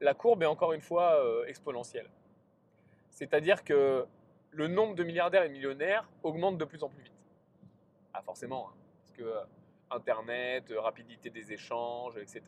la 0.00 0.12
courbe 0.12 0.42
est 0.42 0.46
encore 0.46 0.74
une 0.74 0.82
fois 0.82 1.14
euh, 1.24 1.46
exponentielle. 1.46 2.10
C'est-à-dire 3.08 3.64
que 3.64 4.04
le 4.54 4.68
nombre 4.68 4.94
de 4.94 5.04
milliardaires 5.04 5.42
et 5.42 5.48
millionnaires 5.48 6.08
augmente 6.22 6.58
de 6.58 6.64
plus 6.64 6.82
en 6.82 6.88
plus 6.88 7.02
vite. 7.02 7.12
Ah 8.12 8.22
forcément, 8.22 8.68
hein, 8.68 8.74
parce 9.00 9.12
que 9.12 9.22
euh, 9.22 9.40
Internet, 9.90 10.70
euh, 10.70 10.80
rapidité 10.80 11.30
des 11.30 11.52
échanges, 11.52 12.16
etc. 12.16 12.42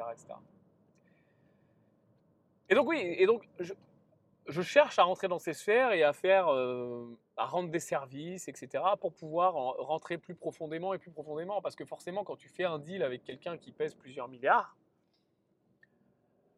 Et 2.68 2.74
donc 2.74 2.88
oui, 2.88 2.98
et 3.00 3.26
donc 3.26 3.48
je, 3.58 4.62
cherche 4.62 4.98
à 4.98 5.04
rentrer 5.04 5.28
dans 5.28 5.38
ces 5.38 5.52
sphères 5.52 5.92
et 5.92 6.02
à 6.02 6.12
faire, 6.12 6.48
euh, 6.52 7.16
à 7.36 7.46
rendre 7.46 7.70
des 7.70 7.80
services, 7.80 8.48
etc. 8.48 8.82
pour 9.00 9.12
pouvoir 9.12 9.56
en- 9.56 9.72
rentrer 9.72 10.18
plus 10.18 10.34
profondément 10.34 10.94
et 10.94 10.98
plus 10.98 11.10
profondément. 11.10 11.60
Parce 11.60 11.76
que 11.76 11.84
forcément, 11.84 12.24
quand 12.24 12.36
tu 12.36 12.48
fais 12.48 12.64
un 12.64 12.78
deal 12.78 13.02
avec 13.02 13.24
quelqu'un 13.24 13.56
qui 13.58 13.72
pèse 13.72 13.94
plusieurs 13.94 14.28
milliards, 14.28 14.76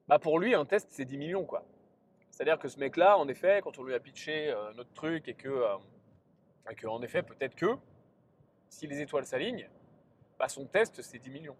bah 0.06 0.18
pour 0.18 0.38
lui, 0.38 0.54
un 0.54 0.64
test, 0.64 0.88
c'est 0.90 1.04
10 1.04 1.18
millions, 1.18 1.44
quoi. 1.44 1.64
C'est-à-dire 2.38 2.60
que 2.60 2.68
ce 2.68 2.78
mec-là, 2.78 3.18
en 3.18 3.26
effet, 3.26 3.60
quand 3.64 3.80
on 3.80 3.82
lui 3.82 3.94
a 3.94 3.98
pitché 3.98 4.48
euh, 4.48 4.72
notre 4.74 4.92
truc 4.92 5.26
et 5.26 5.34
que, 5.34 5.48
euh, 5.48 5.76
et 6.70 6.76
que, 6.76 6.86
en 6.86 7.02
effet, 7.02 7.20
peut-être 7.24 7.56
que, 7.56 7.76
si 8.68 8.86
les 8.86 9.00
étoiles 9.00 9.26
s'alignent, 9.26 9.68
bah 10.38 10.48
son 10.48 10.64
test, 10.64 11.02
c'est 11.02 11.18
10 11.18 11.30
millions. 11.30 11.56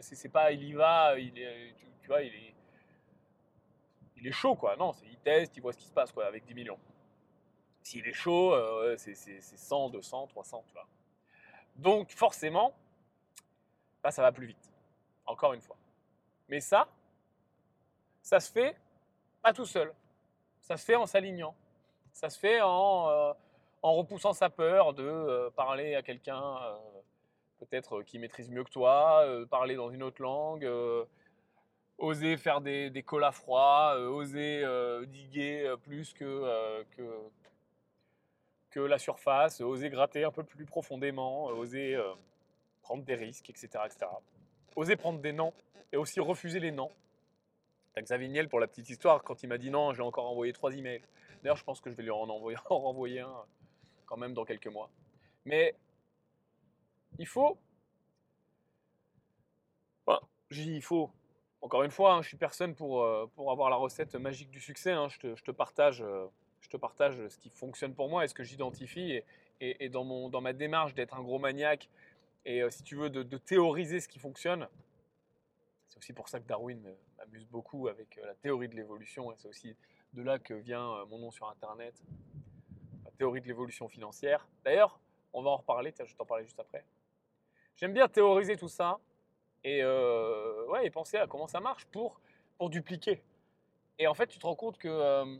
C'est 0.00 0.30
pas, 0.30 0.52
il 0.52 0.64
y 0.64 0.72
va, 0.72 1.18
il 1.18 1.38
est, 1.38 1.74
tu, 2.00 2.06
vois, 2.06 2.22
il 2.22 2.34
est, 2.34 2.54
il 4.16 4.26
est 4.26 4.32
chaud, 4.32 4.54
quoi. 4.54 4.74
Non, 4.76 4.94
il 5.04 5.18
teste, 5.18 5.54
il 5.54 5.60
voit 5.60 5.74
ce 5.74 5.78
qui 5.78 5.86
se 5.86 5.92
passe, 5.92 6.12
quoi, 6.12 6.24
avec 6.24 6.46
10 6.46 6.54
millions. 6.54 6.78
S'il 7.82 8.08
est 8.08 8.14
chaud, 8.14 8.54
euh, 8.54 8.96
c'est 8.96 9.14
100, 9.42 9.90
200, 9.90 10.28
300, 10.28 10.64
tu 10.66 10.72
vois. 10.72 10.88
Donc, 11.76 12.10
forcément, 12.10 12.74
bah, 14.02 14.10
ça 14.10 14.22
va 14.22 14.32
plus 14.32 14.46
vite. 14.46 14.72
Encore 15.26 15.52
une 15.52 15.60
fois. 15.60 15.76
Mais 16.48 16.60
ça, 16.60 16.88
ça 18.22 18.40
se 18.40 18.50
fait 18.50 18.78
pas 19.42 19.52
tout 19.52 19.66
seul. 19.66 19.92
Ça 20.66 20.76
se 20.76 20.84
fait 20.84 20.96
en 20.96 21.06
s'alignant. 21.06 21.54
Ça 22.12 22.28
se 22.28 22.36
fait 22.40 22.60
en, 22.60 23.08
euh, 23.08 23.32
repoussant 23.82 24.32
sa 24.32 24.50
peur 24.50 24.94
de 24.94 25.04
euh, 25.04 25.48
parler 25.50 25.94
à 25.94 26.02
quelqu'un 26.02 26.42
euh, 26.42 26.76
peut-être 27.60 28.02
qui 28.02 28.18
maîtrise 28.18 28.50
mieux 28.50 28.64
que 28.64 28.70
toi, 28.70 29.24
parler 29.48 29.76
dans 29.76 29.90
une 29.90 30.02
autre 30.02 30.20
langue, 30.20 30.68
oser 31.98 32.36
faire 32.36 32.60
des, 32.60 32.90
des 32.90 33.04
colas 33.04 33.30
froids, 33.30 33.96
oser 33.96 34.64
diguer 35.06 35.72
plus 35.84 36.12
que, 36.12 36.84
que, 36.96 37.02
que 38.70 38.80
la 38.80 38.98
surface, 38.98 39.60
oser 39.60 39.88
gratter 39.88 40.24
un 40.24 40.32
peu 40.32 40.42
plus 40.42 40.66
profondément, 40.66 41.44
oser 41.46 41.96
prendre 42.82 43.04
des 43.04 43.14
risques, 43.14 43.48
etc., 43.48 43.68
etc. 43.86 44.06
Oser 44.74 44.96
prendre 44.96 45.20
des 45.20 45.32
noms 45.32 45.54
et 45.92 45.96
aussi 45.96 46.20
refuser 46.20 46.60
les 46.60 46.72
noms. 46.72 46.92
Xavier 48.02 48.28
Niel 48.28 48.48
pour 48.48 48.60
la 48.60 48.66
petite 48.66 48.88
histoire, 48.90 49.22
quand 49.22 49.42
il 49.42 49.48
m'a 49.48 49.58
dit 49.58 49.70
non, 49.70 49.92
j'ai 49.94 50.02
encore 50.02 50.26
envoyé 50.26 50.52
trois 50.52 50.74
emails. 50.74 51.02
D'ailleurs, 51.42 51.56
je 51.56 51.64
pense 51.64 51.80
que 51.80 51.90
je 51.90 51.96
vais 51.96 52.02
lui 52.02 52.10
en 52.10 52.28
envoyer, 52.28 53.20
un 53.20 53.44
quand 54.06 54.16
même 54.16 54.34
dans 54.34 54.44
quelques 54.44 54.66
mois. 54.68 54.90
Mais 55.44 55.74
il 57.18 57.26
faut. 57.26 57.58
Enfin, 60.06 60.20
je 60.50 60.62
dis 60.62 60.74
il 60.76 60.82
faut. 60.82 61.10
Encore 61.62 61.82
une 61.82 61.90
fois, 61.90 62.14
hein, 62.14 62.22
je 62.22 62.28
suis 62.28 62.36
personne 62.36 62.74
pour, 62.74 63.02
euh, 63.02 63.26
pour 63.34 63.50
avoir 63.50 63.70
la 63.70 63.76
recette 63.76 64.14
magique 64.14 64.50
du 64.50 64.60
succès. 64.60 64.92
hein. 64.92 65.08
Je, 65.08 65.18
te, 65.18 65.34
je 65.34 65.42
te 65.42 65.50
partage, 65.50 66.02
euh, 66.02 66.26
je 66.60 66.68
te 66.68 66.76
partage 66.76 67.26
ce 67.28 67.38
qui 67.38 67.50
fonctionne 67.50 67.94
pour 67.94 68.08
moi 68.08 68.24
et 68.24 68.28
ce 68.28 68.34
que 68.34 68.44
j'identifie. 68.44 69.20
Et, 69.60 69.88
dans, 69.88 70.04
mon, 70.04 70.28
dans 70.28 70.42
ma 70.42 70.52
démarche 70.52 70.94
d'être 70.94 71.14
un 71.14 71.22
gros 71.22 71.38
maniaque 71.38 71.88
et 72.46 72.62
euh, 72.62 72.70
si 72.70 72.82
tu 72.84 72.94
veux, 72.94 73.10
de, 73.10 73.36
théoriser 73.38 74.00
ce 74.00 74.08
qui 74.08 74.18
fonctionne. 74.18 74.68
C'est 75.88 75.98
aussi 75.98 76.12
pour 76.12 76.28
ça 76.28 76.40
que 76.40 76.46
Darwin 76.46 76.94
m'amuse 77.18 77.46
beaucoup 77.46 77.88
avec 77.88 78.18
euh, 78.18 78.26
la 78.26 78.34
théorie 78.34 78.68
de 78.68 78.74
l'évolution. 78.74 79.32
Et 79.32 79.36
c'est 79.36 79.48
aussi 79.48 79.76
de 80.12 80.22
là 80.22 80.38
que 80.38 80.54
vient 80.54 80.92
euh, 80.92 81.06
mon 81.06 81.18
nom 81.18 81.30
sur 81.30 81.48
Internet, 81.48 81.94
la 83.04 83.10
théorie 83.12 83.40
de 83.40 83.46
l'évolution 83.46 83.88
financière. 83.88 84.46
D'ailleurs, 84.64 84.98
on 85.32 85.42
va 85.42 85.50
en 85.50 85.56
reparler, 85.56 85.92
tiens, 85.92 86.04
je 86.06 86.14
t'en 86.14 86.24
parler 86.24 86.44
juste 86.44 86.60
après. 86.60 86.84
J'aime 87.76 87.92
bien 87.92 88.08
théoriser 88.08 88.56
tout 88.56 88.68
ça 88.68 88.98
et, 89.64 89.82
euh, 89.82 90.66
ouais, 90.68 90.86
et 90.86 90.90
penser 90.90 91.16
à 91.18 91.26
comment 91.26 91.46
ça 91.46 91.60
marche 91.60 91.84
pour, 91.86 92.20
pour 92.56 92.70
dupliquer. 92.70 93.22
Et 93.98 94.06
en 94.06 94.14
fait, 94.14 94.26
tu 94.26 94.38
te 94.38 94.46
rends 94.46 94.54
compte 94.54 94.78
que 94.78 95.38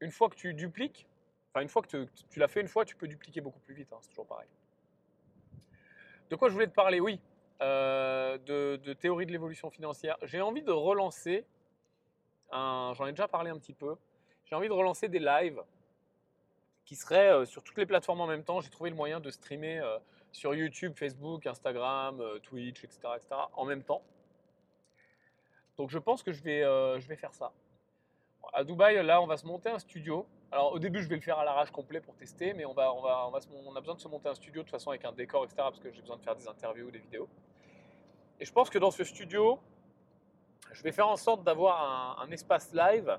une 0.00 0.10
fois 0.10 0.28
que 0.28 0.36
tu 0.36 0.52
dupliques, 0.54 1.06
enfin 1.50 1.62
une 1.62 1.68
fois 1.68 1.82
que 1.82 1.88
tu, 1.88 2.12
tu 2.28 2.38
l'as 2.38 2.48
fait 2.48 2.60
une 2.60 2.68
fois, 2.68 2.84
tu 2.84 2.96
peux 2.96 3.08
dupliquer 3.08 3.40
beaucoup 3.40 3.60
plus 3.60 3.74
vite. 3.74 3.92
hein, 3.92 3.98
c'est 4.02 4.10
toujours 4.10 4.26
pareil. 4.26 4.48
De 6.30 6.36
quoi 6.36 6.48
je 6.48 6.54
voulais 6.54 6.66
te 6.66 6.74
parler? 6.74 7.00
Oui, 7.00 7.20
euh, 7.62 8.38
de, 8.38 8.92
théorie 8.92 9.26
de 9.26 9.32
l'évolution 9.32 9.70
financière. 9.70 10.16
J'ai 10.22 10.40
envie 10.40 10.62
de 10.62 10.72
relancer, 10.72 11.44
j'en 12.52 13.06
ai 13.06 13.12
déjà 13.12 13.28
parlé 13.28 13.50
un 13.50 13.58
petit 13.58 13.72
peu, 13.72 13.96
j'ai 14.44 14.54
envie 14.54 14.68
de 14.68 14.72
relancer 14.72 15.08
des 15.08 15.18
lives 15.18 15.62
qui 16.84 16.94
seraient 16.94 17.32
euh, 17.32 17.44
sur 17.46 17.62
toutes 17.62 17.78
les 17.78 17.86
plateformes 17.86 18.20
en 18.20 18.26
même 18.26 18.44
temps. 18.44 18.60
J'ai 18.60 18.70
trouvé 18.70 18.90
le 18.90 18.96
moyen 18.96 19.20
de 19.20 19.30
streamer 19.30 19.78
euh, 19.78 19.98
sur 20.32 20.54
YouTube, 20.54 20.92
Facebook, 20.94 21.46
Instagram, 21.46 22.22
Twitch, 22.42 22.84
etc., 22.84 23.00
etc., 23.16 23.40
en 23.54 23.64
même 23.64 23.82
temps. 23.82 24.02
Donc 25.76 25.90
je 25.90 25.98
pense 25.98 26.22
que 26.22 26.32
je 26.32 26.42
vais, 26.42 26.60
je 26.60 27.06
vais 27.08 27.16
faire 27.16 27.34
ça. 27.34 27.52
À 28.52 28.64
Dubaï, 28.64 29.04
là, 29.04 29.20
on 29.20 29.26
va 29.26 29.36
se 29.36 29.46
monter 29.46 29.70
un 29.70 29.78
studio. 29.78 30.26
Alors 30.52 30.72
au 30.72 30.78
début, 30.78 31.02
je 31.02 31.08
vais 31.08 31.16
le 31.16 31.20
faire 31.20 31.38
à 31.38 31.44
l'arrache 31.44 31.70
complet 31.70 32.00
pour 32.00 32.14
tester, 32.14 32.54
mais 32.54 32.64
on, 32.64 32.72
va, 32.72 32.92
on, 32.94 33.02
va, 33.02 33.28
on, 33.28 33.76
a 33.76 33.80
besoin 33.80 33.94
de 33.94 34.00
se 34.00 34.08
monter 34.08 34.28
un 34.28 34.34
studio 34.34 34.62
de 34.62 34.66
toute 34.66 34.70
façon 34.70 34.90
avec 34.90 35.04
un 35.04 35.12
décor, 35.12 35.44
etc., 35.44 35.56
parce 35.58 35.80
que 35.80 35.92
j'ai 35.92 36.00
besoin 36.00 36.16
de 36.16 36.22
faire 36.22 36.36
des 36.36 36.48
interviews, 36.48 36.90
des 36.90 36.98
vidéos. 36.98 37.28
Et 38.38 38.44
je 38.44 38.52
pense 38.52 38.70
que 38.70 38.78
dans 38.78 38.90
ce 38.90 39.02
studio, 39.04 39.58
je 40.72 40.82
vais 40.82 40.92
faire 40.92 41.08
en 41.08 41.16
sorte 41.16 41.42
d'avoir 41.42 42.20
un, 42.20 42.30
espace 42.30 42.72
live 42.72 43.18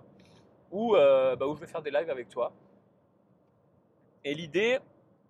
où, 0.71 0.95
euh, 0.95 1.35
bah, 1.35 1.47
où 1.47 1.55
je 1.55 1.61
vais 1.61 1.67
faire 1.67 1.81
des 1.81 1.91
lives 1.91 2.09
avec 2.09 2.29
toi. 2.29 2.53
Et 4.23 4.33
l'idée, 4.33 4.79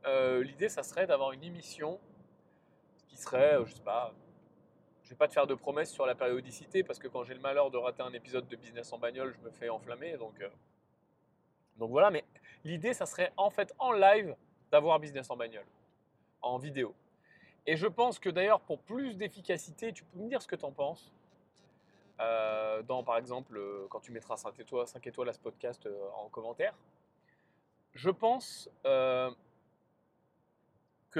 euh, 0.05 0.43
ça 0.67 0.83
serait 0.83 1.07
d'avoir 1.07 1.31
une 1.31 1.43
émission 1.43 1.99
qui 3.07 3.17
serait, 3.17 3.55
euh, 3.55 3.65
je 3.65 3.73
sais 3.75 3.83
pas, 3.83 4.13
je 5.07 5.13
vais 5.13 5.17
pas 5.17 5.29
te 5.29 5.33
faire 5.33 5.47
de 5.47 5.55
promesses 5.55 5.93
sur 5.93 6.05
la 6.05 6.15
périodicité 6.15 6.83
parce 6.83 6.99
que 6.99 7.07
quand 7.07 7.23
j'ai 7.23 7.33
le 7.33 7.39
malheur 7.39 7.71
de 7.71 7.77
rater 7.77 8.01
un 8.01 8.11
épisode 8.11 8.45
de 8.49 8.57
Business 8.57 8.91
en 8.91 8.97
bagnole, 8.97 9.33
je 9.33 9.39
me 9.39 9.49
fais 9.51 9.69
enflammer. 9.69 10.17
Donc, 10.17 10.41
euh, 10.41 10.49
donc 11.77 11.91
voilà, 11.91 12.11
mais 12.11 12.25
l'idée, 12.65 12.93
ça 12.93 13.05
serait 13.05 13.31
en 13.37 13.49
fait 13.49 13.73
en 13.79 13.93
live 13.93 14.35
d'avoir 14.69 14.99
Business 14.99 15.29
en 15.29 15.37
bagnole, 15.37 15.65
en 16.41 16.57
vidéo. 16.57 16.93
Et 17.65 17.77
je 17.77 17.87
pense 17.87 18.19
que 18.19 18.27
d'ailleurs, 18.27 18.59
pour 18.59 18.79
plus 18.79 19.15
d'efficacité, 19.15 19.93
tu 19.93 20.03
peux 20.03 20.19
me 20.19 20.27
dire 20.27 20.41
ce 20.41 20.47
que 20.47 20.57
tu 20.57 20.65
en 20.65 20.73
penses. 20.73 21.13
Euh, 22.19 22.81
dans, 22.81 23.01
par 23.01 23.17
exemple, 23.17 23.55
euh, 23.55 23.87
quand 23.89 24.01
tu 24.01 24.11
mettras 24.11 24.35
5 24.35 24.59
étoiles, 24.59 24.87
5 24.87 25.07
étoiles 25.07 25.29
à 25.29 25.33
ce 25.33 25.39
podcast 25.39 25.87
en 26.17 26.27
commentaire, 26.27 26.73
je 27.93 28.09
pense 28.09 28.69
que 28.83 29.33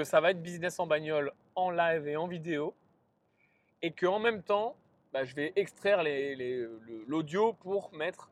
ça 0.04 0.20
va 0.20 0.32
être 0.32 0.42
business 0.42 0.78
en 0.78 0.86
bagnole 0.86 1.32
en 1.54 1.70
live 1.70 2.06
et 2.06 2.16
en 2.16 2.26
vidéo, 2.26 2.74
et 3.82 3.92
qu'en 3.92 4.18
même 4.18 4.42
temps, 4.42 4.76
bah, 5.12 5.24
je 5.24 5.34
vais 5.34 5.52
extraire 5.56 6.02
l'audio 7.06 7.52
pour 7.54 7.92
mettre 7.94 8.30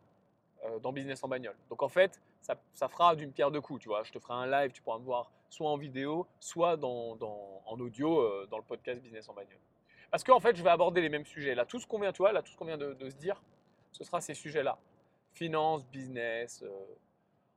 euh, 0.65 0.79
dans 0.79 0.93
business 0.93 1.23
en 1.25 1.29
bagnole. 1.29 1.57
Donc 1.71 1.83
en 1.83 1.89
fait, 1.89 2.21
ça, 2.41 2.89
fera 2.89 3.17
d'une 3.17 3.33
pierre 3.33 3.51
deux 3.51 3.61
coups, 3.61 3.83
tu 3.83 3.89
vois. 3.89 4.03
Je 4.05 4.13
te 4.13 4.19
ferai 4.19 4.35
un 4.35 4.47
live, 4.47 4.73
tu 4.73 4.83
pourras 4.83 4.99
me 4.99 5.05
voir 5.05 5.31
soit 5.49 5.71
en 5.71 5.77
vidéo, 5.77 6.27
soit 6.41 6.77
en 6.83 7.81
audio 7.81 8.21
euh, 8.21 8.47
dans 8.51 8.59
le 8.59 8.65
podcast 8.65 9.01
business 9.01 9.29
en 9.29 9.35
bagnole. 9.35 9.59
Parce 10.11 10.23
qu'en 10.23 10.41
fait, 10.41 10.57
je 10.57 10.63
vais 10.63 10.71
aborder 10.71 11.01
les 11.01 11.09
mêmes 11.09 11.27
sujets. 11.27 11.55
Là, 11.55 11.65
tout 11.65 11.81
ce 11.81 11.87
qu'on 11.87 11.99
vient, 11.99 12.13
tu 12.13 12.19
vois, 12.19 12.33
là, 12.33 12.43
tout 12.43 12.53
ce 12.53 12.57
qu'on 12.57 12.65
vient 12.65 12.79
de, 12.79 12.95
de 12.95 13.11
se 13.11 13.17
dire, 13.17 13.43
ce 13.93 14.05
sera 14.05 14.21
ces 14.21 14.35
sujets-là. 14.35 14.79
Finance, 15.33 15.85
business, 15.87 16.63
euh, 16.63 16.69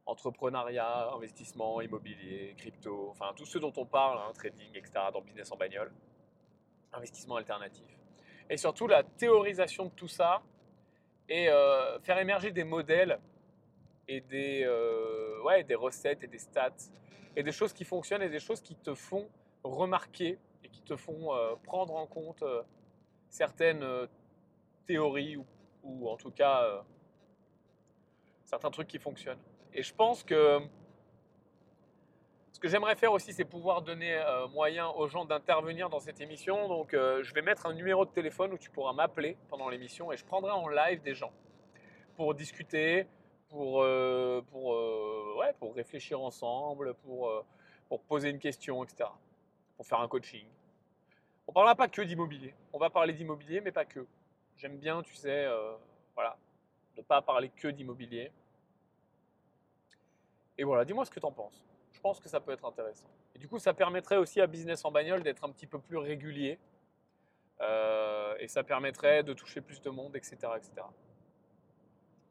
entrepreneuriat, 0.05 1.11
investissement, 1.13 1.81
immobilier, 1.81 2.55
crypto, 2.57 3.09
enfin 3.11 3.31
tout 3.35 3.45
ce 3.45 3.57
dont 3.57 3.73
on 3.77 3.85
parle, 3.85 4.17
hein, 4.17 4.31
trading, 4.33 4.71
etc., 4.75 4.91
dans 5.13 5.21
business 5.21 5.51
en 5.51 5.55
bagnole, 5.55 5.91
investissement 6.93 7.35
alternatif. 7.35 7.85
Et 8.49 8.57
surtout 8.57 8.87
la 8.87 9.03
théorisation 9.03 9.85
de 9.85 9.91
tout 9.91 10.07
ça 10.07 10.41
et 11.27 11.49
euh, 11.49 11.99
faire 11.99 12.17
émerger 12.17 12.51
des 12.51 12.63
modèles 12.63 13.19
et 14.07 14.21
des, 14.21 14.63
euh, 14.63 15.41
ouais, 15.43 15.63
des 15.63 15.75
recettes 15.75 16.23
et 16.23 16.27
des 16.27 16.39
stats 16.39 16.71
et 17.35 17.43
des 17.43 17.51
choses 17.51 17.73
qui 17.73 17.85
fonctionnent 17.85 18.23
et 18.23 18.29
des 18.29 18.39
choses 18.39 18.61
qui 18.61 18.75
te 18.75 18.95
font 18.95 19.29
remarquer 19.63 20.39
et 20.63 20.69
qui 20.69 20.81
te 20.81 20.95
font 20.95 21.33
euh, 21.33 21.55
prendre 21.63 21.95
en 21.95 22.07
compte 22.07 22.43
certaines 23.29 23.85
théories 24.87 25.37
ou, 25.37 25.45
ou 25.83 26.09
en 26.09 26.17
tout 26.17 26.31
cas 26.31 26.83
certains 28.45 28.71
trucs 28.71 28.87
qui 28.87 28.97
fonctionnent. 28.97 29.41
Et 29.73 29.83
je 29.83 29.93
pense 29.93 30.23
que 30.23 30.59
ce 32.59 32.61
que 32.61 32.67
j'aimerais 32.67 32.97
faire 32.97 33.13
aussi, 33.13 33.31
c'est 33.31 33.45
pouvoir 33.45 33.81
donner 33.81 34.15
euh, 34.15 34.45
moyen 34.49 34.89
aux 34.89 35.07
gens 35.07 35.23
d'intervenir 35.23 35.89
dans 35.89 36.01
cette 36.01 36.19
émission. 36.19 36.67
Donc, 36.67 36.93
euh, 36.93 37.23
je 37.23 37.33
vais 37.33 37.41
mettre 37.41 37.65
un 37.67 37.73
numéro 37.73 38.03
de 38.03 38.09
téléphone 38.09 38.51
où 38.51 38.57
tu 38.57 38.69
pourras 38.69 38.91
m'appeler 38.91 39.37
pendant 39.47 39.69
l'émission 39.69 40.11
et 40.11 40.17
je 40.17 40.25
prendrai 40.25 40.51
en 40.51 40.67
live 40.67 41.01
des 41.01 41.15
gens 41.15 41.31
pour 42.17 42.35
discuter, 42.35 43.07
pour, 43.47 43.81
euh, 43.81 44.41
pour, 44.51 44.75
ouais, 45.37 45.53
pour 45.57 45.73
réfléchir 45.73 46.19
ensemble, 46.19 46.95
pour, 46.95 47.31
pour 47.87 48.01
poser 48.01 48.29
une 48.29 48.39
question, 48.39 48.83
etc. 48.83 49.09
Pour 49.77 49.87
faire 49.87 50.01
un 50.01 50.09
coaching. 50.09 50.45
On 51.47 51.53
parlera 51.53 51.75
pas 51.75 51.87
que 51.87 52.01
d'immobilier. 52.01 52.53
On 52.73 52.77
va 52.77 52.89
parler 52.89 53.13
d'immobilier, 53.13 53.61
mais 53.61 53.71
pas 53.71 53.85
que. 53.85 54.05
J'aime 54.57 54.75
bien, 54.75 55.01
tu 55.01 55.15
sais, 55.15 55.47
voilà, 56.13 56.35
ne 56.97 57.03
pas 57.03 57.21
parler 57.21 57.51
que 57.55 57.69
d'immobilier. 57.69 58.33
Et 60.57 60.65
voilà, 60.65 60.83
dis-moi 60.83 61.05
ce 61.05 61.11
que 61.11 61.21
tu 61.21 61.25
en 61.25 61.31
penses. 61.31 61.68
Je 61.99 62.01
pense 62.01 62.21
que 62.21 62.29
ça 62.29 62.39
peut 62.39 62.53
être 62.53 62.63
intéressant. 62.63 63.09
Et 63.35 63.39
du 63.39 63.49
coup, 63.49 63.59
ça 63.59 63.73
permettrait 63.73 64.15
aussi 64.15 64.39
à 64.39 64.47
Business 64.47 64.85
en 64.85 64.91
bagnole 64.91 65.21
d'être 65.21 65.43
un 65.43 65.51
petit 65.51 65.67
peu 65.67 65.79
plus 65.79 65.97
régulier. 65.97 66.57
Euh, 67.59 68.37
et 68.39 68.47
ça 68.47 68.63
permettrait 68.63 69.21
de 69.21 69.33
toucher 69.33 69.59
plus 69.59 69.81
de 69.81 69.89
monde, 69.89 70.15
etc., 70.15 70.37
etc. 70.55 70.87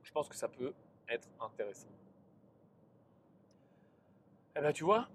Je 0.02 0.11
pense 0.11 0.26
que 0.26 0.37
ça 0.37 0.48
peut 0.48 0.72
être 1.07 1.28
intéressant. 1.38 1.90
Eh 4.57 4.61
ben, 4.61 4.72
tu 4.72 4.85
vois, 4.85 5.07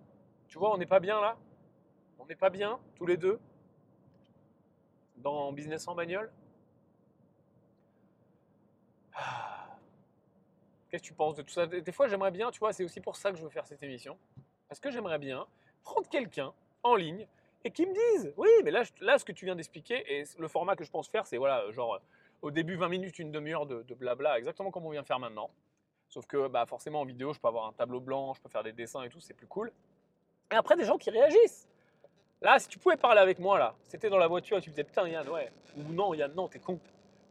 tu 0.47 0.59
vois, 0.59 0.71
on 0.71 0.77
n'est 0.77 0.85
pas 0.85 0.99
bien 0.99 1.19
là. 1.19 1.35
On 2.19 2.27
n'est 2.27 2.35
pas 2.35 2.51
bien 2.51 2.79
tous 2.93 3.07
les 3.07 3.17
deux 3.17 3.39
dans 5.15 5.51
Business 5.51 5.87
en 5.87 5.95
bagnole. 5.95 6.31
Ah. 9.15 9.79
Qu'est-ce 10.91 11.01
que 11.01 11.07
tu 11.07 11.13
penses 11.15 11.37
de 11.37 11.41
tout 11.41 11.53
ça? 11.53 11.65
Des 11.65 11.81
des 11.81 11.91
fois, 11.91 12.07
j'aimerais 12.07 12.29
bien, 12.29 12.51
tu 12.51 12.59
vois, 12.59 12.71
c'est 12.71 12.83
aussi 12.83 13.01
pour 13.01 13.15
ça 13.15 13.31
que 13.31 13.37
je 13.39 13.43
veux 13.43 13.49
faire 13.49 13.65
cette 13.65 13.81
émission. 13.81 14.15
Parce 14.73 14.79
que 14.79 14.89
j'aimerais 14.89 15.19
bien 15.19 15.45
prendre 15.83 16.09
quelqu'un 16.09 16.51
en 16.81 16.95
ligne 16.95 17.27
et 17.63 17.69
qui 17.69 17.85
me 17.85 17.93
dise, 17.93 18.33
oui, 18.37 18.49
mais 18.63 18.71
là, 18.71 18.81
là 19.01 19.19
ce 19.19 19.23
que 19.23 19.31
tu 19.31 19.45
viens 19.45 19.55
d'expliquer, 19.55 20.03
et 20.11 20.23
le 20.39 20.47
format 20.47 20.75
que 20.75 20.83
je 20.83 20.89
pense 20.89 21.07
faire, 21.07 21.27
c'est 21.27 21.37
voilà, 21.37 21.69
genre 21.69 22.01
au 22.41 22.49
début 22.49 22.75
20 22.75 22.89
minutes, 22.89 23.19
une 23.19 23.31
demi-heure 23.31 23.67
de, 23.67 23.83
de 23.83 23.93
blabla, 23.93 24.39
exactement 24.39 24.71
comme 24.71 24.87
on 24.87 24.89
vient 24.89 25.03
faire 25.03 25.19
maintenant. 25.19 25.51
Sauf 26.09 26.25
que 26.25 26.47
bah, 26.47 26.65
forcément 26.65 27.01
en 27.01 27.05
vidéo, 27.05 27.33
je 27.33 27.39
peux 27.39 27.47
avoir 27.47 27.67
un 27.67 27.73
tableau 27.73 27.99
blanc, 27.99 28.33
je 28.33 28.41
peux 28.41 28.49
faire 28.49 28.63
des 28.63 28.71
dessins 28.71 29.03
et 29.03 29.09
tout, 29.09 29.19
c'est 29.19 29.35
plus 29.35 29.45
cool. 29.45 29.71
Et 30.51 30.55
après, 30.55 30.75
des 30.75 30.85
gens 30.85 30.97
qui 30.97 31.11
réagissent. 31.11 31.69
Là, 32.41 32.57
si 32.57 32.67
tu 32.67 32.79
pouvais 32.79 32.97
parler 32.97 33.21
avec 33.21 33.37
moi, 33.37 33.59
là, 33.59 33.75
c'était 33.83 34.09
dans 34.09 34.17
la 34.17 34.27
voiture 34.27 34.57
et 34.57 34.61
tu 34.61 34.71
me 34.71 34.73
disais, 34.73 34.85
putain, 34.85 35.07
Yann, 35.07 35.29
ouais. 35.29 35.51
Ou 35.77 35.93
non, 35.93 36.15
Yann, 36.15 36.33
non, 36.33 36.47
t'es 36.47 36.57
con. 36.57 36.79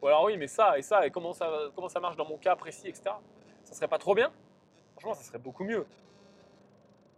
Ou 0.00 0.06
alors, 0.06 0.22
oui, 0.22 0.36
mais 0.36 0.46
ça 0.46 0.78
et 0.78 0.82
ça, 0.82 1.04
et 1.04 1.10
comment 1.10 1.32
ça, 1.32 1.50
comment 1.74 1.88
ça 1.88 1.98
marche 1.98 2.14
dans 2.14 2.24
mon 2.24 2.38
cas 2.38 2.54
précis, 2.54 2.86
etc. 2.86 3.16
Ça 3.64 3.74
serait 3.74 3.88
pas 3.88 3.98
trop 3.98 4.14
bien 4.14 4.30
Franchement, 4.92 5.14
ça 5.14 5.24
serait 5.24 5.40
beaucoup 5.40 5.64
mieux. 5.64 5.84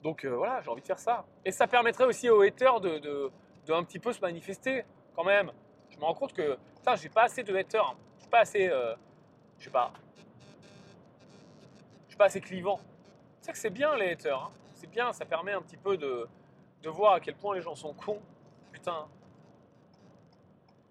Donc 0.05 0.25
euh, 0.25 0.37
voilà, 0.37 0.61
j'ai 0.63 0.69
envie 0.71 0.83
de 0.83 0.87
faire 0.87 0.99
ça. 0.99 1.25
Et 1.45 1.51
ça 1.51 1.67
permettrait 1.67 2.05
aussi 2.05 2.29
aux 2.31 2.43
haters 2.43 2.79
de, 2.81 2.99
de, 2.99 3.33
un 3.73 3.83
petit 3.83 3.99
peu 3.99 4.13
se 4.13 4.21
manifester, 4.21 4.85
quand 5.17 5.25
même. 5.25 5.51
Je 5.91 5.97
me 5.97 6.05
rends 6.05 6.15
compte 6.15 6.35
que, 6.35 6.57
putain, 6.77 6.95
j'ai 6.95 7.09
pas 7.09 7.23
assez 7.23 7.43
de 7.43 7.57
haters. 7.57 7.87
hein. 7.87 7.97
Je 8.19 8.21
suis 8.23 8.31
pas 8.31 8.41
assez, 8.41 8.69
euh, 8.69 8.95
je 9.59 9.65
sais 9.65 9.71
pas, 9.71 9.93
je 12.05 12.11
suis 12.11 12.19
pas 12.19 12.27
assez 12.27 12.41
clivant. 12.41 12.79
Que 13.47 13.57
c'est 13.59 13.71
bien 13.71 13.97
les 13.97 14.13
haters. 14.13 14.39
hein. 14.39 14.51
C'est 14.75 14.91
bien, 14.91 15.13
ça 15.13 15.25
permet 15.25 15.53
un 15.53 15.63
petit 15.63 15.77
peu 15.79 15.97
de, 15.97 16.29
de 16.83 16.91
voir 16.91 17.15
à 17.15 17.21
quel 17.21 17.35
point 17.35 17.55
les 17.55 17.63
gens 17.63 17.75
sont 17.75 17.95
cons. 17.95 18.21
Putain. 18.73 19.07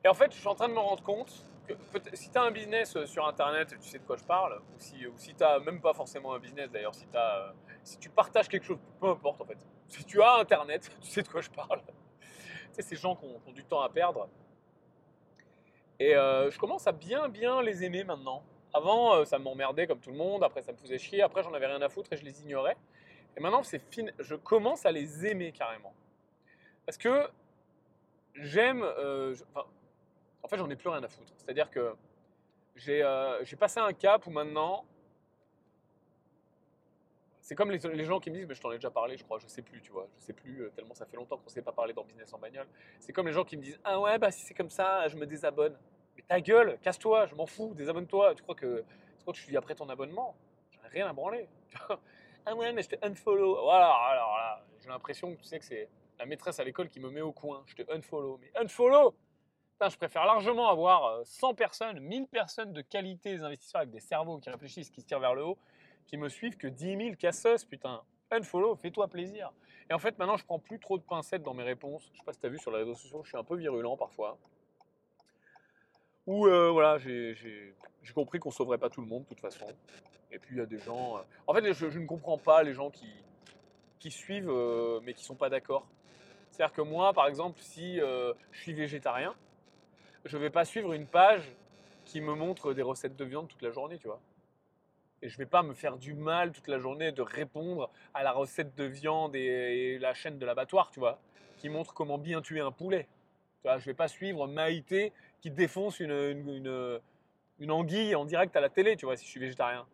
Et 0.03 0.07
en 0.07 0.13
fait, 0.13 0.31
je 0.33 0.39
suis 0.39 0.47
en 0.47 0.55
train 0.55 0.67
de 0.69 0.73
me 0.73 0.79
rendre 0.79 1.03
compte 1.03 1.45
si 2.13 2.29
tu 2.29 2.37
as 2.37 2.41
un 2.41 2.51
business 2.51 2.95
euh, 2.95 3.05
sur 3.05 3.25
Internet, 3.27 3.75
tu 3.81 3.89
sais 3.89 3.99
de 3.99 4.03
quoi 4.03 4.17
je 4.17 4.23
parle, 4.23 4.61
ou 4.75 4.79
si, 4.79 5.07
ou 5.07 5.13
si 5.17 5.33
tu 5.33 5.43
même 5.65 5.81
pas 5.81 5.93
forcément 5.93 6.33
un 6.33 6.39
business 6.39 6.69
d'ailleurs, 6.69 6.95
si, 6.95 7.07
euh, 7.15 7.51
si 7.83 7.97
tu 7.97 8.09
partages 8.09 8.47
quelque 8.47 8.65
chose, 8.65 8.79
peu 8.99 9.07
importe 9.07 9.41
en 9.41 9.45
fait, 9.45 9.57
si 9.87 10.03
tu 10.03 10.21
as 10.21 10.35
Internet, 10.39 10.91
tu 11.01 11.09
sais 11.09 11.21
de 11.21 11.27
quoi 11.27 11.41
je 11.41 11.49
parle. 11.49 11.81
tu 12.19 12.27
sais, 12.73 12.81
ces 12.81 12.95
gens 12.95 13.15
qui 13.15 13.25
ont, 13.25 13.51
du 13.51 13.63
temps 13.63 13.81
à 13.81 13.89
perdre. 13.89 14.27
Et 15.99 16.15
euh, 16.15 16.49
je 16.49 16.59
commence 16.59 16.87
à 16.87 16.91
bien 16.91 17.29
bien 17.29 17.61
les 17.61 17.83
aimer 17.83 18.03
maintenant. 18.03 18.43
Avant, 18.73 19.23
ça 19.23 19.37
m'emmerdait 19.37 19.85
comme 19.85 19.99
tout 19.99 20.09
le 20.09 20.17
monde, 20.17 20.43
après 20.43 20.63
ça 20.63 20.71
me 20.71 20.77
faisait 20.77 20.97
chier, 20.97 21.21
après 21.21 21.43
j'en 21.43 21.53
avais 21.53 21.67
rien 21.67 21.81
à 21.81 21.89
foutre 21.89 22.11
et 22.11 22.17
je 22.17 22.25
les 22.25 22.41
ignorais. 22.41 22.75
Et 23.37 23.39
maintenant, 23.39 23.61
c'est 23.61 23.79
fin... 23.93 24.07
je 24.17 24.35
commence 24.35 24.85
à 24.85 24.91
les 24.91 25.27
aimer 25.27 25.51
carrément. 25.51 25.93
Parce 26.85 26.97
que 26.97 27.27
j'aime... 28.33 28.83
en 30.43 30.47
fait, 30.47 30.57
j'en 30.57 30.69
ai 30.69 30.75
plus 30.75 30.89
rien 30.89 31.01
à 31.03 31.07
foutre. 31.07 31.33
C'est-à-dire 31.37 31.69
que 31.69 31.95
j'ai 32.75 33.01
euh, 33.01 33.43
j'ai 33.45 33.55
passé 33.55 33.79
un 33.79 33.93
cap 33.93 34.27
où 34.27 34.29
maintenant, 34.29 34.85
c'est 37.39 37.55
comme 37.55 37.71
les, 37.71 37.79
les 37.79 38.05
gens 38.05 38.19
qui 38.19 38.29
me 38.29 38.35
disent, 38.35 38.47
mais 38.47 38.55
je 38.55 38.61
t'en 38.61 38.71
ai 38.71 38.75
déjà 38.75 38.91
parlé, 38.91 39.17
je 39.17 39.23
crois, 39.23 39.39
je 39.39 39.47
sais 39.47 39.61
plus, 39.61 39.81
tu 39.81 39.91
vois, 39.91 40.07
je 40.19 40.25
sais 40.25 40.33
plus, 40.33 40.61
euh, 40.61 40.69
tellement 40.75 40.93
ça 40.93 41.05
fait 41.05 41.17
longtemps 41.17 41.37
qu'on 41.37 41.45
ne 41.45 41.49
s'est 41.49 41.61
pas 41.61 41.71
parlé 41.71 41.93
dans 41.93 42.03
Business 42.03 42.33
en 42.33 42.39
bagnole. 42.39 42.67
C'est 42.99 43.13
comme 43.13 43.27
les 43.27 43.33
gens 43.33 43.45
qui 43.45 43.57
me 43.57 43.61
disent, 43.61 43.79
ah 43.83 43.99
ouais, 43.99 44.17
bah 44.17 44.31
si 44.31 44.45
c'est 44.45 44.53
comme 44.53 44.69
ça, 44.69 45.07
je 45.07 45.15
me 45.15 45.25
désabonne. 45.25 45.77
Mais 46.15 46.23
ta 46.27 46.41
gueule, 46.41 46.77
casse-toi, 46.81 47.25
je 47.25 47.35
m'en 47.35 47.45
fous, 47.45 47.73
désabonne-toi. 47.73 48.35
Tu 48.35 48.43
crois 48.43 48.55
que, 48.55 48.83
tu 49.17 49.21
crois 49.21 49.33
que 49.33 49.39
je 49.39 49.43
suis 49.43 49.57
après 49.57 49.75
ton 49.75 49.89
abonnement? 49.89 50.35
J'en 50.71 50.83
ai 50.85 50.89
rien 50.89 51.07
à 51.07 51.13
branler. 51.13 51.47
ah 52.45 52.55
ouais, 52.55 52.71
mais 52.71 52.83
je 52.83 52.89
te 52.89 53.05
unfollow. 53.05 53.61
Voilà, 53.63 53.91
alors 53.91 54.35
là, 54.37 54.63
j'ai 54.81 54.89
l'impression 54.89 55.33
que 55.33 55.39
tu 55.39 55.45
sais 55.45 55.57
que 55.57 55.65
c'est 55.65 55.89
la 56.19 56.25
maîtresse 56.25 56.59
à 56.59 56.63
l'école 56.63 56.89
qui 56.89 56.99
me 56.99 57.09
met 57.09 57.21
au 57.21 57.31
coin. 57.31 57.63
Je 57.65 57.75
te 57.75 57.91
unfollow. 57.91 58.37
Mais 58.41 58.51
unfollow 58.61 59.15
Je 59.81 59.97
préfère 59.97 60.25
largement 60.25 60.69
avoir 60.69 61.05
euh, 61.05 61.21
100 61.25 61.55
personnes, 61.55 61.99
1000 61.99 62.27
personnes 62.27 62.71
de 62.71 62.81
qualité, 62.81 63.35
des 63.35 63.43
investisseurs 63.43 63.81
avec 63.81 63.91
des 63.91 63.99
cerveaux 63.99 64.37
qui 64.37 64.49
réfléchissent, 64.49 64.89
qui 64.89 65.01
se 65.01 65.05
tirent 65.05 65.19
vers 65.19 65.35
le 65.35 65.43
haut, 65.43 65.57
qui 66.07 66.15
me 66.15 66.29
suivent 66.29 66.55
que 66.55 66.67
10 66.67 66.97
000 66.97 67.15
casseuses, 67.15 67.65
putain. 67.65 68.01
Unfollow, 68.31 68.75
fais-toi 68.75 69.07
plaisir. 69.09 69.51
Et 69.89 69.93
en 69.93 69.99
fait, 69.99 70.17
maintenant, 70.17 70.37
je 70.37 70.45
prends 70.45 70.59
plus 70.59 70.79
trop 70.79 70.97
de 70.97 71.03
pincettes 71.03 71.43
dans 71.43 71.53
mes 71.53 71.63
réponses. 71.63 72.09
Je 72.13 72.19
sais 72.19 72.23
pas 72.23 72.33
si 72.33 72.39
tu 72.39 72.45
as 72.45 72.49
vu 72.49 72.57
sur 72.57 72.71
les 72.71 72.77
réseaux 72.77 72.95
sociaux, 72.95 73.21
je 73.23 73.29
suis 73.29 73.37
un 73.37 73.43
peu 73.43 73.57
virulent 73.57 73.97
parfois. 73.97 74.37
Ou 76.25 76.47
euh, 76.47 76.69
voilà, 76.71 76.97
j'ai 76.97 77.75
compris 78.15 78.39
qu'on 78.39 78.51
sauverait 78.51 78.77
pas 78.77 78.89
tout 78.89 79.01
le 79.01 79.07
monde 79.07 79.23
de 79.23 79.27
toute 79.27 79.41
façon. 79.41 79.65
Et 80.31 80.39
puis 80.39 80.55
il 80.55 80.57
y 80.57 80.61
a 80.61 80.65
des 80.65 80.79
gens. 80.79 81.17
euh, 81.17 81.21
En 81.47 81.53
fait, 81.53 81.73
je, 81.73 81.85
ne 81.99 82.05
comprends 82.07 82.37
pas 82.37 82.63
les 82.63 82.73
gens 82.73 82.89
qui, 82.89 84.09
suivent 84.09 84.49
euh, 84.49 84.99
mais 85.03 85.13
qui 85.13 85.23
sont 85.23 85.35
pas 85.35 85.49
d'accord. 85.49 85.85
C'est-à-dire 86.51 86.73
que 86.73 86.81
moi, 86.81 87.13
par 87.13 87.27
exemple, 87.27 87.59
si 87.61 87.99
euh, 87.99 88.33
je 88.51 88.61
suis 88.61 88.73
végétarien, 88.73 89.35
je 90.25 90.37
vais 90.37 90.49
pas 90.49 90.65
suivre 90.65 90.93
une 90.93 91.07
page 91.07 91.43
qui 92.05 92.21
me 92.21 92.33
montre 92.33 92.73
des 92.73 92.81
recettes 92.81 93.15
de 93.15 93.25
viande 93.25 93.47
toute 93.47 93.61
la 93.61 93.71
journée, 93.71 93.97
tu 93.97 94.07
vois. 94.07 94.21
Et 95.21 95.29
je 95.29 95.37
vais 95.37 95.45
pas 95.45 95.63
me 95.63 95.73
faire 95.73 95.97
du 95.97 96.13
mal 96.13 96.51
toute 96.51 96.67
la 96.67 96.79
journée 96.79 97.11
de 97.11 97.21
répondre 97.21 97.89
à 98.13 98.23
la 98.23 98.31
recette 98.31 98.75
de 98.75 98.83
viande 98.83 99.35
et, 99.35 99.97
la 99.99 100.13
chaîne 100.13 100.37
de 100.37 100.45
l'abattoir, 100.45 100.91
tu 100.91 100.99
vois, 100.99 101.19
qui 101.57 101.69
montre 101.69 101.93
comment 101.93 102.17
bien 102.17 102.41
tuer 102.41 102.59
un 102.59 102.71
poulet. 102.71 103.07
Tu 103.61 103.67
vois, 103.67 103.77
je 103.77 103.85
vais 103.85 103.93
pas 103.93 104.09
suivre 104.09 104.47
Maïté 104.47 105.13
qui 105.39 105.49
défonce 105.49 105.99
une, 105.99 106.99
anguille 107.69 108.15
en 108.15 108.25
direct 108.25 108.55
à 108.55 108.61
la 108.61 108.69
télé, 108.69 108.97
tu 108.97 109.05
vois, 109.05 109.15
si 109.15 109.25
je 109.25 109.29
suis 109.29 109.39
végétarien. 109.39 109.85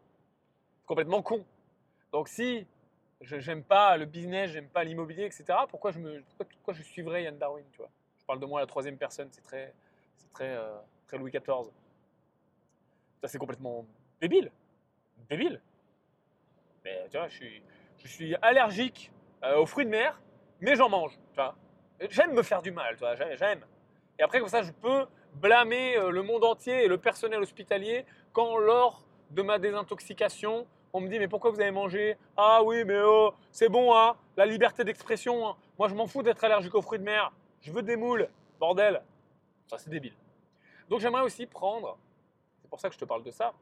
Complètement 0.88 1.22
con. 1.22 1.46
Donc 2.12 2.28
si 2.28 2.66
je 3.22 3.40
j'aime 3.40 3.64
pas 3.64 3.98
le 3.98 4.06
business, 4.06 4.52
j'aime 4.52 4.70
pas 4.70 4.84
l'immobilier, 4.84 5.26
etc., 5.26 5.46
pourquoi 5.70 5.92
je, 5.92 6.00
me, 6.00 6.24
pourquoi 6.38 6.74
je 6.74 6.82
suivrais 6.82 7.24
Yann 7.24 7.38
Darwin, 7.38 7.66
tu 7.72 7.78
vois? 7.78 7.90
Je 8.18 8.26
parle 8.26 8.40
de 8.40 8.46
moi 8.46 8.60
à 8.60 8.64
la 8.64 8.68
troisième 8.68 8.98
personne, 8.98 9.28
c'est 9.32 9.44
très, 9.44 9.74
c'est 10.20 10.32
très, 10.34 10.56
euh, 10.56 10.78
très 11.08 11.18
Louis 11.18 11.32
XIV. 11.32 11.72
Ça, 13.22 13.28
c'est 13.28 13.38
complètement 13.38 13.86
débile. 14.22 14.52
Débile. 15.30 15.62
Mais 16.86 17.08
tu 17.12 17.18
vois, 17.18 17.28
je 17.28 17.36
suis, 17.36 17.62
je 17.98 18.08
suis 18.08 18.36
allergique 18.42 19.12
euh, 19.44 19.58
aux 19.58 19.66
fruits 19.66 19.86
de 19.86 19.90
mer, 19.92 20.22
mais 20.62 20.76
j'en 20.76 20.90
mange, 20.90 21.18
tu 21.32 21.36
vois. 21.36 21.56
J'aime 22.10 22.34
me 22.34 22.44
faire 22.44 22.62
du 22.62 22.72
mal, 22.72 22.94
tu 22.96 23.00
vois, 23.00 23.16
j'ai- 23.16 23.36
j'aime. 23.36 23.66
Et 24.18 24.24
après, 24.24 24.40
comme 24.40 24.48
ça, 24.50 24.62
je 24.62 24.72
peux 24.72 25.06
blâmer 25.36 25.98
euh, 25.98 26.10
le 26.12 26.22
monde 26.24 26.44
entier 26.46 26.86
et 26.86 26.88
le 26.88 26.98
personnel 26.98 27.42
hospitalier 27.42 28.06
quand, 28.34 28.58
lors 28.58 29.04
de 29.32 29.42
ma 29.42 29.60
désintoxication, 29.60 30.66
on 30.94 31.02
me 31.02 31.08
dit 31.10 31.20
Mais 31.20 31.28
pourquoi 31.28 31.52
vous 31.52 31.60
avez 31.60 31.72
mangé? 31.72 32.18
Ah 32.38 32.64
oui, 32.64 32.84
mais 32.86 33.00
oh, 33.04 33.34
c'est 33.52 33.70
bon, 33.70 33.96
hein, 33.96 34.16
la 34.38 34.46
liberté 34.46 34.84
d'expression. 34.84 35.48
hein. 35.50 35.56
Moi, 35.78 35.88
je 35.90 35.96
m'en 35.96 36.08
fous 36.08 36.24
d'être 36.24 36.44
allergique 36.44 36.74
aux 36.76 36.82
fruits 36.82 37.00
de 37.00 37.04
mer. 37.04 37.32
Je 37.62 37.72
veux 37.72 37.84
des 37.84 37.96
moules, 37.98 38.30
bordel. 38.60 39.02
Ça, 39.70 39.78
c'est 39.78 39.90
débile. 39.90 40.16
Donc, 40.90 41.00
j'aimerais 41.00 41.22
aussi 41.22 41.46
prendre, 41.46 41.98
c'est 42.62 42.70
pour 42.70 42.80
ça 42.80 42.90
que 42.90 42.96
je 42.96 43.00
te 43.00 43.06
parle 43.06 43.24
de 43.24 43.32
ça. 43.32 43.54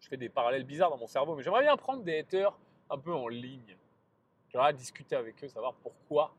Je 0.00 0.08
fais 0.08 0.16
des 0.16 0.28
parallèles 0.28 0.64
bizarres 0.64 0.90
dans 0.90 0.96
mon 0.96 1.08
cerveau, 1.08 1.34
mais 1.34 1.42
j'aimerais 1.42 1.62
bien 1.62 1.76
prendre 1.76 2.04
des 2.04 2.20
haters 2.20 2.56
un 2.88 2.98
peu 2.98 3.12
en 3.12 3.26
ligne. 3.28 3.76
J'aimerais 4.48 4.72
discuter 4.72 5.16
avec 5.16 5.42
eux, 5.42 5.48
savoir 5.48 5.74
pourquoi. 5.74 6.32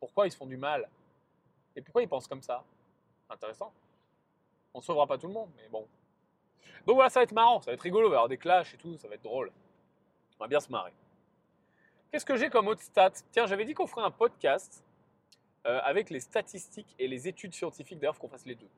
Pourquoi 0.00 0.26
ils 0.26 0.32
se 0.32 0.36
font 0.36 0.46
du 0.46 0.56
mal. 0.56 0.88
Et 1.76 1.82
pourquoi 1.82 2.02
ils 2.02 2.08
pensent 2.08 2.26
comme 2.26 2.42
ça 2.42 2.64
Intéressant. 3.28 3.72
On 4.74 4.80
ne 4.80 4.84
sauvera 4.84 5.06
pas 5.06 5.18
tout 5.18 5.28
le 5.28 5.32
monde, 5.32 5.50
mais 5.56 5.68
bon. 5.68 5.86
Donc 6.86 6.96
voilà, 6.96 7.10
ça 7.10 7.20
va 7.20 7.24
être 7.24 7.32
marrant, 7.32 7.60
ça 7.60 7.70
va 7.70 7.74
être 7.74 7.80
rigolo, 7.80 8.08
il 8.08 8.10
va 8.10 8.14
y 8.14 8.16
avoir 8.16 8.28
des 8.28 8.38
clashs 8.38 8.74
et 8.74 8.76
tout, 8.76 8.96
ça 8.98 9.08
va 9.08 9.14
être 9.14 9.22
drôle. 9.22 9.52
On 10.38 10.44
va 10.44 10.48
bien 10.48 10.60
se 10.60 10.70
marrer. 10.70 10.92
Qu'est-ce 12.10 12.26
que 12.26 12.36
j'ai 12.36 12.50
comme 12.50 12.66
autre 12.68 12.82
stat 12.82 13.12
Tiens, 13.30 13.46
j'avais 13.46 13.64
dit 13.64 13.74
qu'on 13.74 13.86
ferait 13.86 14.04
un 14.04 14.10
podcast 14.10 14.84
euh, 15.66 15.80
avec 15.82 16.10
les 16.10 16.20
statistiques 16.20 16.94
et 16.98 17.06
les 17.08 17.28
études 17.28 17.54
scientifiques, 17.54 17.98
d'ailleurs, 17.98 18.16
faut 18.16 18.22
qu'on 18.22 18.28
fasse 18.28 18.46
les 18.46 18.54
deux. 18.54 18.68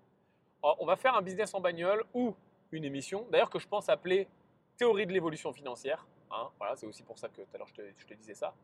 On 0.62 0.86
va 0.86 0.96
faire 0.96 1.16
un 1.16 1.22
business 1.22 1.54
en 1.54 1.60
bagnole 1.60 2.04
ou 2.14 2.36
une 2.70 2.84
émission, 2.84 3.26
d'ailleurs 3.30 3.50
que 3.50 3.58
je 3.58 3.66
pense 3.66 3.88
appeler 3.88 4.28
Théorie 4.76 5.06
de 5.06 5.12
l'évolution 5.12 5.52
financière. 5.52 6.06
hein, 6.30 6.50
voilà, 6.58 6.76
c'est 6.76 6.86
aussi 6.86 7.02
pour 7.02 7.18
ça 7.18 7.28
que 7.28 7.42
tout 7.42 7.54
à 7.54 7.58
l'heure 7.58 7.68
je 7.68 8.04
te, 8.06 8.14
disais 8.14 8.34
ça. 8.34 8.54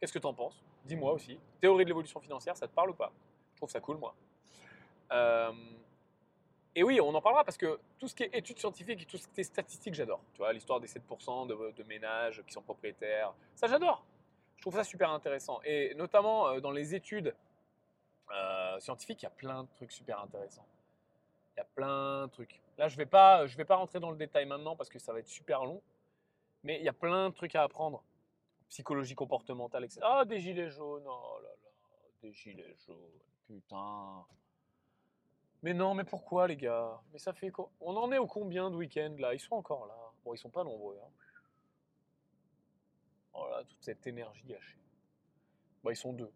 Qu'est-ce 0.00 0.12
que 0.12 0.18
tu 0.18 0.26
en 0.26 0.34
penses? 0.34 0.64
Dis-moi 0.84 1.12
aussi. 1.12 1.38
Théorie 1.60 1.84
de 1.84 1.90
l'évolution 1.90 2.20
financière, 2.20 2.56
ça 2.56 2.66
te 2.66 2.74
parle 2.74 2.90
ou 2.90 2.94
pas? 2.94 3.12
Je 3.52 3.58
trouve 3.58 3.70
ça 3.70 3.80
cool, 3.80 3.98
moi. 3.98 4.14
Euh, 5.12 5.52
et 6.74 6.82
oui, 6.82 7.00
on 7.00 7.14
en 7.14 7.20
parlera 7.20 7.44
parce 7.44 7.58
que 7.58 7.78
tout 7.98 8.08
ce 8.08 8.14
qui 8.14 8.22
est 8.22 8.34
études 8.34 8.58
scientifiques 8.58 9.02
et 9.02 9.04
tout 9.04 9.18
ce 9.18 9.28
qui 9.28 9.40
est 9.40 9.44
statistiques, 9.44 9.94
j'adore. 9.94 10.20
Tu 10.32 10.38
vois, 10.38 10.52
l'histoire 10.52 10.80
des 10.80 10.88
7% 10.88 11.46
de, 11.46 11.70
de 11.70 11.82
ménages 11.84 12.42
qui 12.46 12.52
sont 12.52 12.62
propriétaires, 12.62 13.34
ça 13.54 13.66
j'adore. 13.66 14.04
Je 14.56 14.62
trouve 14.62 14.74
ça 14.74 14.84
super 14.84 15.10
intéressant. 15.10 15.60
Et 15.64 15.94
notamment 15.96 16.48
euh, 16.48 16.60
dans 16.60 16.70
les 16.70 16.94
études 16.94 17.34
euh, 18.30 18.78
scientifiques, 18.80 19.22
il 19.22 19.24
y 19.24 19.26
a 19.26 19.30
plein 19.30 19.64
de 19.64 19.68
trucs 19.76 19.92
super 19.92 20.20
intéressants. 20.20 20.66
Il 21.54 21.58
y 21.58 21.60
a 21.60 21.66
plein 21.74 22.26
de 22.26 22.32
trucs. 22.32 22.62
Là, 22.78 22.88
je 22.88 22.94
ne 22.94 22.98
vais, 22.98 23.06
pas- 23.06 23.44
vais 23.44 23.64
pas 23.64 23.76
rentrer 23.76 24.00
dans 24.00 24.10
le 24.10 24.16
détail 24.16 24.46
maintenant 24.46 24.76
parce 24.76 24.88
que 24.88 24.98
ça 24.98 25.12
va 25.12 25.18
être 25.18 25.28
super 25.28 25.64
long. 25.64 25.82
Mais 26.64 26.78
il 26.78 26.84
y 26.84 26.88
a 26.88 26.92
plein 26.92 27.28
de 27.28 27.34
trucs 27.34 27.54
à 27.54 27.62
apprendre. 27.62 28.02
Psychologie 28.68 29.14
comportementale, 29.14 29.84
etc. 29.84 30.00
Ah, 30.02 30.24
des 30.24 30.40
gilets 30.40 30.70
jaunes. 30.70 31.04
Oh 31.06 31.38
là 31.42 31.48
là. 31.48 31.70
Des 32.22 32.32
gilets 32.32 32.74
jaunes. 32.86 32.96
Putain. 33.46 34.24
Mais 35.62 35.74
non, 35.74 35.94
mais 35.94 36.04
pourquoi 36.04 36.48
les 36.48 36.56
gars? 36.56 37.00
Mais 37.12 37.18
ça 37.18 37.32
fait 37.32 37.52
On 37.80 37.96
en 37.96 38.10
est 38.12 38.18
au 38.18 38.26
combien 38.26 38.70
de 38.70 38.76
week-end 38.76 39.14
là? 39.18 39.34
Ils 39.34 39.40
sont 39.40 39.54
encore 39.56 39.86
là. 39.86 39.94
Bon, 40.24 40.32
ils 40.32 40.38
sont 40.38 40.50
pas 40.50 40.64
nombreux. 40.64 40.98
Hein. 41.04 41.10
Oh 43.34 43.46
là, 43.50 43.62
toute 43.64 43.82
cette 43.82 44.06
énergie 44.06 44.44
gâchée. 44.44 44.78
Bah, 45.84 45.92
ils 45.92 45.96
sont 45.96 46.12
deux. 46.12 46.32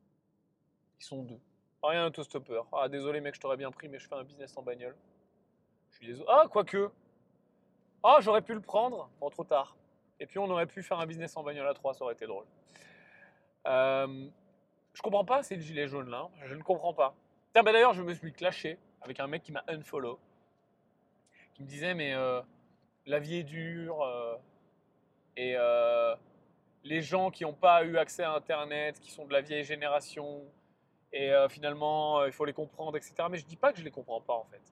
Ils 1.00 1.04
sont 1.04 1.22
deux. 1.22 1.40
Rien 1.82 2.06
d'autostopper. 2.06 2.60
Ah, 2.72 2.88
désolé 2.88 3.20
mec, 3.20 3.34
je 3.34 3.40
t'aurais 3.40 3.56
bien 3.56 3.70
pris, 3.70 3.88
mais 3.88 3.98
je 3.98 4.08
fais 4.08 4.14
un 4.14 4.24
business 4.24 4.56
en 4.56 4.62
bagnole. 4.62 4.96
Je 5.90 5.96
suis 5.96 6.06
désolé. 6.06 6.28
Ah, 6.30 6.44
quoique. 6.50 6.90
Ah, 8.02 8.18
j'aurais 8.20 8.42
pu 8.42 8.54
le 8.54 8.60
prendre. 8.60 9.08
Bon, 9.20 9.30
trop 9.30 9.44
tard. 9.44 9.76
Et 10.18 10.26
puis 10.26 10.38
on 10.38 10.48
aurait 10.50 10.66
pu 10.66 10.82
faire 10.82 10.98
un 10.98 11.06
business 11.06 11.36
en 11.36 11.42
bagnole 11.42 11.66
à 11.68 11.74
3, 11.74 11.94
ça 11.94 12.04
aurait 12.04 12.14
été 12.14 12.26
drôle. 12.26 12.46
Euh, 13.66 14.26
je 14.94 15.02
comprends 15.02 15.24
pas 15.24 15.42
ces 15.42 15.60
gilets 15.60 15.88
jaunes 15.88 16.08
là. 16.08 16.28
Je 16.44 16.54
ne 16.54 16.62
comprends 16.62 16.94
pas. 16.94 17.14
Bah 17.54 17.62
d'ailleurs, 17.62 17.94
je 17.94 18.02
me 18.02 18.14
suis 18.14 18.32
clashé 18.32 18.78
avec 19.02 19.20
un 19.20 19.26
mec 19.26 19.42
qui 19.42 19.52
m'a 19.52 19.64
unfollow. 19.68 20.18
Qui 21.54 21.62
me 21.62 21.68
disait, 21.68 21.94
mais 21.94 22.14
euh, 22.14 22.40
la 23.06 23.18
vie 23.18 23.36
est 23.36 23.42
dure. 23.42 24.02
euh, 24.02 24.36
et 25.36 25.56
les 26.84 27.02
gens 27.02 27.30
qui 27.30 27.44
n'ont 27.44 27.52
pas 27.52 27.84
eu 27.84 27.98
accès 27.98 28.22
à 28.22 28.32
Internet, 28.32 29.00
qui 29.00 29.10
sont 29.10 29.26
de 29.26 29.32
la 29.32 29.40
vieille 29.40 29.64
génération, 29.64 30.42
et 31.12 31.32
euh, 31.32 31.48
finalement, 31.48 32.20
euh, 32.20 32.26
il 32.26 32.32
faut 32.32 32.44
les 32.44 32.52
comprendre, 32.52 32.96
etc. 32.96 33.14
Mais 33.30 33.38
je 33.38 33.46
dis 33.46 33.56
pas 33.56 33.72
que 33.72 33.78
je 33.78 33.84
les 33.84 33.90
comprends 33.90 34.20
pas 34.20 34.34
en 34.34 34.44
fait. 34.44 34.62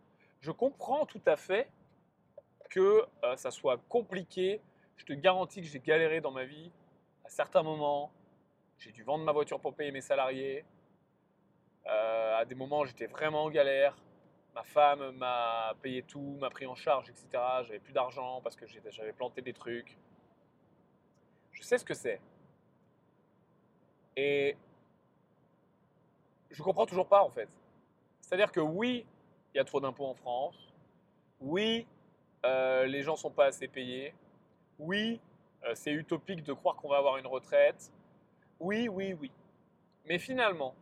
Je 0.41 0.51
comprends 0.51 1.07
tout 1.07 1.23
à 1.27 1.37
fait 1.37 1.69
que 2.71 3.05
euh, 3.25 3.37
ça 3.37 3.51
soit 3.51 3.79
compliqué. 3.89 4.61
Je 4.97 5.05
te 5.05 5.13
garantis 5.13 5.61
que 5.63 5.67
j'ai 5.67 5.81
galéré 5.81 6.21
dans 6.21 6.31
ma 6.31 6.45
vie 6.45 6.71
à 7.25 7.29
certains 7.29 7.63
moments. 7.63 8.13
J'ai 8.79 8.93
dû 8.93 9.03
vendre 9.03 9.25
ma 9.25 9.33
voiture 9.33 9.61
pour 9.61 9.75
payer 9.75 9.91
mes 9.91 10.01
salariés. 10.01 10.65
À 11.87 12.45
des 12.47 12.55
moments, 12.55 12.85
j'étais 12.85 13.07
vraiment 13.07 13.45
en 13.45 13.51
galère. 13.51 13.97
Ma 14.55 14.63
femme 14.63 15.11
m'a 15.17 15.75
payé 15.83 16.03
tout, 16.03 16.37
m'a 16.41 16.49
pris 16.49 16.67
en 16.67 16.75
charge, 16.75 17.09
etc. 17.11 17.29
J'avais 17.63 17.79
plus 17.79 17.93
d'argent 17.93 18.41
parce 18.43 18.57
que 18.57 18.67
j'avais 18.67 19.13
planté 19.13 19.43
des 19.43 19.53
trucs. 19.53 19.99
Je 21.53 21.63
sais 21.63 21.79
ce 21.79 21.85
que 21.85 21.95
c'est. 21.95 22.21
Et 24.17 24.57
je 26.55 26.63
comprends 26.63 26.87
toujours 26.87 27.07
pas 27.07 27.23
en 27.23 27.31
fait. 27.31 27.49
C'est-à-dire 28.21 28.51
que 28.51 28.61
oui, 28.61 29.05
il 29.53 29.59
y 29.59 29.61
a 29.61 29.65
trop 29.65 29.81
d'impôts 29.81 30.07
en 30.07 30.15
France. 30.15 30.57
Oui, 31.41 31.87
euh, 32.45 32.87
les 32.87 33.03
gens 33.03 33.17
sont 33.17 33.31
pas 33.31 33.47
assez 33.47 33.69
payés. 33.69 34.15
Oui, 34.79 35.21
euh, 35.65 35.73
c'est 35.75 35.93
utopique 35.93 36.43
de 36.43 36.53
croire 36.53 36.77
qu'on 36.77 36.89
va 36.89 36.99
avoir 36.99 37.17
une 37.19 37.27
retraite. 37.27 37.93
Oui, 38.61 38.89
oui, 38.89 39.15
oui. 39.21 39.31
Mais 40.07 40.19
finalement, 40.19 40.75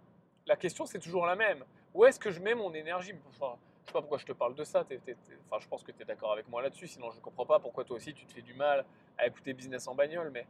la 0.46 0.56
question 0.56 0.86
c'est 0.86 0.98
toujours 0.98 1.26
la 1.26 1.36
même. 1.36 1.64
Où 1.94 2.04
est-ce 2.04 2.20
que 2.20 2.30
je 2.30 2.40
mets 2.40 2.54
mon 2.54 2.72
énergie? 2.74 3.12
Enfin, 3.28 3.56
Je 3.82 3.88
sais 3.88 3.92
pas 3.92 4.00
pourquoi 4.00 4.18
je 4.18 4.26
te 4.26 4.32
parle 4.32 4.54
de 4.54 4.64
ça. 4.64 4.80
Enfin, 4.80 5.58
je 5.58 5.68
pense 5.68 5.82
que 5.82 5.92
tu 5.92 6.02
es 6.02 6.04
d'accord 6.04 6.32
avec 6.32 6.48
moi 6.48 6.62
là-dessus. 6.62 6.86
Sinon, 6.86 7.10
je 7.10 7.16
ne 7.16 7.22
comprends 7.22 7.46
pas 7.46 7.58
pourquoi 7.58 7.84
toi 7.84 7.96
aussi 7.96 8.14
tu 8.14 8.24
te 8.24 8.32
fais 8.32 8.42
du 8.42 8.54
mal 8.54 8.84
à 9.18 9.26
écouter 9.26 9.52
Business 9.52 9.86
en 9.88 9.94
bagnole. 9.94 10.30
Mais 10.30 10.46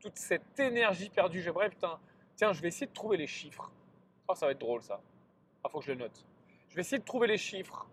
toute 0.00 0.16
cette 0.16 0.58
énergie 0.60 1.10
perdue, 1.10 1.42
j'aimerais, 1.42 1.70
putain, 1.70 1.98
tiens, 2.36 2.52
je 2.52 2.60
vais 2.62 2.68
essayer 2.68 2.86
de 2.86 2.92
trouver 2.92 3.16
les 3.16 3.26
chiffres. 3.26 3.70
Oh, 4.28 4.34
ça 4.34 4.46
va 4.46 4.52
être 4.52 4.60
drôle 4.60 4.82
ça. 4.82 5.00
Ah, 5.62 5.68
faut 5.68 5.78
que 5.78 5.84
je 5.84 5.92
le 5.92 5.98
note. 5.98 6.24
Je 6.68 6.74
vais 6.74 6.80
essayer 6.80 6.98
de 6.98 7.04
trouver 7.04 7.26
les 7.26 7.38
chiffres 7.38 7.88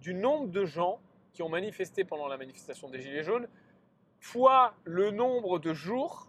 du 0.00 0.14
nombre 0.14 0.48
de 0.48 0.64
gens 0.64 1.00
qui 1.32 1.42
ont 1.42 1.48
manifesté 1.48 2.04
pendant 2.04 2.28
la 2.28 2.36
manifestation 2.36 2.88
des 2.88 3.00
Gilets 3.00 3.22
jaunes, 3.22 3.48
fois 4.20 4.74
le 4.84 5.10
nombre 5.10 5.58
de 5.58 5.72
jours 5.72 6.28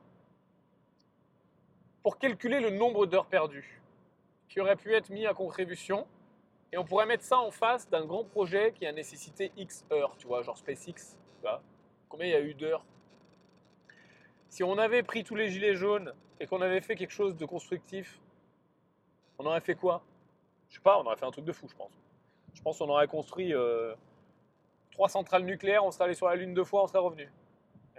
pour 2.04 2.18
calculer 2.18 2.60
le 2.60 2.70
nombre 2.70 3.06
d'heures 3.06 3.28
perdues 3.28 3.82
qui 4.48 4.60
aurait 4.60 4.76
pu 4.76 4.94
être 4.94 5.10
mis 5.10 5.26
à 5.26 5.34
contribution. 5.34 6.08
Et 6.74 6.78
on 6.78 6.86
pourrait 6.86 7.06
mettre 7.06 7.24
ça 7.24 7.40
en 7.40 7.52
face 7.52 7.90
d'un 7.90 8.06
grand 8.06 8.24
projet 8.24 8.74
qui 8.74 8.86
a 8.86 8.92
nécessité 8.92 9.52
X 9.58 9.86
heures, 9.92 10.16
tu 10.18 10.28
vois, 10.28 10.42
genre 10.42 10.58
SpaceX. 10.58 11.18
Combien 12.08 12.28
il 12.28 12.32
y 12.32 12.36
a 12.36 12.42
eu 12.42 12.54
d'heures? 12.54 12.86
Si 14.50 14.64
on 14.64 14.78
avait 14.78 15.04
pris 15.04 15.24
tous 15.24 15.36
les 15.36 15.50
gilets 15.50 15.76
jaunes 15.76 16.14
et 16.40 16.48
qu'on 16.48 16.62
avait 16.62 16.82
fait 16.82 16.96
quelque 16.96 17.12
chose 17.12 17.38
de 17.38 17.46
constructif, 17.46 18.20
on 19.42 19.46
aurait 19.46 19.62
fait 19.62 19.76
quoi? 19.76 20.04
Je 20.70 20.76
sais 20.76 20.82
pas, 20.82 21.00
on 21.00 21.06
aurait 21.06 21.18
fait 21.18 21.26
un 21.26 21.32
truc 21.32 21.46
de 21.46 21.52
fou, 21.52 21.68
je 21.68 21.76
pense. 21.76 21.92
Je 22.54 22.62
pense 22.62 22.78
qu'on 22.78 22.90
aurait 22.90 23.08
construit 23.08 23.54
euh, 23.54 23.96
trois 24.92 25.10
centrales 25.10 25.44
nucléaires, 25.44 25.84
on 25.84 25.92
serait 25.92 26.06
allé 26.06 26.14
sur 26.14 26.28
la 26.28 26.36
Lune 26.36 26.54
deux 26.54 26.64
fois, 26.64 26.84
on 26.84 26.88
serait 26.88 27.00
revenu. 27.00 27.32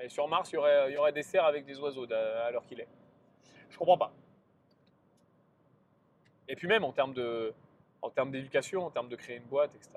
Et 0.00 0.08
sur 0.08 0.28
Mars, 0.28 0.50
il 0.52 0.54
y 0.54 0.96
aurait, 0.96 1.12
des 1.12 1.22
serres 1.22 1.44
avec 1.44 1.64
des 1.64 1.78
oiseaux 1.78 2.04
à 2.04 2.50
l'heure 2.50 2.64
qu'il 2.64 2.80
est. 2.80 2.88
Je 3.70 3.76
comprends 3.76 3.98
pas. 3.98 4.12
Et 6.48 6.56
puis 6.56 6.68
même 6.68 6.84
en 6.84 6.92
termes 6.92 7.14
de, 7.14 7.52
d'éducation, 8.26 8.86
en 8.86 8.90
termes 8.90 9.08
de 9.08 9.16
créer 9.16 9.36
une 9.36 9.44
boîte, 9.44 9.74
etc. 9.74 9.90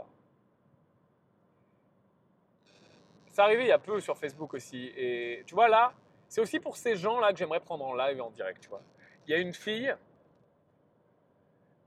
C'est 3.32 3.42
arrivé 3.42 3.64
il 3.64 3.68
y 3.68 3.72
a 3.72 3.80
peu 3.80 4.00
sur 4.00 4.18
Facebook 4.18 4.54
aussi. 4.54 4.92
Et 4.96 5.44
tu 5.46 5.56
vois 5.56 5.68
là, 5.68 5.94
c'est 6.28 6.42
aussi 6.42 6.60
pour 6.60 6.78
ces 6.78 6.96
gens-là 6.96 7.32
que 7.34 7.38
j'aimerais 7.38 7.60
prendre 7.60 7.86
en 7.86 7.94
live 7.94 8.18
et 8.18 8.22
en 8.22 8.32
direct, 8.32 8.62
tu 8.62 8.70
vois. 8.70 8.82
Il 9.28 9.32
y 9.32 9.34
a 9.34 9.38
une 9.38 9.54
fille, 9.54 9.94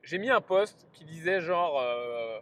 j'ai 0.09 0.17
mis 0.17 0.31
un 0.31 0.41
post 0.41 0.89
qui 0.95 1.05
disait 1.05 1.43
genre, 1.43 1.79
euh, 1.79 2.41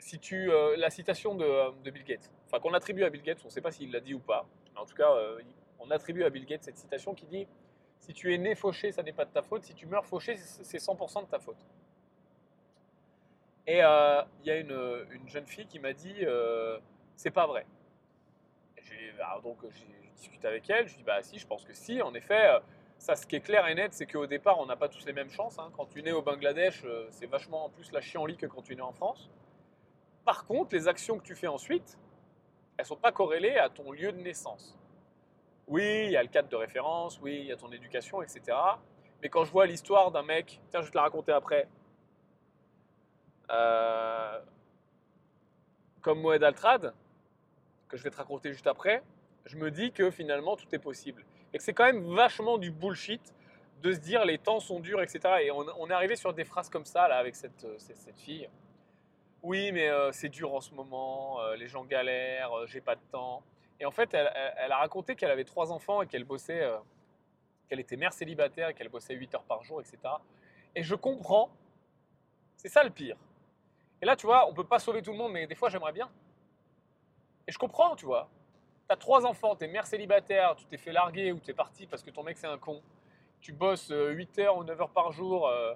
si 0.00 0.18
tu, 0.18 0.50
euh, 0.50 0.74
la 0.76 0.90
citation 0.90 1.36
de, 1.36 1.88
Bill 1.88 2.02
Gates, 2.02 2.32
enfin 2.46 2.58
qu'on 2.58 2.74
attribue 2.74 3.04
à 3.04 3.10
Bill 3.10 3.22
Gates, 3.22 3.38
on 3.44 3.46
ne 3.46 3.52
sait 3.52 3.60
pas 3.60 3.70
s'il 3.70 3.92
l'a 3.92 4.00
dit 4.00 4.12
ou 4.12 4.18
pas, 4.18 4.44
mais 4.74 4.80
en 4.80 4.84
tout 4.84 4.96
cas, 4.96 5.12
euh, 5.12 5.40
on 5.78 5.88
attribue 5.92 6.24
à 6.24 6.30
Bill 6.30 6.44
Gates 6.46 6.64
cette 6.64 6.76
citation 6.76 7.14
qui 7.14 7.26
dit 7.26 7.46
si 8.00 8.12
tu 8.12 8.34
es 8.34 8.38
né 8.38 8.56
fauché, 8.56 8.90
ça 8.90 9.04
n'est 9.04 9.12
pas 9.12 9.24
de 9.24 9.30
ta 9.30 9.42
faute. 9.42 9.62
Si 9.62 9.74
tu 9.74 9.86
meurs 9.86 10.04
fauché, 10.04 10.36
c'est 10.36 10.78
100% 10.78 11.26
de 11.26 11.30
ta 11.30 11.38
faute. 11.38 11.64
Et 13.66 13.80
euh, 13.84 14.22
il 14.40 14.48
y 14.48 14.50
a 14.50 14.56
une, 14.56 15.06
jeune 15.26 15.46
fille 15.46 15.66
qui 15.66 15.78
m'a 15.78 15.92
dit 15.92 16.16
euh, 16.22 16.78
c'est 17.14 17.30
pas 17.30 17.46
vrai. 17.46 17.66
donc 19.44 19.58
j'ai 19.62 20.10
discuté 20.16 20.48
avec 20.48 20.68
elle. 20.70 20.88
Je 20.88 20.96
dis 20.96 21.04
bah 21.04 21.22
si, 21.22 21.38
je 21.38 21.46
pense 21.46 21.64
que 21.64 21.72
si. 21.72 22.02
En 22.02 22.14
effet, 22.14 22.46
euh, 22.48 22.60
ça, 22.98 23.16
ce 23.16 23.26
qui 23.26 23.36
est 23.36 23.40
clair 23.40 23.66
et 23.68 23.74
net, 23.74 23.94
c'est 23.94 24.06
qu'au 24.06 24.26
départ, 24.26 24.58
on 24.58 24.66
n'a 24.66 24.76
pas 24.76 24.88
tous 24.88 25.06
les 25.06 25.12
mêmes 25.12 25.30
chances. 25.30 25.58
Hein. 25.58 25.70
Quand 25.76 25.86
tu 25.86 26.02
nais 26.02 26.12
au 26.12 26.22
Bangladesh, 26.22 26.84
c'est 27.10 27.26
vachement 27.26 27.66
en 27.66 27.68
plus 27.70 27.92
la 27.92 28.00
chienlit 28.00 28.36
que 28.36 28.46
quand 28.46 28.62
tu 28.62 28.74
nais 28.74 28.82
en 28.82 28.92
France. 28.92 29.30
Par 30.24 30.44
contre, 30.44 30.74
les 30.74 30.88
actions 30.88 31.18
que 31.18 31.24
tu 31.24 31.34
fais 31.34 31.46
ensuite, 31.46 31.96
elles 32.76 32.84
sont 32.84 32.96
pas 32.96 33.12
corrélées 33.12 33.56
à 33.56 33.68
ton 33.68 33.92
lieu 33.92 34.12
de 34.12 34.18
naissance. 34.18 34.78
Oui, 35.66 36.04
il 36.06 36.10
y 36.12 36.16
a 36.16 36.22
le 36.22 36.28
cadre 36.28 36.48
de 36.48 36.56
référence, 36.56 37.20
oui, 37.20 37.38
il 37.40 37.46
y 37.46 37.52
a 37.52 37.56
ton 37.56 37.70
éducation, 37.72 38.22
etc. 38.22 38.56
Mais 39.22 39.28
quand 39.28 39.44
je 39.44 39.52
vois 39.52 39.66
l'histoire 39.66 40.10
d'un 40.10 40.22
mec, 40.22 40.60
tiens, 40.70 40.80
je 40.80 40.86
vais 40.86 40.92
te 40.92 40.96
la 40.96 41.02
raconter 41.02 41.32
après, 41.32 41.68
euh, 43.50 44.38
comme 46.02 46.20
Moed 46.20 46.42
Altrad, 46.42 46.94
que 47.88 47.96
je 47.96 48.02
vais 48.02 48.10
te 48.10 48.16
raconter 48.16 48.52
juste 48.52 48.66
après, 48.66 49.02
je 49.44 49.56
me 49.56 49.70
dis 49.70 49.92
que 49.92 50.10
finalement 50.10 50.56
tout 50.56 50.72
est 50.72 50.78
possible. 50.78 51.24
Et 51.52 51.58
que 51.58 51.64
c'est 51.64 51.72
quand 51.72 51.84
même 51.84 52.14
vachement 52.14 52.58
du 52.58 52.70
bullshit 52.70 53.34
de 53.82 53.92
se 53.92 53.98
dire 53.98 54.24
les 54.24 54.38
temps 54.38 54.60
sont 54.60 54.80
durs, 54.80 55.00
etc. 55.00 55.20
Et 55.42 55.50
on, 55.50 55.88
est 55.88 55.92
arrivé 55.92 56.16
sur 56.16 56.34
des 56.34 56.44
phrases 56.44 56.68
comme 56.68 56.84
ça, 56.84 57.08
là, 57.08 57.16
avec 57.18 57.36
cette, 57.36 57.64
euh, 57.64 57.76
cette, 57.78 58.18
fille. 58.18 58.48
Oui, 59.42 59.70
mais 59.72 59.88
euh, 59.88 60.10
c'est 60.12 60.28
dur 60.28 60.52
en 60.52 60.60
ce 60.60 60.74
moment, 60.74 61.38
les 61.56 61.68
gens 61.68 61.84
galèrent, 61.84 62.66
j'ai 62.66 62.80
pas 62.80 62.96
de 62.96 63.00
temps. 63.12 63.42
Et 63.80 63.86
en 63.86 63.90
fait, 63.90 64.12
elle, 64.12 64.72
a 64.72 64.76
raconté 64.78 65.14
qu'elle 65.14 65.30
avait 65.30 65.44
trois 65.44 65.70
enfants 65.70 66.02
et 66.02 66.06
qu'elle 66.06 66.24
bossait, 66.24 66.62
euh, 66.62 66.78
qu'elle 67.68 67.80
était 67.80 67.96
mère 67.96 68.12
célibataire 68.12 68.68
et 68.68 68.74
qu'elle 68.74 68.88
bossait 68.88 69.14
8 69.14 69.36
heures 69.36 69.44
par 69.44 69.62
jour, 69.62 69.80
etc. 69.80 69.98
Et 70.74 70.82
je 70.82 70.94
comprends, 70.94 71.50
c'est 72.56 72.68
ça 72.68 72.82
le 72.82 72.90
pire. 72.90 73.16
Et 74.02 74.06
là, 74.06 74.16
tu 74.16 74.26
vois, 74.26 74.48
on 74.48 74.54
peut 74.54 74.64
pas 74.64 74.80
sauver 74.80 75.02
tout 75.02 75.12
le 75.12 75.18
monde, 75.18 75.32
mais 75.32 75.46
des 75.46 75.54
fois, 75.54 75.68
j'aimerais 75.68 75.92
bien. 75.92 76.10
Et 77.46 77.52
je 77.52 77.58
comprends, 77.58 77.94
tu 77.94 78.04
vois. 78.04 78.28
Tu 78.88 78.94
as 78.94 78.96
trois 78.96 79.26
enfants, 79.26 79.54
tu 79.54 79.64
es 79.64 79.68
mère 79.68 79.86
célibataire, 79.86 80.56
tu 80.56 80.64
t'es 80.64 80.78
fait 80.78 80.92
larguer 80.92 81.32
ou 81.32 81.40
tu 81.40 81.50
es 81.50 81.54
parti 81.54 81.86
parce 81.86 82.02
que 82.02 82.10
ton 82.10 82.22
mec 82.22 82.38
c'est 82.38 82.46
un 82.46 82.56
con. 82.56 82.82
Tu 83.40 83.52
bosses 83.52 83.90
8 83.90 84.38
euh, 84.38 84.42
heures 84.42 84.56
ou 84.56 84.64
9 84.64 84.80
heures 84.80 84.90
par 84.90 85.12
jour. 85.12 85.46
Euh, 85.46 85.74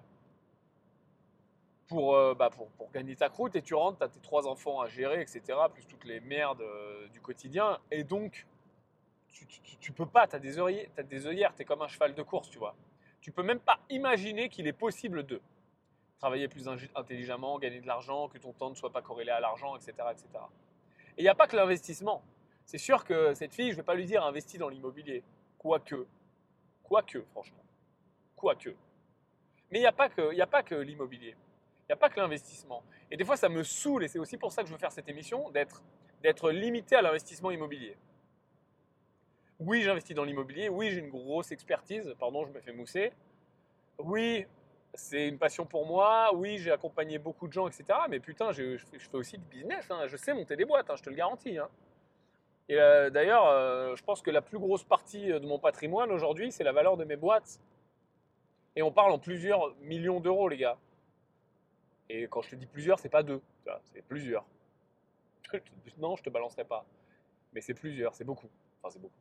euh, 1.93 2.35
bah, 2.35 2.49
pour, 2.49 2.91
gagner 2.91 3.15
ta 3.15 3.29
croûte 3.29 3.55
et 3.55 3.61
tu 3.61 3.75
rentres, 3.75 3.99
tu 3.99 4.05
as 4.05 4.09
tes 4.09 4.21
trois 4.21 4.47
enfants 4.47 4.81
à 4.81 4.89
gérer, 4.89 5.21
etc., 5.21 5.43
plus 5.71 5.85
toutes 5.85 6.07
les 6.07 6.21
merdes 6.21 6.65
du 7.13 7.21
quotidien. 7.21 7.79
Et 7.91 8.03
donc, 8.03 8.47
tu, 9.79 9.93
peux 9.93 10.07
pas, 10.07 10.27
tu 10.27 10.37
as 10.37 10.39
des 10.39 10.55
tu 10.55 11.05
des 11.05 11.27
œillères, 11.27 11.55
tu 11.55 11.63
es 11.63 11.65
comme 11.67 11.83
un 11.83 11.89
cheval 11.89 12.15
de 12.15 12.23
course, 12.23 12.49
tu 12.49 12.59
vois. 12.59 12.75
Tu 13.21 13.31
peux 13.31 13.43
même 13.43 13.61
pas 13.61 13.79
imaginer 13.91 14.49
qu'il 14.49 14.67
est 14.67 14.73
possible 14.73 15.25
de 15.25 15.43
travailler 16.19 16.49
plus 16.49 16.67
intelligemment, 16.95 17.59
gagner 17.59 17.81
de 17.83 17.87
l'argent, 17.87 18.29
que 18.29 18.39
ton 18.39 18.55
temps 18.55 18.71
ne 18.71 18.75
soit 18.75 18.93
pas 18.93 19.03
corrélé 19.03 19.31
à 19.31 19.41
l'argent, 19.41 19.77
etc., 19.77 19.93
etc. 20.13 20.29
Et 21.19 21.21
il 21.21 21.25
n'y 21.25 21.29
a 21.29 21.35
pas 21.35 21.47
que 21.47 21.57
l'investissement. 21.57 22.23
C'est 22.65 22.79
sûr 22.79 23.05
que 23.05 23.35
cette 23.35 23.55
fille, 23.55 23.69
je 23.69 23.73
ne 23.73 23.77
vais 23.77 23.83
pas 23.83 23.95
lui 23.95 24.07
dire 24.07 24.25
investis 24.25 24.59
dans 24.59 24.69
l'immobilier. 24.69 25.23
Quoique. 25.59 26.07
Quoique, 26.83 27.21
franchement. 27.33 27.65
Quoique. 28.37 28.71
Mais 29.71 29.79
il 29.79 29.83
n'y 29.83 29.87
a 29.87 29.93
pas 29.93 30.63
que 30.63 30.75
l'immobilier. 30.75 31.35
Il 31.83 31.87
n'y 31.89 31.95
a 31.95 31.97
pas 31.97 32.09
que 32.09 32.21
l'investissement. 32.21 32.83
Et 33.11 33.17
des 33.17 33.25
fois, 33.25 33.37
ça 33.37 33.49
me 33.49 33.63
saoule, 33.63 34.05
et 34.05 34.09
c'est 34.09 34.19
aussi 34.19 34.37
pour 34.37 34.53
ça 34.53 34.63
que 34.63 34.69
je 34.69 34.73
veux 34.73 34.79
faire 34.79 34.93
cette 34.93 35.09
émission, 35.09 35.51
d'être, 35.51 36.51
limité 36.51 36.97
à 36.97 37.03
l'investissement 37.03 37.51
immobilier. 37.51 37.97
Oui, 39.59 39.83
j'investis 39.83 40.15
dans 40.15 40.25
l'immobilier. 40.25 40.69
Oui, 40.69 40.91
j'ai 40.91 41.01
une 41.01 41.11
grosse 41.11 41.53
expertise. 41.53 42.15
Pardon, 42.19 42.45
je 42.47 42.53
me 42.53 42.61
fais 42.61 42.73
mousser. 42.73 43.13
Oui, 43.99 44.47
c'est 44.95 45.29
une 45.29 45.39
passion 45.39 45.67
pour 45.67 45.87
moi. 45.87 46.35
Oui, 46.35 46.59
j'ai 46.59 46.71
accompagné 46.71 47.19
beaucoup 47.19 47.47
de 47.47 47.53
gens, 47.53 47.69
etc. 47.69 47.85
Mais 48.09 48.21
putain, 48.21 48.53
je, 48.53 48.79
fais 48.79 49.17
aussi 49.17 49.39
du 49.39 49.45
business. 49.45 49.91
Hein. 49.91 50.07
Je 50.07 50.17
sais 50.17 50.33
monter 50.33 50.57
des 50.57 50.65
boîtes, 50.65 50.91
hein, 50.91 50.97
je 50.97 51.03
te 51.03 51.11
le 51.11 51.17
garantis. 51.17 51.59
Hein. 51.59 51.69
Et 52.69 52.79
euh, 52.79 53.11
d'ailleurs, 53.11 53.47
euh, 53.47 53.97
je 53.97 54.03
pense 54.03 54.23
que 54.23 54.31
la 54.31 54.43
plus 54.43 54.59
grosse 54.59 54.85
partie 54.85 55.27
de 55.27 55.47
mon 55.47 55.59
patrimoine 55.59 56.11
aujourd'hui, 56.11 56.53
c'est 56.53 56.65
la 56.65 56.73
valeur 56.73 56.97
de 56.97 57.05
mes 57.05 57.17
boîtes. 57.17 57.61
Et 58.77 58.83
on 58.83 58.93
parle 58.93 59.13
en 59.13 59.19
plusieurs 59.19 59.75
millions 59.81 60.21
d'euros, 60.21 60.49
les 60.49 60.57
gars. 60.57 60.79
Et 62.09 62.27
quand 62.29 62.43
je 62.43 62.51
te 62.51 62.57
dis 62.57 62.67
plusieurs, 62.67 62.99
c'est 62.99 63.09
pas 63.09 63.23
deux, 63.23 63.43
c'est 63.93 64.03
plusieurs. 64.03 64.45
non, 65.99 66.17
je 66.17 66.23
te 66.23 66.31
balancerai 66.31 66.65
pas. 66.65 66.85
Mais 67.53 67.61
c'est 67.61 67.75
plusieurs, 67.75 68.15
c'est 68.15 68.25
beaucoup. 68.25 68.49
Enfin, 68.79 68.91
c'est 68.91 69.01
beaucoup. 69.01 69.15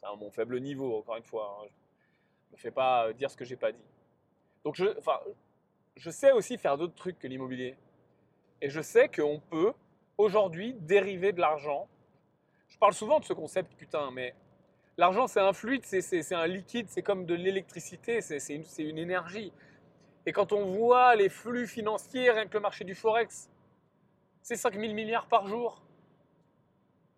C'est 0.00 0.06
à 0.06 0.14
mon 0.14 0.30
faible 0.30 0.60
niveau, 0.60 0.98
encore 0.98 1.16
une 1.16 1.24
fois. 1.24 1.60
Hein. 1.62 1.68
Je 2.48 2.56
me 2.56 2.60
fais 2.60 2.70
pas 2.70 3.06
euh, 3.06 3.12
dire 3.12 3.30
ce 3.30 3.36
que 3.36 3.44
j'ai 3.44 3.56
pas 3.56 3.72
dit. 3.72 3.84
Donc, 4.64 4.74
je 5.96 6.10
sais 6.10 6.32
aussi 6.32 6.58
faire 6.58 6.76
d'autres 6.76 6.94
trucs 6.94 7.18
que 7.18 7.26
l'immobilier. 7.26 7.76
Et 8.60 8.68
je 8.68 8.80
sais 8.80 9.08
qu'on 9.08 9.40
peut, 9.40 9.72
aujourd'hui, 10.18 10.74
dériver 10.80 11.32
de 11.32 11.40
l'argent. 11.40 11.88
Je 12.70 12.78
parle 12.78 12.94
souvent 12.94 13.20
de 13.20 13.24
ce 13.24 13.32
concept, 13.32 13.74
putain, 13.74 14.10
mais 14.10 14.34
l'argent, 14.96 15.26
c'est 15.26 15.40
un 15.40 15.52
fluide, 15.52 15.84
c'est 15.84 16.34
un 16.34 16.46
liquide, 16.46 16.88
c'est 16.88 17.02
comme 17.02 17.26
de 17.26 17.34
l'électricité, 17.34 18.20
c'est 18.22 18.54
une, 18.78 18.98
énergie. 18.98 19.52
Et 20.24 20.32
quand 20.32 20.52
on 20.52 20.64
voit 20.64 21.14
les 21.16 21.28
flux 21.28 21.66
financiers, 21.66 22.30
rien 22.30 22.46
que 22.46 22.54
le 22.54 22.60
marché 22.60 22.84
du 22.84 22.94
Forex, 22.94 23.50
c'est 24.42 24.56
5 24.56 24.74
000 24.78 24.94
milliards 24.94 25.26
par 25.26 25.46
jour. 25.46 25.82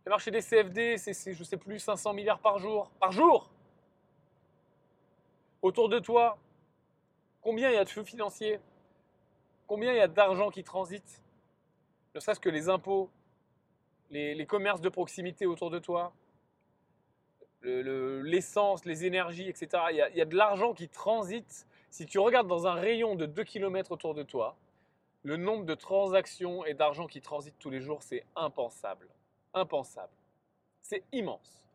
Le 0.04 0.10
marché 0.10 0.30
des 0.30 0.40
CFD, 0.40 0.96
c'est, 0.96 1.32
je 1.32 1.44
sais 1.44 1.56
plus, 1.56 1.78
500 1.78 2.12
milliards 2.12 2.40
par 2.40 2.58
jour. 2.58 2.90
Par 2.98 3.12
jour 3.12 3.50
Autour 5.60 5.88
de 5.88 6.00
toi, 6.00 6.38
combien 7.40 7.70
il 7.70 7.74
y 7.74 7.78
a 7.78 7.84
de 7.84 7.88
flux 7.88 8.04
financiers? 8.04 8.58
Combien 9.68 9.92
il 9.92 9.98
y 9.98 10.00
a 10.00 10.08
d'argent 10.08 10.50
qui 10.50 10.64
transite? 10.64 11.22
Ne 12.16 12.20
serait-ce 12.20 12.40
que 12.40 12.48
les 12.48 12.68
impôts, 12.68 13.10
les, 14.12 14.46
commerces 14.46 14.80
de 14.80 14.88
proximité 14.88 15.46
autour 15.46 15.70
de 15.70 15.78
toi, 15.78 16.12
l'essence, 17.62 18.84
les 18.84 19.04
énergies, 19.04 19.48
etc. 19.48 19.82
il 19.90 20.16
y 20.16 20.20
a 20.20 20.24
de 20.24 20.36
l'argent 20.36 20.74
qui 20.74 20.88
transite 20.88 21.66
si 21.92 22.06
tu 22.06 22.18
regardes 22.18 22.48
dans 22.48 22.66
un 22.66 22.72
rayon 22.72 23.16
de 23.16 23.26
2 23.26 23.44
km 23.44 23.92
autour 23.92 24.14
de 24.14 24.22
toi, 24.22 24.56
le 25.24 25.36
nombre 25.36 25.66
de 25.66 25.74
transactions 25.74 26.64
et 26.64 26.72
d'argent 26.72 27.06
qui 27.06 27.20
transite 27.20 27.54
tous 27.58 27.68
les 27.68 27.82
jours, 27.82 28.02
c'est 28.02 28.24
impensable. 28.34 29.08
Impensable. 29.52 30.12
C'est 30.80 31.04
immense. 31.12 31.68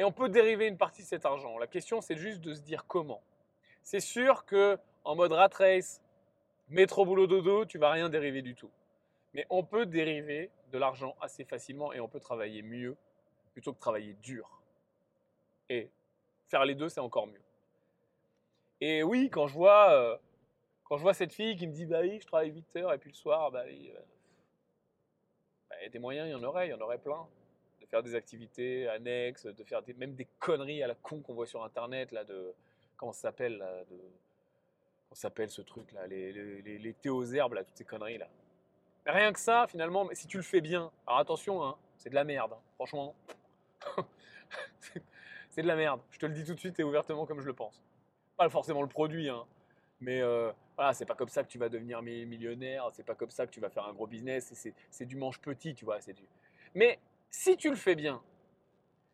Et 0.00 0.04
on 0.04 0.10
peut 0.10 0.28
dériver 0.28 0.66
une 0.66 0.76
partie 0.76 1.02
de 1.02 1.06
cet 1.06 1.24
argent. 1.24 1.56
La 1.56 1.68
question, 1.68 2.00
c'est 2.00 2.16
juste 2.16 2.40
de 2.40 2.52
se 2.52 2.62
dire 2.62 2.84
comment. 2.88 3.22
C'est 3.84 4.00
sûr 4.00 4.44
que 4.44 4.76
en 5.04 5.14
mode 5.14 5.32
rat 5.32 5.50
race, 5.54 6.02
métro 6.68 7.04
boulot 7.04 7.28
dodo, 7.28 7.64
tu 7.64 7.78
vas 7.78 7.92
rien 7.92 8.08
dériver 8.08 8.42
du 8.42 8.56
tout. 8.56 8.70
Mais 9.34 9.46
on 9.50 9.62
peut 9.62 9.86
dériver 9.86 10.50
de 10.70 10.78
l'argent 10.78 11.16
assez 11.20 11.44
facilement 11.44 11.92
et 11.92 12.00
on 12.00 12.08
peut 12.08 12.20
travailler 12.20 12.62
mieux 12.62 12.96
plutôt 13.52 13.72
que 13.72 13.80
travailler 13.80 14.14
dur. 14.14 14.60
Et 15.68 15.90
faire 16.48 16.64
les 16.64 16.74
deux, 16.74 16.88
c'est 16.88 17.00
encore 17.00 17.26
mieux. 17.26 17.42
Et 18.80 19.02
oui, 19.02 19.28
quand 19.30 19.46
je 19.46 19.54
vois, 19.54 19.92
euh, 19.92 20.16
quand 20.84 20.96
je 20.96 21.02
vois 21.02 21.14
cette 21.14 21.32
fille 21.32 21.56
qui 21.56 21.66
me 21.66 21.72
dit 21.72 21.86
bah 21.86 22.00
oui, 22.00 22.18
je 22.20 22.26
travaille 22.26 22.50
8 22.50 22.76
heures 22.76 22.92
et 22.92 22.98
puis 22.98 23.10
le 23.10 23.16
soir, 23.16 23.50
bah, 23.50 23.64
oui, 23.66 23.92
euh, 23.94 24.00
bah, 25.68 25.76
des 25.88 25.98
moyens, 25.98 26.28
il 26.28 26.32
y 26.32 26.34
en 26.34 26.42
aurait, 26.42 26.68
il 26.68 26.70
y 26.70 26.74
en 26.74 26.80
aurait 26.80 26.98
plein. 26.98 27.26
De 27.80 27.86
faire 27.86 28.02
des 28.02 28.14
activités 28.14 28.88
annexes, 28.88 29.46
de 29.46 29.64
faire 29.64 29.82
même 29.96 30.14
des 30.14 30.26
conneries 30.38 30.82
à 30.82 30.86
la 30.86 30.94
con 30.94 31.20
qu'on 31.20 31.34
voit 31.34 31.46
sur 31.46 31.64
internet, 31.64 32.12
là, 32.12 32.24
de. 32.24 32.54
Comment 32.96 33.12
ça 33.12 33.22
s'appelle 33.22 33.58
de, 33.90 33.96
Comment 35.10 35.14
s'appelle 35.14 35.50
ce 35.50 35.62
truc 35.62 35.90
là 35.92 36.06
Les, 36.06 36.32
les, 36.32 36.78
les, 36.78 37.08
aux 37.08 37.24
herbes, 37.24 37.54
là, 37.54 37.64
toutes 37.64 37.76
ces 37.76 37.84
conneries 37.84 38.18
là. 38.18 38.28
Rien 39.10 39.32
que 39.32 39.40
ça, 39.40 39.66
finalement, 39.68 40.08
si 40.12 40.26
tu 40.26 40.36
le 40.36 40.42
fais 40.42 40.60
bien, 40.60 40.90
alors 41.06 41.18
attention, 41.18 41.64
hein, 41.64 41.76
c'est 41.96 42.10
de 42.10 42.14
la 42.14 42.24
merde, 42.24 42.52
hein, 42.52 42.60
franchement. 42.76 43.14
c'est 45.50 45.62
de 45.62 45.66
la 45.66 45.74
merde. 45.74 46.00
Je 46.10 46.18
te 46.18 46.26
le 46.26 46.32
dis 46.32 46.44
tout 46.44 46.54
de 46.54 46.60
suite 46.60 46.78
et 46.78 46.84
ouvertement 46.84 47.26
comme 47.26 47.40
je 47.40 47.46
le 47.46 47.52
pense. 47.52 47.82
Pas 48.36 48.48
forcément 48.48 48.82
le 48.82 48.88
produit, 48.88 49.28
hein, 49.28 49.44
mais 50.00 50.20
euh, 50.20 50.52
voilà, 50.76 50.94
c'est 50.94 51.06
pas 51.06 51.14
comme 51.14 51.28
ça 51.28 51.42
que 51.42 51.48
tu 51.48 51.58
vas 51.58 51.68
devenir 51.68 52.02
millionnaire, 52.02 52.88
c'est 52.92 53.04
pas 53.04 53.14
comme 53.14 53.30
ça 53.30 53.46
que 53.46 53.50
tu 53.50 53.60
vas 53.60 53.68
faire 53.68 53.84
un 53.84 53.92
gros 53.92 54.06
business, 54.06 54.52
c'est 54.90 55.06
du 55.06 55.16
manche 55.16 55.40
petit, 55.40 55.74
tu 55.74 55.84
vois. 55.84 55.98
Du... 55.98 56.24
Mais 56.74 56.98
si 57.30 57.56
tu 57.56 57.68
le 57.68 57.76
fais 57.76 57.96
bien, 57.96 58.22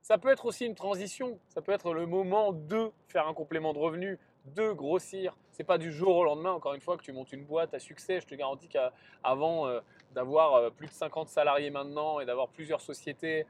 ça 0.03 0.19
peut 0.19 0.29
être 0.29 0.45
aussi 0.45 0.67
une 0.67 0.75
transition, 0.75 1.41
ça 1.49 1.63
peut 1.63 1.73
être 1.73 1.95
le 1.95 2.07
moment 2.07 2.53
de 2.53 2.93
faire 3.09 3.27
un 3.27 3.35
complément 3.35 3.73
de 3.73 3.79
revenu, 3.79 4.19
de 4.55 4.73
grossir. 4.73 5.37
C'est 5.51 5.65
pas 5.65 5.79
du 5.79 5.93
jour 5.93 6.17
au 6.17 6.25
lendemain, 6.25 6.53
encore 6.53 6.75
une 6.75 6.81
fois, 6.81 6.97
que 6.97 7.03
tu 7.03 7.13
montes 7.13 7.33
une 7.33 7.45
boîte 7.45 7.75
à 7.75 7.79
succès. 7.79 8.21
Je 8.21 8.27
te 8.27 8.35
garantis 8.35 8.69
qu'avant 8.69 9.67
euh, 9.67 9.81
d'avoir 10.13 10.55
euh, 10.55 10.71
plus 10.71 10.87
de 10.87 10.93
50 10.93 11.29
salariés 11.29 11.71
maintenant 11.71 12.21
et 12.21 12.27
d'avoir 12.27 12.49
plusieurs 12.49 12.81
sociétés 12.81 13.47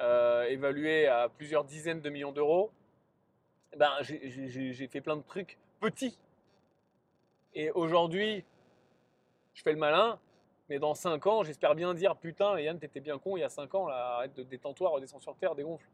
euh, 0.00 0.44
évaluées 0.44 1.06
à 1.06 1.28
plusieurs 1.28 1.64
dizaines 1.64 2.00
de 2.00 2.10
millions 2.10 2.32
d'euros, 2.32 2.70
ben, 3.76 3.92
j'ai 4.00 4.88
fait 4.88 5.00
plein 5.00 5.16
de 5.16 5.22
trucs 5.22 5.58
petits. 5.80 6.18
Et 7.54 7.70
aujourd'hui, 7.70 8.44
je 9.54 9.62
fais 9.62 9.72
le 9.72 9.78
malin, 9.78 10.18
mais 10.68 10.78
dans 10.78 10.94
5 10.94 11.26
ans, 11.26 11.42
j'espère 11.42 11.74
bien 11.74 11.94
dire 11.94 12.16
Putain, 12.16 12.58
Yann, 12.60 12.78
t'étais 12.78 13.00
bien 13.00 13.18
con 13.18 13.36
il 13.36 13.40
y 13.40 13.44
a 13.44 13.48
5 13.48 13.74
ans, 13.74 13.88
arrête 13.88 14.34
de 14.34 14.42
détends-toi, 14.42 14.90
redescends 14.90 15.20
sur 15.20 15.34
terre, 15.36 15.54
dégonfle. 15.54 15.86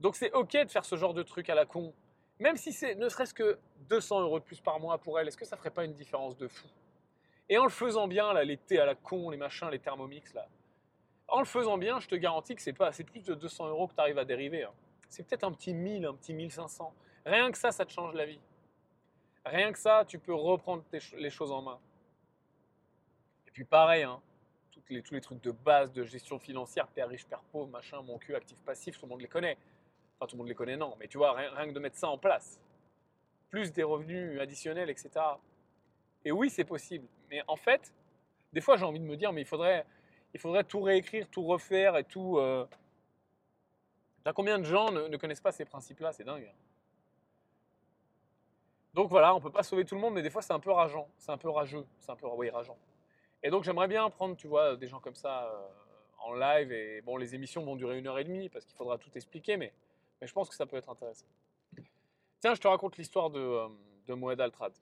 Donc 0.00 0.16
c'est 0.16 0.32
ok 0.32 0.52
de 0.64 0.70
faire 0.70 0.84
ce 0.84 0.96
genre 0.96 1.14
de 1.14 1.22
truc 1.22 1.48
à 1.48 1.54
la 1.54 1.64
con. 1.64 1.94
Même 2.42 2.56
si 2.56 2.72
c'est 2.72 2.96
ne 2.96 3.08
serait-ce 3.08 3.32
que 3.32 3.56
200 3.88 4.22
euros 4.22 4.40
de 4.40 4.44
plus 4.44 4.60
par 4.60 4.80
mois 4.80 4.98
pour 4.98 5.20
elle, 5.20 5.28
est-ce 5.28 5.36
que 5.36 5.44
ça 5.44 5.56
ferait 5.56 5.70
pas 5.70 5.84
une 5.84 5.92
différence 5.92 6.36
de 6.36 6.48
fou? 6.48 6.66
Et 7.48 7.56
en 7.56 7.62
le 7.62 7.70
faisant 7.70 8.08
bien, 8.08 8.32
là, 8.32 8.42
les 8.42 8.56
thés 8.56 8.80
à 8.80 8.84
la 8.84 8.96
con, 8.96 9.30
les 9.30 9.36
machins, 9.36 9.68
les 9.70 9.78
thermomix, 9.78 10.34
là, 10.34 10.48
en 11.28 11.38
le 11.38 11.44
faisant 11.44 11.78
bien, 11.78 12.00
je 12.00 12.08
te 12.08 12.16
garantis 12.16 12.56
que 12.56 12.60
c'est 12.60 12.72
pas, 12.72 12.90
c'est 12.90 13.04
plus 13.04 13.22
de 13.22 13.34
200 13.34 13.68
euros 13.68 13.86
que 13.86 13.94
tu 13.94 14.00
arrives 14.00 14.18
à 14.18 14.24
dériver. 14.24 14.64
Hein. 14.64 14.72
C'est 15.08 15.24
peut-être 15.24 15.44
un 15.44 15.52
petit 15.52 15.72
1000, 15.72 16.04
un 16.04 16.14
petit 16.14 16.34
1500. 16.34 16.92
Rien 17.24 17.52
que 17.52 17.58
ça, 17.58 17.70
ça 17.70 17.84
te 17.84 17.92
change 17.92 18.12
la 18.14 18.26
vie. 18.26 18.40
Rien 19.44 19.70
que 19.70 19.78
ça, 19.78 20.04
tu 20.04 20.18
peux 20.18 20.34
reprendre 20.34 20.82
les 20.90 21.30
choses 21.30 21.52
en 21.52 21.62
main. 21.62 21.78
Et 23.46 23.52
puis 23.52 23.64
pareil, 23.64 24.02
hein, 24.02 24.20
tous 24.72 25.14
les 25.14 25.20
trucs 25.20 25.40
de 25.42 25.52
base 25.52 25.92
de 25.92 26.02
gestion 26.02 26.40
financière, 26.40 26.88
père 26.88 27.08
riche, 27.08 27.24
père 27.24 27.42
pauvre, 27.52 27.68
machin, 27.68 28.02
mon 28.02 28.18
cul, 28.18 28.34
actif, 28.34 28.58
passif, 28.64 28.98
tout 28.98 29.06
le 29.06 29.10
monde 29.10 29.20
les 29.20 29.28
connaît. 29.28 29.56
Tout 30.26 30.36
le 30.36 30.38
monde 30.38 30.48
les 30.48 30.54
connaît, 30.54 30.76
non, 30.76 30.94
mais 30.98 31.08
tu 31.08 31.18
vois, 31.18 31.32
rien, 31.32 31.66
que 31.66 31.72
de 31.72 31.80
mettre 31.80 31.96
ça 31.96 32.08
en 32.08 32.18
place. 32.18 32.60
Plus 33.50 33.72
des 33.72 33.82
revenus 33.82 34.40
additionnels, 34.40 34.90
etc. 34.90 35.10
Et 36.24 36.32
oui, 36.32 36.50
c'est 36.50 36.64
possible. 36.64 37.06
Mais 37.30 37.42
en 37.48 37.56
fait, 37.56 37.92
des 38.52 38.60
fois, 38.60 38.76
j'ai 38.76 38.84
envie 38.84 39.00
de 39.00 39.04
me 39.04 39.16
dire, 39.16 39.32
mais 39.32 39.42
il 39.42 39.46
faudrait, 39.46 39.84
il 40.34 40.40
faudrait 40.40 40.64
tout 40.64 40.80
réécrire, 40.80 41.28
tout 41.28 41.44
refaire 41.44 41.96
et 41.96 42.04
tout. 42.04 42.38
Euh... 42.38 42.66
combien 44.34 44.58
de 44.58 44.64
gens 44.64 44.90
ne, 44.90 45.08
ne 45.08 45.16
connaissent 45.16 45.40
pas 45.40 45.52
ces 45.52 45.64
principes-là? 45.64 46.12
C'est 46.12 46.24
dingue. 46.24 46.48
Hein. 46.48 46.56
Donc 48.94 49.08
voilà, 49.08 49.34
on 49.34 49.40
peut 49.40 49.50
pas 49.50 49.62
sauver 49.62 49.84
tout 49.84 49.94
le 49.94 50.00
monde, 50.00 50.14
mais 50.14 50.22
des 50.22 50.28
fois 50.28 50.42
c'est 50.42 50.52
un 50.52 50.60
peu 50.60 50.70
rageant, 50.70 51.08
c'est 51.16 51.32
un 51.32 51.38
peu 51.38 51.48
rageux, 51.48 51.86
c'est 51.98 52.10
un 52.10 52.16
peu 52.16 52.26
rageant. 52.26 52.76
Et 53.42 53.50
donc 53.50 53.64
j'aimerais 53.64 53.88
bien 53.88 54.08
prendre, 54.10 54.36
tu 54.36 54.46
vois, 54.46 54.76
des 54.76 54.86
gens 54.86 55.00
comme 55.00 55.14
ça 55.14 55.46
euh, 55.46 55.68
en 56.18 56.34
live. 56.34 56.72
Et 56.72 57.00
bon, 57.00 57.16
les 57.16 57.34
émissions 57.34 57.64
vont 57.64 57.74
durer 57.74 57.98
une 57.98 58.06
heure 58.06 58.18
et 58.18 58.24
demie 58.24 58.50
parce 58.50 58.66
qu'il 58.66 58.76
faudra 58.76 58.98
tout 58.98 59.10
expliquer, 59.14 59.56
mais, 59.56 59.72
mais 60.22 60.28
je 60.28 60.32
pense 60.32 60.48
que 60.48 60.54
ça 60.54 60.66
peut 60.66 60.76
être 60.76 60.88
intéressant. 60.88 61.26
Tiens, 62.38 62.54
je 62.54 62.60
te 62.60 62.68
raconte 62.68 62.96
l'histoire 62.96 63.28
de, 63.28 63.40
euh, 63.40 63.68
de 64.06 64.14
Moed 64.14 64.40
Altrad. 64.40 64.72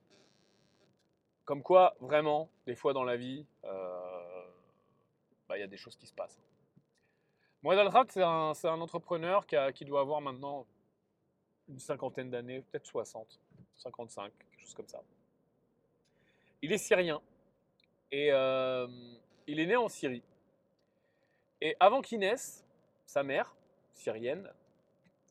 Comme 1.47 1.62
quoi, 1.62 1.97
vraiment, 1.99 2.51
des 2.66 2.74
fois 2.74 2.93
dans 2.93 3.05
la 3.05 3.16
vie, 3.16 3.47
euh, 3.64 4.45
bah, 5.49 5.57
il 5.57 5.61
y 5.61 5.64
a 5.64 5.66
des 5.66 5.78
choses 5.78 5.97
qui 5.97 6.07
se 6.07 6.12
passent. 6.12 6.38
Moed 7.62 7.78
Altrad, 7.78 8.11
c'est 8.11 8.22
un, 8.22 8.80
entrepreneur 8.82 9.47
qui 9.47 9.84
doit 9.86 10.03
avoir 10.03 10.20
maintenant 10.20 10.66
une 11.70 11.78
cinquantaine 11.78 12.28
d'années, 12.28 12.61
peut-être 12.61 12.86
60. 12.86 13.41
55, 13.78 14.30
quelque 14.38 14.61
chose 14.61 14.74
comme 14.74 14.88
ça. 14.88 15.03
Il 16.61 16.70
est 16.70 16.78
syrien 16.78 17.22
et 18.12 18.30
euh, 18.30 18.86
il 19.47 19.59
est 19.59 19.66
né 19.66 19.76
en 19.76 19.88
Syrie. 19.88 20.22
Et 21.62 21.76
avant 21.80 22.03
qu'il 22.03 22.18
naisse, 22.18 22.62
sa 23.07 23.22
mère, 23.22 23.57
syrienne, 23.95 24.53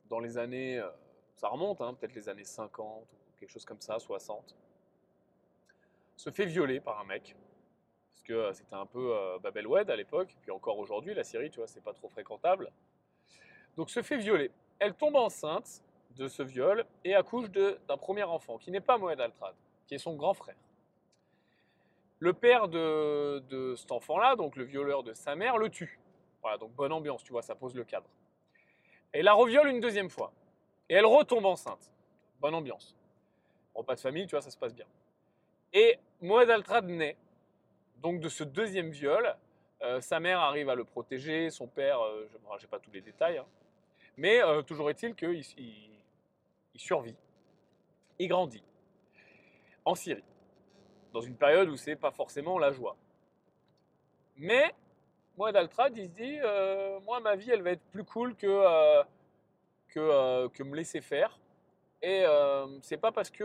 dans 0.09 0.19
les 0.19 0.37
années, 0.37 0.79
euh, 0.79 0.89
ça 1.35 1.47
remonte, 1.47 1.81
hein, 1.81 1.93
peut-être 1.93 2.15
les 2.15 2.29
années 2.29 2.43
50 2.43 3.03
ou 3.03 3.39
quelque 3.39 3.51
chose 3.51 3.65
comme 3.65 3.81
ça, 3.81 3.99
60, 3.99 4.55
se 6.15 6.29
fait 6.29 6.45
violer 6.45 6.79
par 6.79 6.99
un 6.99 7.05
mec. 7.05 7.35
Parce 8.11 8.23
que 8.23 8.33
euh, 8.33 8.53
c'était 8.53 8.75
un 8.75 8.85
peu 8.85 9.15
Babel 9.41 9.67
Wed 9.67 9.89
à 9.89 9.95
l'époque, 9.95 10.35
puis 10.41 10.51
encore 10.51 10.77
aujourd'hui, 10.77 11.13
la 11.13 11.23
Syrie, 11.23 11.49
tu 11.49 11.57
vois, 11.57 11.67
c'est 11.67 11.83
pas 11.83 11.93
trop 11.93 12.09
fréquentable. 12.09 12.71
Donc 13.77 13.89
se 13.89 14.01
fait 14.01 14.17
violer. 14.17 14.51
Elle 14.79 14.93
tombe 14.95 15.15
enceinte, 15.15 15.83
de 16.19 16.27
ce 16.27 16.43
viol 16.43 16.85
et 17.03 17.15
accouche 17.15 17.49
d'un 17.49 17.97
premier 17.97 18.23
enfant, 18.23 18.57
qui 18.57 18.71
n'est 18.71 18.81
pas 18.81 18.97
Moed 18.97 19.19
Altrad, 19.19 19.55
qui 19.87 19.95
est 19.95 19.99
son 19.99 20.15
grand 20.15 20.33
frère. 20.33 20.55
Le 22.19 22.33
père 22.33 22.67
de, 22.67 23.39
de 23.49 23.75
cet 23.75 23.91
enfant-là, 23.91 24.35
donc 24.35 24.57
le 24.57 24.65
violeur 24.65 25.03
de 25.03 25.13
sa 25.13 25.35
mère, 25.35 25.57
le 25.57 25.69
tue. 25.69 25.99
Voilà, 26.41 26.57
donc 26.57 26.73
bonne 26.73 26.91
ambiance, 26.91 27.23
tu 27.23 27.31
vois, 27.31 27.41
ça 27.41 27.55
pose 27.55 27.73
le 27.73 27.85
cadre. 27.85 28.09
Et 29.13 29.21
la 29.21 29.33
reviole 29.33 29.69
une 29.69 29.79
deuxième 29.79 30.09
fois. 30.09 30.31
Et 30.87 30.95
elle 30.95 31.05
retombe 31.05 31.45
enceinte. 31.45 31.91
Bonne 32.39 32.55
ambiance. 32.55 32.95
Repas 33.73 33.95
de 33.95 33.99
famille, 33.99 34.27
tu 34.27 34.31
vois, 34.31 34.41
ça 34.41 34.51
se 34.51 34.57
passe 34.57 34.73
bien. 34.73 34.85
Et 35.73 35.97
Moed 36.21 36.49
Altrad 36.49 36.87
naît. 36.87 37.17
Donc 37.97 38.19
de 38.21 38.29
ce 38.29 38.43
deuxième 38.43 38.91
viol, 38.91 39.35
euh, 39.81 40.01
sa 40.01 40.19
mère 40.19 40.39
arrive 40.39 40.69
à 40.69 40.75
le 40.75 40.83
protéger, 40.83 41.49
son 41.49 41.67
père, 41.67 42.01
euh, 42.01 42.27
je 42.31 42.63
n'ai 42.63 42.69
pas 42.69 42.79
tous 42.79 42.91
les 42.91 43.01
détails, 43.01 43.37
hein. 43.37 43.45
mais 44.17 44.41
euh, 44.41 44.61
toujours 44.61 44.89
est-il 44.89 45.15
qu'il 45.15 45.43
il 46.73 46.79
survit, 46.79 47.15
il 48.19 48.27
grandit 48.27 48.63
en 49.85 49.95
Syrie, 49.95 50.23
dans 51.13 51.21
une 51.21 51.35
période 51.35 51.69
où 51.69 51.75
c'est 51.75 51.95
pas 51.95 52.11
forcément 52.11 52.57
la 52.57 52.71
joie. 52.71 52.95
Mais 54.37 54.73
moi, 55.39 55.53
Daltrad, 55.53 55.97
il 55.97 56.07
se 56.07 56.11
dit, 56.11 56.37
euh, 56.43 56.99
moi, 57.05 57.21
ma 57.21 57.37
vie, 57.37 57.49
elle 57.49 57.61
va 57.61 57.71
être 57.71 57.85
plus 57.91 58.03
cool 58.03 58.35
que, 58.35 58.45
euh, 58.45 59.01
que, 59.87 59.99
euh, 60.01 60.49
que, 60.49 60.63
me 60.63 60.75
laisser 60.75 60.99
faire. 60.99 61.39
Et 62.01 62.25
c'est 62.81 62.97
pas 62.97 63.11
parce 63.11 63.29
que 63.29 63.43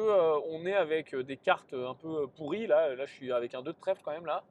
on 0.49 0.65
est 0.65 0.75
avec 0.75 1.15
des 1.15 1.37
cartes 1.37 1.73
un 1.73 1.95
peu 1.95 2.29
pourries, 2.29 2.69
là, 2.69 2.95
là 2.95 3.05
je 3.05 3.13
suis 3.13 3.33
avec 3.33 3.53
un 3.53 3.63
2 3.63 3.73
de 3.73 3.79
trèfle 3.79 4.01
quand 4.05 4.13
même, 4.13 4.27
là, 4.27 4.45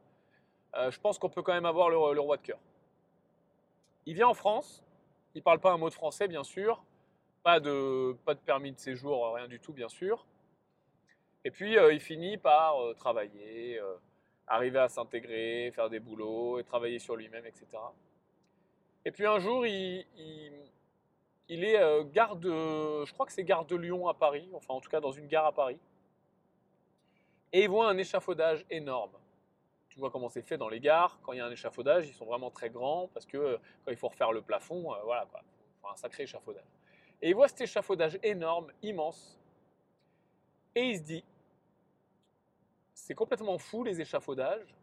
je 0.90 1.00
pense 1.00 1.18
qu'on 1.18 1.30
peut 1.30 1.42
quand 1.42 1.54
même 1.54 1.66
avoir 1.66 1.90
le, 1.90 1.98
roi 1.98 2.36
de 2.36 2.42
cœur. 2.42 2.60
Il 4.06 4.16
vient 4.16 4.28
en 4.28 4.34
France, 4.34 4.84
il 5.36 5.42
parle 5.42 5.60
pas 5.60 5.72
un 5.72 5.78
mot 5.78 5.88
de 5.88 5.94
français, 5.94 6.28
bien 6.28 6.44
sûr, 6.44 6.84
pas 7.44 7.62
de, 7.62 8.18
pas 8.26 8.34
de 8.34 8.42
permis 8.42 8.74
de 8.74 8.80
séjour, 8.80 9.34
rien 9.36 9.48
du 9.48 9.62
tout, 9.62 9.72
bien 9.72 9.88
sûr. 9.88 10.26
Et 11.46 11.52
puis, 11.52 11.76
il 11.76 12.00
finit 12.02 12.38
par 12.38 12.76
travailler, 12.98 13.80
arriver 14.48 14.80
à 14.80 14.90
s'intégrer, 14.90 15.72
faire 15.74 15.90
des 15.90 16.00
boulots 16.00 16.60
et 16.60 16.64
travailler 16.64 17.00
sur 17.00 17.16
lui-même, 17.16 17.46
etc. 17.46 17.66
Et 19.06 19.12
puis 19.12 19.26
un 19.26 19.40
jour, 19.40 19.66
il, 19.66 20.06
il, 21.50 21.64
est 21.64 22.06
garde, 22.12 22.46
je 22.46 23.12
crois 23.14 23.26
que 23.26 23.32
c'est 23.32 23.44
gare 23.44 23.66
de 23.66 23.76
Lyon 23.76 24.08
à 24.08 24.14
Paris, 24.14 24.50
enfin 24.54 24.74
en 24.74 24.82
tout 24.82 24.90
cas 24.90 25.00
dans 25.00 25.12
une 25.12 25.28
gare 25.28 25.46
à 25.46 25.52
Paris. 25.52 25.80
Et 27.52 27.64
il 27.64 27.70
voit 27.70 27.88
un 27.90 27.98
échafaudage 27.98 28.66
énorme. 28.70 29.12
Tu 29.90 30.00
vois 30.00 30.10
comment 30.10 30.30
c'est 30.30 30.42
fait 30.42 30.58
dans 30.58 30.70
les 30.70 30.80
gares. 30.80 31.20
Quand 31.22 31.34
il 31.34 31.38
y 31.38 31.42
a 31.42 31.46
un 31.46 31.52
échafaudage, 31.52 32.08
ils 32.08 32.16
sont 32.16 32.26
vraiment 32.26 32.50
très 32.50 32.72
grands 32.72 33.10
parce 33.14 33.28
que 33.28 33.60
quand 33.86 33.92
il 33.92 33.98
faut 33.98 34.08
refaire 34.08 34.32
le 34.32 34.42
plafond, 34.42 34.96
voilà 35.04 35.28
quoi, 35.30 35.42
un 35.92 35.96
sacré 35.96 36.24
échafaudage. 36.24 36.64
Et 37.22 37.30
il 37.30 37.36
voit 37.36 37.48
cet 37.48 37.62
échafaudage 37.62 38.18
énorme, 38.24 38.72
immense, 38.82 39.40
et 40.76 40.90
il 40.90 40.98
se 40.98 41.04
dit, 41.04 41.24
c'est 43.04 43.16
complètement 43.16 43.58
fou 43.58 43.84
les 43.84 44.00
échafaudages. 44.00 44.74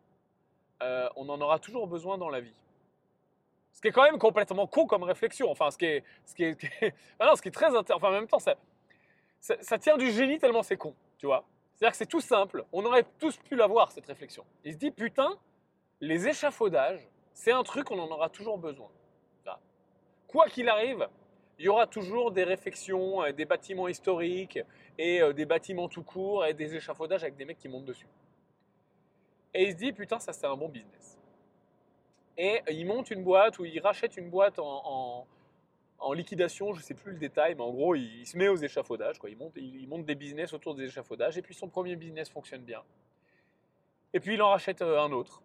Euh, 0.82 1.08
on 1.16 1.26
en 1.30 1.40
aura 1.40 1.58
toujours 1.58 1.86
besoin 1.86 2.18
dans 2.18 2.28
la 2.28 2.40
vie. 2.40 2.54
Ce 3.72 3.80
qui 3.80 3.88
est 3.88 3.92
quand 3.92 4.02
même 4.02 4.18
complètement 4.18 4.66
con 4.66 4.86
comme 4.86 5.04
réflexion. 5.04 5.50
Enfin, 5.50 5.70
ce 5.70 5.78
qui 5.78 5.86
est, 5.86 6.04
ce 6.26 6.34
qui 6.34 6.44
est, 6.44 6.58
ah 7.18 7.26
non, 7.26 7.34
ce 7.34 7.40
qui 7.40 7.48
est 7.48 7.52
très 7.52 7.74
intéressant. 7.74 7.96
Enfin, 7.96 8.08
en 8.08 8.12
même 8.12 8.26
temps, 8.26 8.38
ça, 8.38 8.56
ça, 9.40 9.56
ça 9.62 9.78
tient 9.78 9.96
du 9.96 10.10
génie 10.10 10.38
tellement 10.38 10.62
c'est 10.62 10.76
con, 10.76 10.94
tu 11.16 11.24
vois. 11.24 11.44
C'est-à-dire 11.74 11.92
que 11.92 11.96
c'est 11.96 12.06
tout 12.06 12.20
simple. 12.20 12.64
On 12.72 12.84
aurait 12.84 13.06
tous 13.18 13.38
pu 13.38 13.56
l'avoir 13.56 13.90
cette 13.90 14.06
réflexion. 14.06 14.44
Il 14.64 14.74
se 14.74 14.78
dit 14.78 14.90
putain, 14.90 15.38
les 16.02 16.28
échafaudages, 16.28 17.08
c'est 17.32 17.52
un 17.52 17.62
truc, 17.62 17.90
on 17.90 17.98
en 17.98 18.10
aura 18.10 18.28
toujours 18.28 18.58
besoin. 18.58 18.90
Quoi 20.26 20.46
qu'il 20.46 20.68
arrive, 20.68 21.08
il 21.60 21.64
y 21.64 21.68
aura 21.68 21.86
toujours 21.86 22.32
des 22.32 22.42
réflexions, 22.42 23.22
euh, 23.22 23.32
des 23.32 23.44
bâtiments 23.44 23.86
historiques 23.86 24.58
et 24.96 25.20
euh, 25.20 25.34
des 25.34 25.44
bâtiments 25.44 25.88
tout 25.88 26.02
court 26.02 26.46
et 26.46 26.54
des 26.54 26.74
échafaudages 26.74 27.22
avec 27.22 27.36
des 27.36 27.44
mecs 27.44 27.58
qui 27.58 27.68
montent 27.68 27.84
dessus. 27.84 28.06
Et 29.52 29.64
il 29.64 29.72
se 29.72 29.76
dit, 29.76 29.92
putain, 29.92 30.18
ça 30.18 30.32
c'est 30.32 30.46
un 30.46 30.56
bon 30.56 30.70
business. 30.70 31.18
Et 32.38 32.62
il 32.70 32.86
monte 32.86 33.10
une 33.10 33.22
boîte 33.22 33.58
ou 33.58 33.66
il 33.66 33.78
rachète 33.80 34.16
une 34.16 34.30
boîte 34.30 34.58
en, 34.58 35.26
liquidation, 36.14 36.72
je 36.72 36.78
ne 36.78 36.82
sais 36.82 36.94
plus 36.94 37.12
le 37.12 37.18
détail, 37.18 37.54
mais 37.54 37.60
en 37.60 37.72
gros, 37.72 37.94
il, 37.94 38.26
se 38.26 38.38
met 38.38 38.48
aux 38.48 38.56
échafaudages. 38.56 39.18
Quoi. 39.18 39.28
Il, 39.28 39.36
monte, 39.36 39.52
il, 39.56 39.86
monte 39.86 40.06
des 40.06 40.14
business 40.14 40.54
autour 40.54 40.74
des 40.74 40.84
échafaudages 40.84 41.36
et 41.36 41.42
puis 41.42 41.52
son 41.52 41.68
premier 41.68 41.94
business 41.94 42.30
fonctionne 42.30 42.62
bien. 42.62 42.82
Et 44.14 44.20
puis 44.20 44.32
il 44.32 44.42
en 44.42 44.48
rachète 44.48 44.80
euh, 44.80 44.98
un 44.98 45.12
autre 45.12 45.42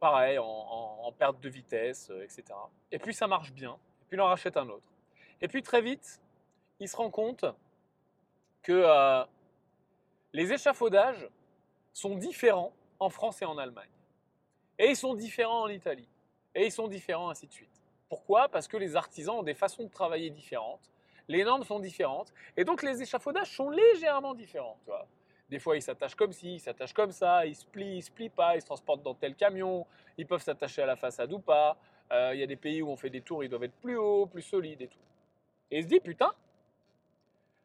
pareil, 0.00 0.38
en, 0.38 1.12
perte 1.18 1.40
de 1.40 1.48
vitesse, 1.48 2.10
etc. 2.22 2.44
Et 2.92 2.98
puis 2.98 3.14
ça 3.14 3.26
marche 3.26 3.52
bien, 3.52 3.72
et 3.72 4.04
puis 4.08 4.16
il 4.16 4.20
en 4.20 4.26
rachète 4.26 4.56
un 4.56 4.68
autre. 4.68 4.95
Et 5.40 5.48
puis 5.48 5.62
très 5.62 5.82
vite, 5.82 6.20
il 6.80 6.88
se 6.88 6.96
rend 6.96 7.10
compte 7.10 7.44
que 8.62 8.72
euh, 8.72 9.24
les 10.32 10.52
échafaudages 10.52 11.28
sont 11.92 12.16
différents 12.16 12.72
en 12.98 13.10
France 13.10 13.42
et 13.42 13.44
en 13.44 13.58
Allemagne. 13.58 13.90
Et 14.78 14.90
ils 14.90 14.96
sont 14.96 15.14
différents 15.14 15.62
en 15.62 15.68
Italie. 15.68 16.08
Et 16.54 16.66
ils 16.66 16.72
sont 16.72 16.88
différents 16.88 17.30
ainsi 17.30 17.46
de 17.46 17.52
suite. 17.52 17.82
Pourquoi? 18.08 18.48
Parce 18.48 18.68
que 18.68 18.76
les 18.76 18.96
artisans 18.96 19.36
ont 19.36 19.42
des 19.42 19.54
façons 19.54 19.84
de 19.84 19.90
travailler 19.90 20.30
différentes, 20.30 20.90
les 21.28 21.44
normes 21.44 21.64
sont 21.64 21.80
différentes, 21.80 22.32
et 22.56 22.64
donc 22.64 22.82
les 22.82 23.02
échafaudages 23.02 23.54
sont 23.54 23.70
légèrement 23.70 24.34
différents. 24.34 24.78
Tu 24.84 24.90
vois 24.90 25.06
des 25.48 25.58
fois, 25.60 25.76
ils 25.76 25.82
s'attachent 25.82 26.14
comme 26.14 26.32
ci, 26.32 26.54
ils 26.54 26.60
s'attachent 26.60 26.92
comme 26.92 27.12
ça, 27.12 27.46
ils 27.46 27.54
se 27.54 27.64
plient, 27.64 27.98
ils 27.98 28.02
se 28.02 28.10
plient 28.10 28.30
pas, 28.30 28.56
ils 28.56 28.60
se 28.60 28.66
transportent 28.66 29.02
dans 29.02 29.14
tel 29.14 29.34
camion, 29.34 29.86
ils 30.18 30.26
peuvent 30.26 30.42
s'attacher 30.42 30.82
à 30.82 30.86
la 30.86 30.96
façade 30.96 31.32
ou 31.32 31.38
pas. 31.38 31.76
Euh, 32.12 32.32
il 32.34 32.40
y 32.40 32.42
a 32.42 32.46
des 32.46 32.56
pays 32.56 32.82
où 32.82 32.88
on 32.88 32.96
fait 32.96 33.10
des 33.10 33.20
tours, 33.20 33.44
ils 33.44 33.48
doivent 33.48 33.64
être 33.64 33.80
plus 33.80 33.96
hauts, 33.96 34.26
plus 34.26 34.42
solides 34.42 34.82
et 34.82 34.88
tout. 34.88 34.98
Et 35.70 35.78
il 35.78 35.82
se 35.82 35.88
dit, 35.88 36.00
putain, 36.00 36.32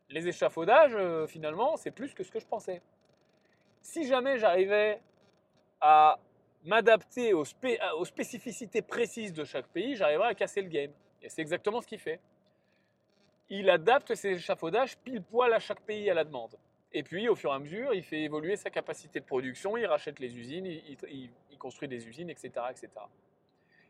les 0.10 0.28
échafaudages, 0.28 0.96
euh, 0.96 1.28
finalement, 1.28 1.78
c'est 1.78 1.92
plus 1.92 2.14
que 2.14 2.24
ce 2.24 2.32
que 2.32 2.40
je 2.40 2.46
pensais. 2.46 2.82
Si 3.82 4.06
jamais 4.06 4.38
j'arrivais 4.38 5.00
à 5.80 6.20
m'adapter 6.64 7.34
aux, 7.34 7.46
spécificités 8.06 8.82
précises 8.82 9.34
de 9.34 9.44
chaque 9.44 9.68
pays, 9.68 9.96
j'arriverais 9.96 10.30
à 10.30 10.36
casser 10.36 10.62
le 10.62 10.70
game. 10.70 10.92
Et 11.22 11.30
c'est 11.30 11.42
exactement 11.42 11.82
ce 11.82 11.88
qu'il 11.88 12.00
fait. 12.00 12.20
Il 13.50 13.70
adapte 13.70 14.14
ses 14.16 14.34
échafaudages 14.34 14.98
pile 14.98 15.22
poil 15.22 15.54
à 15.54 15.60
chaque 15.60 15.82
pays 15.82 16.10
à 16.10 16.14
la 16.14 16.24
demande. 16.24 16.56
Et 16.94 17.04
puis, 17.04 17.30
au 17.30 17.36
fur 17.36 17.52
et 17.52 17.56
à 17.56 17.60
mesure, 17.60 17.94
il 17.94 18.04
fait 18.04 18.22
évoluer 18.22 18.56
sa 18.56 18.70
capacité 18.70 19.20
de 19.20 19.26
production, 19.26 19.78
il 19.78 19.86
rachète 19.86 20.20
les 20.20 20.36
usines, 20.38 20.66
il, 20.66 21.30
construit 21.58 21.88
des 21.88 22.08
usines, 22.08 22.30
etc., 22.30 22.52
etc. 22.72 22.90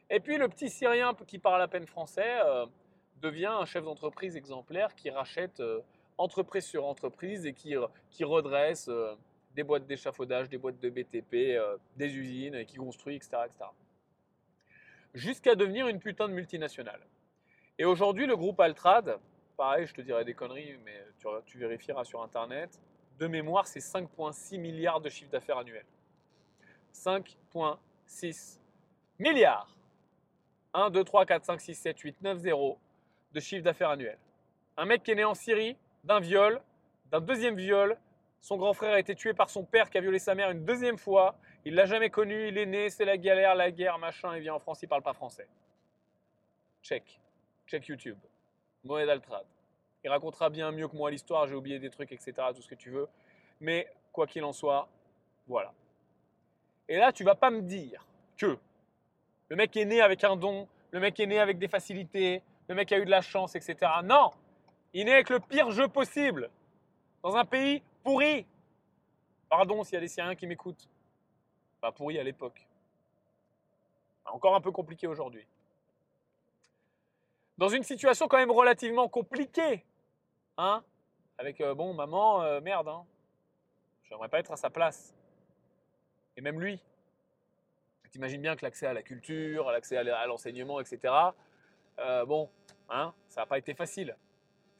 Et 0.09 0.19
puis, 0.19 0.37
le 0.37 0.49
petit 0.49 0.69
Syrien 0.69 1.13
qui 1.25 1.39
parle 1.39 1.61
à 1.61 1.67
peine 1.67 1.87
français 1.87 2.39
euh, 2.43 2.65
devient 3.21 3.53
un 3.59 3.65
chef 3.65 3.83
d'entreprise 3.83 4.35
exemplaire 4.35 4.95
qui 4.95 5.09
rachète 5.09 5.59
euh, 5.59 5.81
entreprise 6.17 6.65
sur 6.65 6.85
entreprise 6.85 7.45
et 7.45 7.53
qui, 7.53 7.75
qui 8.09 8.23
redresse 8.23 8.87
euh, 8.89 9.15
des 9.55 9.63
boîtes 9.63 9.85
d'échafaudage, 9.85 10.49
des 10.49 10.57
boîtes 10.57 10.79
de 10.79 10.89
BTP, 10.89 11.59
des 11.97 12.15
usines, 12.15 12.55
et 12.55 12.65
qui 12.65 12.77
construit, 12.77 13.15
etc., 13.15 13.31
etc. 13.45 13.65
Jusqu'à 15.13 15.55
devenir 15.55 15.87
une 15.87 15.99
putain 15.99 16.29
de 16.29 16.33
multinationale. 16.33 17.01
Et 17.77 17.83
aujourd'hui, 17.83 18.27
le 18.27 18.37
groupe 18.37 18.61
Altrad, 18.61 19.19
pareil, 19.57 19.87
je 19.87 19.93
te 19.93 19.99
dirai 19.99 20.23
des 20.23 20.33
conneries, 20.33 20.77
mais 20.85 21.05
tu, 21.19 21.27
tu 21.45 21.57
vérifieras 21.57 22.05
sur 22.05 22.21
Internet, 22.21 22.79
de 23.19 23.27
mémoire, 23.27 23.67
c'est 23.67 23.79
5,6 23.79 24.57
milliards 24.57 25.01
de 25.01 25.09
chiffre 25.09 25.29
d'affaires 25.29 25.59
annuel. 25.59 25.85
5,6 26.93 28.57
milliards. 29.19 29.75
1, 30.73 30.89
2, 30.89 31.03
3, 31.03 31.25
4, 31.25 31.45
5, 31.45 31.61
6, 31.61 31.75
7, 31.75 31.99
8, 31.99 32.21
9, 32.21 32.37
0 32.39 32.79
de 33.33 33.39
chiffre 33.39 33.63
d'affaires 33.63 33.89
annuel. 33.89 34.17
Un 34.77 34.85
mec 34.85 35.03
qui 35.03 35.11
est 35.11 35.15
né 35.15 35.23
en 35.23 35.33
Syrie, 35.33 35.77
d'un 36.03 36.19
viol, 36.19 36.61
d'un 37.11 37.21
deuxième 37.21 37.55
viol. 37.55 37.97
Son 38.39 38.57
grand 38.57 38.73
frère 38.73 38.93
a 38.93 38.99
été 38.99 39.15
tué 39.15 39.33
par 39.33 39.49
son 39.49 39.63
père 39.63 39.89
qui 39.89 39.97
a 39.97 40.01
violé 40.01 40.19
sa 40.19 40.33
mère 40.33 40.49
une 40.49 40.65
deuxième 40.65 40.97
fois. 40.97 41.35
Il 41.65 41.75
l'a 41.75 41.85
jamais 41.85 42.09
connu, 42.09 42.47
il 42.47 42.57
est 42.57 42.65
né, 42.65 42.89
c'est 42.89 43.05
la 43.05 43.17
galère, 43.17 43.53
la 43.55 43.69
guerre, 43.69 43.99
machin. 43.99 44.35
Il 44.35 44.41
vient 44.41 44.55
en 44.55 44.59
France, 44.59 44.81
il 44.81 44.87
parle 44.87 45.03
pas 45.03 45.13
français. 45.13 45.47
Check. 46.81 47.19
Check 47.67 47.87
YouTube. 47.87 48.17
Moed 48.83 49.07
Altrad. 49.07 49.45
Il 50.03 50.09
racontera 50.09 50.49
bien 50.49 50.71
mieux 50.71 50.87
que 50.87 50.95
moi 50.95 51.11
l'histoire, 51.11 51.47
j'ai 51.47 51.53
oublié 51.53 51.77
des 51.77 51.91
trucs, 51.91 52.11
etc., 52.11 52.33
tout 52.55 52.61
ce 52.63 52.67
que 52.67 52.75
tu 52.75 52.89
veux. 52.89 53.07
Mais 53.59 53.87
quoi 54.11 54.25
qu'il 54.25 54.43
en 54.43 54.53
soit, 54.53 54.89
voilà. 55.47 55.71
Et 56.89 56.97
là, 56.97 57.11
tu 57.11 57.23
vas 57.23 57.35
pas 57.35 57.51
me 57.51 57.61
dire 57.61 58.07
que 58.37 58.57
le 59.49 59.55
mec 59.55 59.77
est 59.77 59.85
né 59.85 60.01
avec 60.01 60.23
un 60.23 60.35
don, 60.35 60.67
le 60.89 60.99
mec 60.99 61.19
est 61.19 61.27
né 61.27 61.39
avec 61.39 61.59
des 61.59 61.67
facilités, 61.67 62.41
le 62.67 62.75
mec 62.75 62.91
a 62.91 62.97
eu 62.97 63.05
de 63.05 63.09
la 63.09 63.21
chance, 63.21 63.55
etc. 63.55 63.91
Non 64.03 64.31
Il 64.93 65.07
est 65.07 65.13
avec 65.13 65.29
le 65.29 65.39
pire 65.39 65.71
jeu 65.71 65.87
possible, 65.87 66.49
dans 67.23 67.35
un 67.35 67.45
pays 67.45 67.83
pourri. 68.03 68.45
Pardon 69.49 69.83
s'il 69.83 69.95
y 69.95 69.97
a 69.97 70.01
des 70.01 70.07
Syriens 70.07 70.35
qui 70.35 70.47
m'écoutent. 70.47 70.89
Pas 71.81 71.91
pourri 71.91 72.19
à 72.19 72.23
l'époque. 72.23 72.65
Encore 74.25 74.55
un 74.55 74.61
peu 74.61 74.71
compliqué 74.71 75.07
aujourd'hui. 75.07 75.45
Dans 77.57 77.69
une 77.69 77.83
situation 77.83 78.27
quand 78.27 78.37
même 78.37 78.51
relativement 78.51 79.07
compliquée 79.09 79.85
Hein 80.57 80.83
Avec, 81.37 81.59
euh, 81.61 81.73
bon, 81.73 81.93
maman, 81.93 82.43
euh, 82.43 82.61
merde, 82.61 82.87
hein 82.87 83.03
J'aimerais 84.03 84.29
pas 84.29 84.39
être 84.39 84.51
à 84.51 84.57
sa 84.57 84.69
place. 84.69 85.15
Et 86.37 86.41
même 86.41 86.59
lui. 86.59 86.81
T'imagines 88.11 88.41
bien 88.41 88.57
que 88.57 88.65
l'accès 88.65 88.87
à 88.87 88.93
la 88.93 89.03
culture, 89.03 89.71
l'accès 89.71 89.95
à 89.95 90.25
l'enseignement, 90.25 90.81
etc., 90.81 91.13
euh, 92.01 92.25
bon, 92.25 92.49
hein, 92.89 93.13
ça 93.27 93.41
n'a 93.41 93.45
pas 93.45 93.57
été 93.57 93.73
facile. 93.73 94.15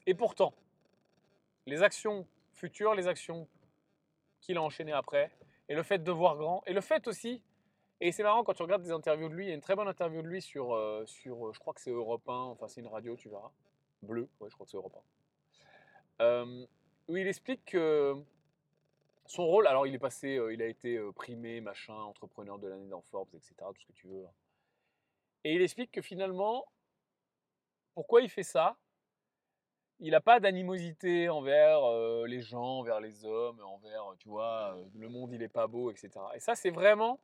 Et 0.06 0.14
pourtant, 0.14 0.54
les 1.66 1.84
actions 1.84 2.28
futures, 2.54 2.96
les 2.96 3.08
actions 3.08 3.48
qu'il 4.42 4.58
a 4.58 4.62
enchaînées 4.62 4.92
après, 4.92 5.32
et 5.70 5.76
le 5.76 5.84
fait 5.84 6.00
de 6.00 6.12
voir 6.12 6.36
grand, 6.38 6.64
et 6.66 6.74
le 6.74 6.82
fait 6.82 7.08
aussi, 7.08 7.44
et 8.00 8.12
c'est 8.12 8.24
marrant 8.24 8.44
quand 8.44 8.54
tu 8.54 8.64
regardes 8.64 8.82
des 8.82 8.92
interviews 8.92 9.30
de 9.30 9.36
lui, 9.36 9.46
il 9.46 9.50
y 9.50 9.52
a 9.52 9.56
une 9.56 9.62
très 9.62 9.76
bonne 9.76 9.88
interview 9.88 10.22
de 10.22 10.28
lui 10.28 10.42
sur, 10.42 10.76
sur 11.06 11.54
je 11.54 11.60
crois 11.60 11.74
que 11.74 11.82
c'est 11.82 11.92
Europe 11.92 12.28
1, 12.28 12.34
enfin 12.34 12.68
c'est 12.68 12.82
une 12.82 12.88
radio, 12.88 13.16
tu 13.16 13.30
verras, 13.30 13.52
bleu, 14.02 14.28
ouais, 14.40 14.50
je 14.50 14.56
crois 14.56 14.66
que 14.66 14.72
c'est 14.72 14.78
Europe 14.78 14.96
1 14.98 15.02
euh, 16.22 16.66
où 17.08 17.18
il 17.18 17.28
explique 17.28 17.66
que 17.66 18.16
son 19.26 19.46
rôle, 19.46 19.68
alors 19.68 19.88
il 19.88 19.96
est 19.96 20.00
passé, 20.00 20.38
euh, 20.38 20.54
il 20.54 20.62
a 20.62 20.68
été 20.68 20.98
euh, 20.98 21.12
primé, 21.12 21.62
machin, 21.62 21.94
entrepreneur 21.94 22.60
de 22.60 22.68
l'année 22.68 22.88
dans 22.88 23.02
Forbes, 23.02 23.34
etc., 23.34 23.56
tout 23.74 23.82
ce 23.82 23.86
que 23.88 23.94
tu 23.94 24.08
veux. 24.08 24.26
Hein. 24.26 24.32
Et 25.44 25.56
il 25.56 25.62
explique 25.62 25.92
que 25.92 26.02
finalement, 26.02 26.66
pourquoi 27.94 28.22
il 28.22 28.30
fait 28.30 28.44
ça? 28.44 28.78
Il 30.00 30.12
n'a 30.12 30.22
pas 30.22 30.40
d'animosité 30.40 31.30
envers 31.30 31.80
les 32.26 32.42
gens, 32.42 32.80
envers 32.80 33.00
les 33.00 33.24
hommes, 33.24 33.62
envers, 33.62 34.04
tu 34.18 34.30
vois, 34.30 34.76
le 34.96 35.10
monde 35.10 35.32
il 35.32 35.44
est 35.44 35.48
pas 35.48 35.68
beau, 35.68 35.92
etc. 35.92 36.10
Et 36.34 36.40
ça, 36.40 36.56
c'est 36.56 36.72
vraiment 36.72 37.20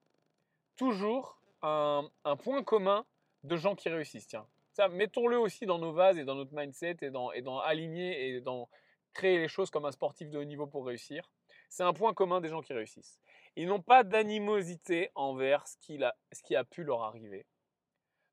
toujours 0.75 1.41
un, 1.61 2.09
point 2.39 2.63
commun 2.63 3.05
de 3.43 3.57
gens 3.57 3.75
qui 3.75 3.89
réussissent. 3.89 4.27
Tiens, 4.27 4.47
ça, 4.71 4.87
mettons-le 4.87 5.39
aussi 5.39 5.65
dans 5.65 5.79
nos 5.79 5.91
vases 5.91 6.17
et 6.17 6.23
dans 6.23 6.35
notre 6.35 6.53
mindset 6.53 6.97
et 7.01 7.09
dans, 7.09 7.29
aligner 7.59 8.29
et 8.29 8.41
dans 8.41 8.69
créer 9.13 9.39
les 9.39 9.47
choses 9.47 9.71
comme 9.71 9.85
un 9.85 9.91
sportif 9.91 10.29
de 10.29 10.37
haut 10.37 10.43
niveau 10.43 10.67
pour 10.67 10.85
réussir. 10.85 11.29
C'est 11.69 11.83
un 11.83 11.93
point 11.93 12.13
commun 12.13 12.39
des 12.39 12.49
gens 12.49 12.61
qui 12.61 12.73
réussissent. 12.73 13.19
Ils 13.55 13.67
n'ont 13.67 13.81
pas 13.81 14.03
d'animosité 14.03 15.09
envers 15.15 15.67
ce 15.67 15.77
qui 16.43 16.55
a 16.55 16.63
pu 16.63 16.83
leur 16.83 17.01
arriver. 17.01 17.47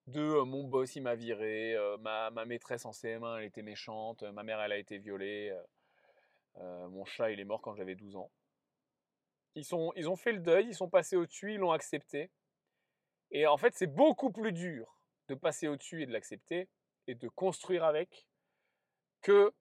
De 0.06 0.42
mon 0.42 0.64
boss, 0.64 0.96
il 0.96 1.02
m'a 1.02 1.14
viré, 1.14 1.74
euh, 1.74 1.96
ma, 1.98 2.30
maîtresse 2.44 2.84
en 2.84 2.90
CM1, 2.90 3.38
elle 3.38 3.44
était 3.44 3.62
méchante, 3.62 4.22
ma 4.22 4.42
mère, 4.42 4.60
elle 4.60 4.72
a 4.72 4.78
été 4.78 4.98
violée, 4.98 5.56
mon 6.56 7.04
chat, 7.04 7.30
il 7.30 7.40
est 7.40 7.44
mort 7.44 7.62
quand 7.62 7.74
j'avais 7.74 7.94
12 7.94 8.16
ans. 8.16 8.30
Ils, 9.54 9.64
sont, 9.64 9.92
ils 9.96 10.08
ont 10.08 10.16
fait 10.16 10.32
le 10.32 10.40
deuil, 10.40 10.66
ils 10.68 10.74
sont 10.74 10.90
passés 10.90 11.16
au-dessus, 11.16 11.54
ils 11.54 11.58
l'ont 11.58 11.72
accepté. 11.72 12.30
Et 13.30 13.46
en 13.46 13.56
fait, 13.56 13.74
c'est 13.74 13.86
beaucoup 13.86 14.30
plus 14.30 14.52
dur 14.52 14.98
de 15.28 15.34
passer 15.34 15.68
au-dessus 15.68 16.02
et 16.02 16.06
de 16.06 16.12
l'accepter 16.12 16.68
et 17.06 17.14
de 17.14 17.28
construire 17.28 17.84
avec 17.84 18.26
que 19.22 19.52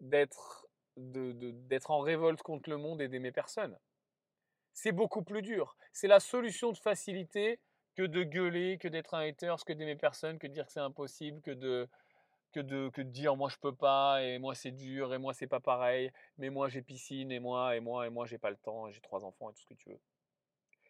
d'être 0.00 0.66
d'être 0.96 1.90
en 1.90 2.00
révolte 2.00 2.42
contre 2.42 2.68
le 2.68 2.76
monde 2.76 3.00
et 3.00 3.08
d'aimer 3.08 3.32
personne. 3.32 3.78
C'est 4.74 4.92
beaucoup 4.92 5.22
plus 5.22 5.40
dur. 5.40 5.76
C'est 5.92 6.08
la 6.08 6.20
solution 6.20 6.72
de 6.72 6.76
facilité 6.76 7.58
que 7.96 8.02
de 8.02 8.22
gueuler, 8.22 8.78
que 8.78 8.88
d'être 8.88 9.14
un 9.14 9.20
hater, 9.20 9.54
que 9.66 9.72
d'aimer 9.72 9.96
personne, 9.96 10.38
que 10.38 10.46
de 10.46 10.52
dire 10.52 10.66
que 10.66 10.72
c'est 10.72 10.80
impossible, 10.80 11.40
que 11.42 11.50
de 11.50 11.88
que 12.52 12.60
de, 12.60 12.88
que 12.90 13.02
de 13.02 13.10
dire 13.10 13.36
moi 13.36 13.48
je 13.48 13.56
peux 13.58 13.74
pas, 13.74 14.22
et 14.22 14.38
moi 14.38 14.54
c'est 14.54 14.72
dur, 14.72 15.14
et 15.14 15.18
moi 15.18 15.34
c'est 15.34 15.46
pas 15.46 15.60
pareil, 15.60 16.10
mais 16.38 16.50
moi 16.50 16.68
j'ai 16.68 16.82
piscine, 16.82 17.30
et 17.30 17.38
moi, 17.40 17.76
et 17.76 17.80
moi, 17.80 18.06
et 18.06 18.10
moi 18.10 18.26
j'ai 18.26 18.38
pas 18.38 18.50
le 18.50 18.56
temps, 18.56 18.90
j'ai 18.90 19.00
trois 19.00 19.24
enfants, 19.24 19.50
et 19.50 19.54
tout 19.54 19.60
ce 19.60 19.66
que 19.66 19.74
tu 19.74 19.90
veux. 19.90 20.00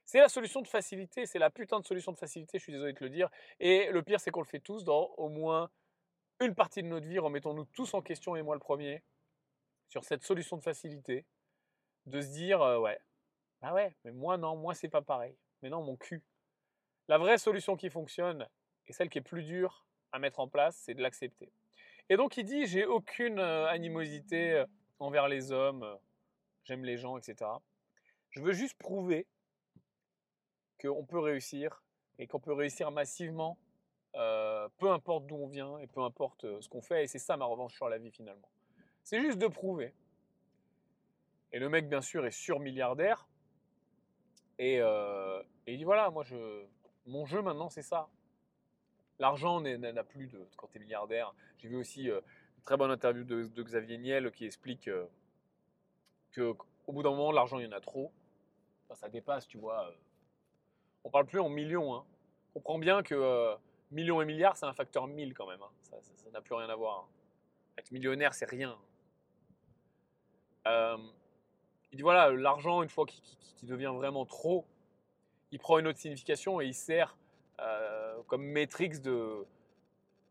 C'est 0.04 0.20
la 0.20 0.28
solution 0.28 0.62
de 0.62 0.68
facilité, 0.68 1.26
c'est 1.26 1.38
la 1.38 1.50
putain 1.50 1.78
de 1.80 1.86
solution 1.86 2.12
de 2.12 2.18
facilité, 2.18 2.58
je 2.58 2.64
suis 2.64 2.72
désolé 2.72 2.92
de 2.92 2.98
te 2.98 3.04
le 3.04 3.10
dire. 3.10 3.28
Et 3.60 3.90
le 3.92 4.02
pire, 4.02 4.20
c'est 4.20 4.30
qu'on 4.30 4.40
le 4.40 4.46
fait 4.46 4.58
tous 4.58 4.84
dans 4.84 5.10
au 5.18 5.28
moins 5.28 5.70
une 6.40 6.54
partie 6.54 6.82
de 6.82 6.88
notre 6.88 7.06
vie, 7.06 7.18
remettons-nous 7.18 7.66
tous 7.66 7.94
en 7.94 8.02
question, 8.02 8.34
et 8.36 8.42
moi 8.42 8.54
le 8.54 8.60
premier, 8.60 9.02
sur 9.88 10.04
cette 10.04 10.22
solution 10.22 10.56
de 10.56 10.62
facilité, 10.62 11.26
de 12.06 12.20
se 12.22 12.28
dire, 12.28 12.62
euh, 12.62 12.78
ouais, 12.78 12.98
ah 13.62 13.74
ouais, 13.74 13.94
mais 14.04 14.12
moi 14.12 14.38
non, 14.38 14.56
moi 14.56 14.74
c'est 14.74 14.88
pas 14.88 15.02
pareil. 15.02 15.36
Mais 15.62 15.68
non, 15.68 15.82
mon 15.82 15.96
cul. 15.96 16.22
La 17.10 17.18
vraie 17.18 17.38
solution 17.38 17.76
qui 17.76 17.90
fonctionne, 17.90 18.46
et 18.86 18.92
celle 18.92 19.10
qui 19.10 19.18
est 19.18 19.20
plus 19.20 19.42
dure 19.42 19.84
à 20.12 20.20
mettre 20.20 20.38
en 20.38 20.46
place, 20.46 20.76
c'est 20.76 20.94
de 20.94 21.02
l'accepter. 21.02 21.50
Et 22.08 22.16
donc 22.16 22.36
il 22.36 22.44
dit, 22.44 22.68
j'ai 22.68 22.86
aucune 22.86 23.40
euh, 23.40 23.66
animosité 23.66 24.52
euh, 24.52 24.66
envers 25.00 25.26
les 25.26 25.50
hommes, 25.50 25.98
j'aime 26.62 26.84
les 26.84 26.98
gens, 26.98 27.18
etc. 27.18 27.50
Je 28.28 28.40
veux 28.40 28.52
juste 28.52 28.78
prouver 28.78 29.26
qu'on 30.80 31.04
peut 31.04 31.18
réussir 31.18 31.82
et 32.20 32.28
qu'on 32.28 32.38
peut 32.38 32.52
réussir 32.52 32.92
massivement, 32.92 33.58
peu 34.12 34.92
importe 34.92 35.26
d'où 35.26 35.34
on 35.34 35.48
vient 35.48 35.78
et 35.78 35.88
peu 35.88 36.02
importe 36.02 36.60
ce 36.60 36.68
qu'on 36.68 36.80
fait. 36.80 37.02
Et 37.02 37.06
c'est 37.08 37.18
ça 37.18 37.36
ma 37.36 37.44
revanche 37.44 37.74
sur 37.74 37.88
la 37.88 37.98
vie 37.98 38.12
finalement. 38.12 38.48
C'est 39.02 39.20
juste 39.20 39.38
de 39.38 39.48
prouver. 39.48 39.94
Et 41.50 41.58
le 41.58 41.68
mec, 41.68 41.88
bien 41.88 42.02
sûr, 42.02 42.24
est 42.24 42.30
surmilliardaire. 42.30 43.26
Et, 44.60 44.78
euh, 44.80 45.42
et 45.66 45.72
il 45.72 45.78
dit 45.78 45.84
voilà, 45.84 46.08
moi, 46.10 46.22
je, 46.22 46.66
mon 47.06 47.26
jeu 47.26 47.42
maintenant, 47.42 47.68
c'est 47.68 47.82
ça. 47.82 48.08
L'argent 49.18 49.60
n'a 49.60 50.04
plus 50.04 50.26
de 50.26 50.46
quand 50.56 50.68
tu 50.68 50.78
es 50.78 50.80
milliardaire. 50.80 51.34
J'ai 51.58 51.68
vu 51.68 51.76
aussi 51.76 52.10
euh, 52.10 52.20
une 52.56 52.62
très 52.62 52.76
bonne 52.76 52.90
interview 52.90 53.24
de, 53.24 53.62
Xavier 53.62 53.98
Niel 53.98 54.30
qui 54.32 54.46
explique 54.46 54.88
euh, 54.88 55.06
que 56.32 56.52
qu'au 56.52 56.92
bout 56.92 57.02
d'un 57.02 57.10
moment, 57.10 57.32
l'argent, 57.32 57.58
il 57.58 57.66
y 57.66 57.68
en 57.68 57.72
a 57.72 57.80
trop. 57.80 58.12
ça 58.94 59.08
dépasse, 59.08 59.46
tu 59.46 59.58
vois. 59.58 59.88
Euh, 59.88 59.92
on 61.04 61.10
parle 61.10 61.26
plus 61.26 61.40
en 61.40 61.48
millions. 61.48 61.94
Hein. 61.94 62.04
On 62.54 62.60
comprend 62.60 62.78
bien 62.78 63.02
que 63.02 63.54
millions 63.90 64.22
et 64.22 64.24
milliards, 64.24 64.56
c'est 64.56 64.66
un 64.66 64.72
facteur 64.72 65.06
1000 65.06 65.34
quand 65.34 65.46
même. 65.46 65.62
Hein. 65.62 65.70
Ça 65.82 66.30
n'a 66.32 66.40
plus 66.40 66.54
rien 66.54 66.68
à 66.68 66.74
voir. 66.74 67.00
Hein. 67.00 67.08
Être 67.78 67.90
millionnaire, 67.92 68.34
c'est 68.34 68.48
rien. 68.48 68.78
Euh, 70.66 70.96
il 71.92 71.96
dit 71.96 72.02
voilà, 72.02 72.30
l'argent, 72.30 72.82
une 72.82 72.88
fois 72.88 73.06
qu'il 73.06 73.68
devient 73.68 73.92
vraiment 73.94 74.24
trop, 74.24 74.66
il 75.52 75.58
prend 75.58 75.78
une 75.78 75.86
autre 75.86 75.98
signification 75.98 76.60
et 76.60 76.66
il 76.66 76.74
sert 76.74 77.16
euh, 77.60 78.16
comme 78.26 78.44
matrix 78.44 79.00
de. 79.00 79.46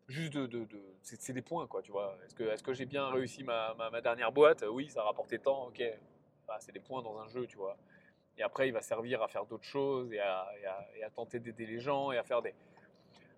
Juste 0.07 0.33
de. 0.33 0.47
de, 0.47 0.67
c'est 1.03 1.33
des 1.33 1.41
points, 1.41 1.67
quoi, 1.67 1.81
tu 1.81 1.91
vois. 1.91 2.17
Est-ce 2.25 2.33
que, 2.33 2.43
est 2.43 2.63
que 2.63 2.73
j'ai 2.73 2.85
bien 2.85 3.09
réussi 3.09 3.43
ma, 3.43 3.75
ma, 3.75 4.01
dernière 4.01 4.31
boîte? 4.31 4.65
Oui, 4.67 4.89
ça 4.89 5.01
a 5.01 5.03
rapporté 5.03 5.37
tant, 5.39 5.67
ok. 5.67 5.83
Bah, 6.47 6.57
c'est 6.59 6.71
des 6.71 6.79
points 6.79 7.03
dans 7.03 7.19
un 7.19 7.27
jeu, 7.27 7.45
tu 7.45 7.57
vois. 7.57 7.77
Et 8.37 8.41
après, 8.41 8.67
il 8.67 8.71
va 8.71 8.81
servir 8.81 9.21
à 9.21 9.27
faire 9.27 9.45
d'autres 9.45 9.65
choses 9.65 10.11
et 10.11 10.19
à, 10.19 10.47
et 10.95 11.03
à, 11.03 11.09
tenter 11.11 11.39
d'aider 11.39 11.67
les 11.67 11.79
gens 11.79 12.11
et 12.11 12.17
à 12.17 12.23
faire 12.23 12.41
des, 12.41 12.55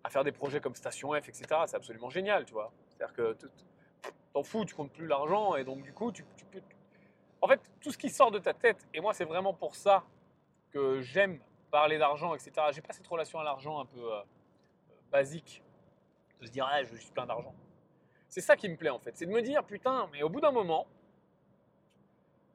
à 0.03 0.09
faire 0.09 0.23
des 0.23 0.31
projets 0.31 0.61
comme 0.61 0.75
Station 0.75 1.11
F, 1.11 1.27
etc. 1.27 1.45
C'est 1.65 1.75
absolument 1.75 2.09
génial, 2.09 2.45
tu 2.45 2.53
vois. 2.53 2.71
C'est-à-dire 2.87 3.15
que 3.15 3.37
t'en 4.31 4.43
fous, 4.43 4.63
tu 4.63 4.75
comptes 4.75 4.93
plus 4.93 5.07
l'argent 5.07 5.55
et 5.55 5.65
donc 5.65 5.81
du 5.81 5.91
coup, 5.91 6.11
tu 6.11 6.23
peux 6.23 6.61
en 7.41 7.47
fait, 7.47 7.59
tout 7.81 7.91
ce 7.91 7.97
qui 7.97 8.09
sort 8.09 8.31
de 8.31 8.39
ta 8.39 8.53
tête, 8.53 8.87
et 8.93 9.01
moi 9.01 9.13
c'est 9.13 9.25
vraiment 9.25 9.53
pour 9.53 9.75
ça 9.75 10.03
que 10.69 11.01
j'aime 11.01 11.39
parler 11.71 11.97
d'argent, 11.97 12.35
etc. 12.35 12.51
J'ai 12.71 12.81
pas 12.81 12.93
cette 12.93 13.07
relation 13.07 13.39
à 13.39 13.43
l'argent 13.43 13.79
un 13.79 13.85
peu 13.85 14.13
euh, 14.13 14.21
basique, 15.11 15.63
de 16.41 16.45
se 16.45 16.51
dire 16.51 16.67
ah, 16.69 16.83
je 16.83 16.95
suis 16.95 17.11
plein 17.11 17.25
d'argent. 17.25 17.55
C'est 18.27 18.41
ça 18.41 18.55
qui 18.55 18.69
me 18.69 18.75
plaît 18.75 18.89
en 18.89 18.99
fait, 18.99 19.17
c'est 19.17 19.25
de 19.25 19.31
me 19.31 19.41
dire 19.41 19.63
putain, 19.63 20.07
mais 20.11 20.21
au 20.23 20.29
bout 20.29 20.41
d'un 20.41 20.51
moment, 20.51 20.87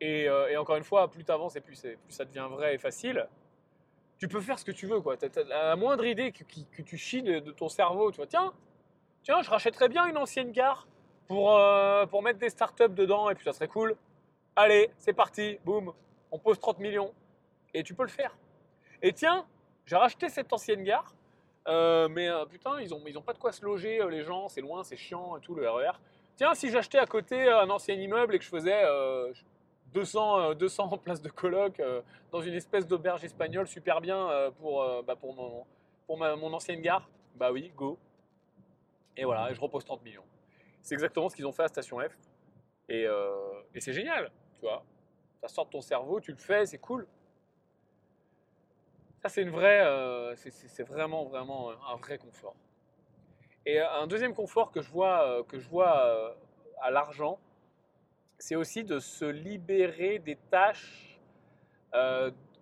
et, 0.00 0.28
euh, 0.28 0.60
encore 0.60 0.76
une 0.76 0.84
fois, 0.84 1.10
plus 1.10 1.24
t'avances 1.24 1.56
et 1.56 1.60
plus, 1.60 1.86
ça 2.08 2.24
devient 2.24 2.46
vrai 2.50 2.74
et 2.74 2.78
facile, 2.78 3.26
tu 4.18 4.28
peux 4.28 4.40
faire 4.40 4.58
ce 4.58 4.64
que 4.64 4.72
tu 4.72 4.86
veux 4.86 5.00
quoi. 5.00 5.16
La 5.48 5.76
moindre 5.76 6.04
idée 6.04 6.32
que, 6.32 6.44
tu 6.82 6.96
chies 6.96 7.22
de, 7.22 7.40
ton 7.52 7.68
cerveau, 7.68 8.10
tu 8.10 8.16
vois, 8.16 8.26
tiens, 8.26 8.52
tiens, 9.22 9.42
je 9.42 9.50
rachèterais 9.50 9.88
bien 9.88 10.06
une 10.06 10.16
ancienne 10.16 10.52
gare 10.52 10.86
pour, 11.26 11.56
euh, 11.56 12.06
pour 12.06 12.22
mettre 12.22 12.38
des 12.38 12.50
startups 12.50 12.88
dedans 12.88 13.30
et 13.30 13.34
puis 13.34 13.44
ça 13.44 13.52
serait 13.52 13.68
cool. 13.68 13.96
Allez, 14.54 14.90
c'est 14.98 15.12
parti, 15.12 15.58
boum, 15.64 15.92
on 16.30 16.38
pose 16.38 16.58
30 16.58 16.78
millions. 16.78 17.12
Et 17.74 17.82
tu 17.82 17.94
peux 17.94 18.04
le 18.04 18.08
faire. 18.08 18.34
Et 19.02 19.12
tiens, 19.12 19.46
j'ai 19.84 19.96
racheté 19.96 20.28
cette 20.28 20.52
ancienne 20.52 20.82
gare, 20.82 21.14
euh, 21.68 22.08
mais 22.08 22.28
euh, 22.28 22.44
putain, 22.44 22.80
ils 22.80 22.90
n'ont 22.90 23.02
ils 23.06 23.18
ont 23.18 23.22
pas 23.22 23.32
de 23.32 23.38
quoi 23.38 23.52
se 23.52 23.64
loger, 23.64 24.00
euh, 24.00 24.08
les 24.08 24.22
gens, 24.22 24.48
c'est 24.48 24.60
loin, 24.60 24.84
c'est 24.84 24.96
chiant 24.96 25.36
et 25.36 25.40
tout, 25.40 25.54
le 25.54 25.68
RER. 25.68 25.88
E 25.88 25.92
tiens, 26.36 26.54
si 26.54 26.70
j'achetais 26.70 26.98
à 26.98 27.06
côté 27.06 27.48
un 27.48 27.68
ancien 27.70 27.94
immeuble 27.94 28.34
et 28.34 28.38
que 28.38 28.44
je 28.44 28.50
faisais 28.50 28.84
200, 29.92 30.54
200 30.54 30.98
places 31.04 31.22
de 31.22 31.30
coloc 31.30 31.80
dans 32.30 32.42
une 32.42 32.54
espèce 32.54 32.86
d'auberge 32.86 33.24
espagnole 33.24 33.66
super 33.66 34.00
bien 34.00 34.28
pour, 34.60 34.84
bah, 35.04 35.16
pour, 35.16 35.34
mon, 35.34 35.64
pour 36.06 36.18
mon 36.18 36.52
ancienne 36.52 36.82
gare, 36.82 37.08
bah 37.36 37.50
oui, 37.52 37.72
go. 37.74 37.98
Et 39.16 39.24
voilà, 39.24 39.50
je 39.54 39.60
repose 39.60 39.84
30 39.84 40.04
millions. 40.04 40.24
C'est 40.82 40.94
exactement 40.94 41.30
ce 41.30 41.36
qu'ils 41.36 41.46
ont 41.46 41.52
fait 41.52 41.62
à 41.62 41.68
Station 41.68 41.98
F. 42.00 42.18
Et, 42.90 43.06
et 43.74 43.80
c'est 43.80 43.94
génial. 43.94 44.30
Tu 44.56 44.60
vois, 44.60 44.84
ça 45.40 45.48
sort 45.48 45.64
de 45.64 45.70
ton 45.70 45.80
cerveau, 45.80 46.20
tu 46.20 46.32
le 46.32 46.36
fais, 46.36 46.66
c'est 46.66 46.78
cool. 46.78 47.06
Ça, 49.26 49.30
c'est 49.30 49.42
une 49.42 49.50
vraie, 49.50 49.80
euh, 49.84 50.36
c'est 50.36 50.84
vraiment, 50.84 51.24
vraiment 51.24 51.72
un 51.92 51.96
vrai 51.96 52.16
confort. 52.16 52.54
Et 53.64 53.80
un 53.80 54.06
deuxième 54.06 54.34
confort 54.34 54.70
que 54.70 54.80
je 54.80 54.88
vois, 54.88 55.26
euh, 55.26 55.42
que 55.42 55.58
je 55.58 55.68
vois 55.68 55.98
euh, 55.98 56.32
à 56.80 56.92
l'argent, 56.92 57.40
c'est 58.38 58.54
aussi 58.54 58.84
de 58.84 59.00
se 59.00 59.24
libérer 59.24 60.20
des 60.20 60.36
tâches 60.36 61.18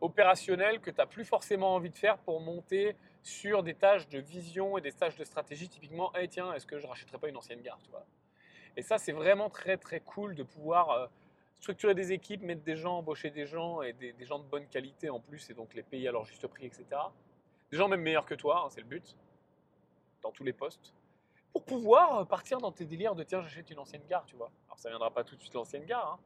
opérationnelles 0.01 0.81
que 0.81 0.91
tu 0.91 0.97
n'as 0.97 1.07
plus 1.07 1.27
forcément 1.27 1.75
envie 1.75 1.91
de 1.91 1.99
faire 1.99 2.17
pour 2.17 2.41
monter 2.41 2.97
sur 3.23 3.63
des 3.63 3.75
tâches 3.75 4.09
de 4.09 4.21
vision 4.21 4.79
et 4.79 4.81
des 4.81 4.93
tâches 4.93 5.17
de 5.17 5.25
stratégie. 5.25 5.69
Typiquement, 5.69 6.15
hey, 6.15 6.31
tiens, 6.31 6.51
est-ce 6.55 6.65
que 6.65 6.79
je 6.79 6.87
rachèterais 6.87 7.19
pas 7.19 7.29
une 7.29 7.37
ancienne 7.37 7.61
gare? 7.61 7.79
tu 7.85 7.91
vois? 7.91 8.07
Et 8.79 8.81
ça, 8.81 8.97
c'est 8.97 9.13
vraiment 9.13 9.51
très 9.51 9.77
très 9.77 10.01
cool 10.01 10.35
de 10.35 10.45
pouvoir 10.45 11.11
structurer 11.65 11.95
des 11.95 12.13
équipes, 12.13 12.43
mettre 12.43 12.63
des 12.63 12.77
gens, 12.77 12.99
embaucher 12.99 13.31
des 13.31 13.47
gens 13.47 13.81
et 13.81 13.95
des, 13.95 14.15
gens 14.27 14.39
de 14.39 14.45
bonne 14.45 14.67
qualité 14.67 15.09
en 15.09 15.19
plus 15.19 15.49
et 15.49 15.55
donc 15.55 15.73
les 15.73 15.83
payer 15.83 16.09
à 16.09 16.13
leur 16.13 16.27
juste 16.27 16.47
prix, 16.47 16.67
etc. 16.67 16.85
Des 17.71 17.79
gens 17.79 17.89
même 17.89 18.03
meilleurs 18.03 18.27
que 18.27 18.35
toi, 18.35 18.65
hein, 18.65 18.69
c'est 18.69 18.83
le 18.83 18.87
but, 18.87 19.17
dans 20.21 20.31
tous 20.31 20.45
les 20.45 20.53
postes, 20.53 20.93
pour 21.55 21.65
pouvoir 21.65 22.27
partir 22.27 22.59
dans 22.59 22.71
tes 22.71 22.85
délires 22.85 23.15
de 23.15 23.25
tiens, 23.25 23.41
j'achète 23.41 23.71
une 23.71 23.79
ancienne 23.79 24.05
gare, 24.07 24.27
tu 24.27 24.37
vois. 24.37 24.51
Alors 24.67 24.79
ça 24.79 24.91
viendra 24.91 25.11
pas 25.11 25.25
tout 25.25 25.37
de 25.37 25.41
suite 25.41 25.55
l'ancienne 25.55 25.87
gare, 25.87 26.13
hein, 26.13 26.19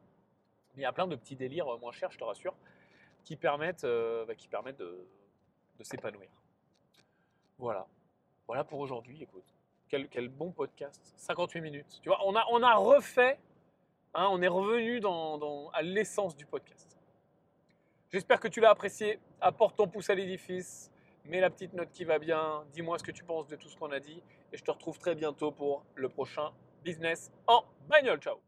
mais 0.74 0.82
il 0.82 0.84
y 0.84 0.86
a 0.86 0.92
plein 0.92 1.06
de 1.06 1.14
petits 1.14 1.36
délires 1.36 1.66
moins 1.78 1.92
chers, 1.92 2.10
je 2.10 2.18
te 2.18 2.24
rassure, 2.24 2.56
qui 3.22 3.36
permettent, 3.36 3.84
euh, 3.84 4.24
bah, 4.26 4.34
qui 4.34 4.48
permettent 4.48 4.78
de, 4.78 5.06
s'épanouir. 5.82 6.30
Voilà. 7.58 7.86
Voilà 8.48 8.64
pour 8.64 8.80
aujourd'hui, 8.80 9.22
écoute. 9.22 9.54
Quel, 9.88 10.08
quel, 10.08 10.28
bon 10.28 10.50
podcast. 10.50 11.14
58 11.16 11.60
minutes. 11.60 12.00
Tu 12.02 12.08
vois, 12.08 12.18
on 12.26 12.34
a, 12.34 12.44
on 12.50 12.60
a 12.64 12.74
refait 12.74 13.38
Hein, 14.14 14.28
on 14.30 14.40
est 14.42 14.48
revenu 14.48 15.00
à 15.72 15.82
l'essence 15.82 16.36
du 16.36 16.46
podcast. 16.46 16.98
J'espère 18.10 18.40
que 18.40 18.48
tu 18.48 18.60
l'as 18.60 18.70
apprécié. 18.70 19.18
Apporte 19.40 19.76
ton 19.76 19.86
pouce 19.86 20.08
à 20.10 20.14
l'édifice. 20.14 20.90
Mets 21.26 21.40
la 21.40 21.50
petite 21.50 21.74
note 21.74 21.90
qui 21.92 22.04
va 22.04 22.18
bien. 22.18 22.64
Dis-moi 22.72 22.98
ce 22.98 23.04
que 23.04 23.12
tu 23.12 23.22
penses 23.22 23.48
de 23.48 23.56
tout 23.56 23.68
ce 23.68 23.76
qu'on 23.76 23.92
a 23.92 24.00
dit. 24.00 24.22
Et 24.52 24.56
je 24.56 24.64
te 24.64 24.70
retrouve 24.70 24.98
très 24.98 25.14
bientôt 25.14 25.50
pour 25.50 25.84
le 25.94 26.08
prochain 26.08 26.52
business 26.84 27.30
en 27.46 27.64
bagnole. 27.88 28.18
Ciao 28.20 28.47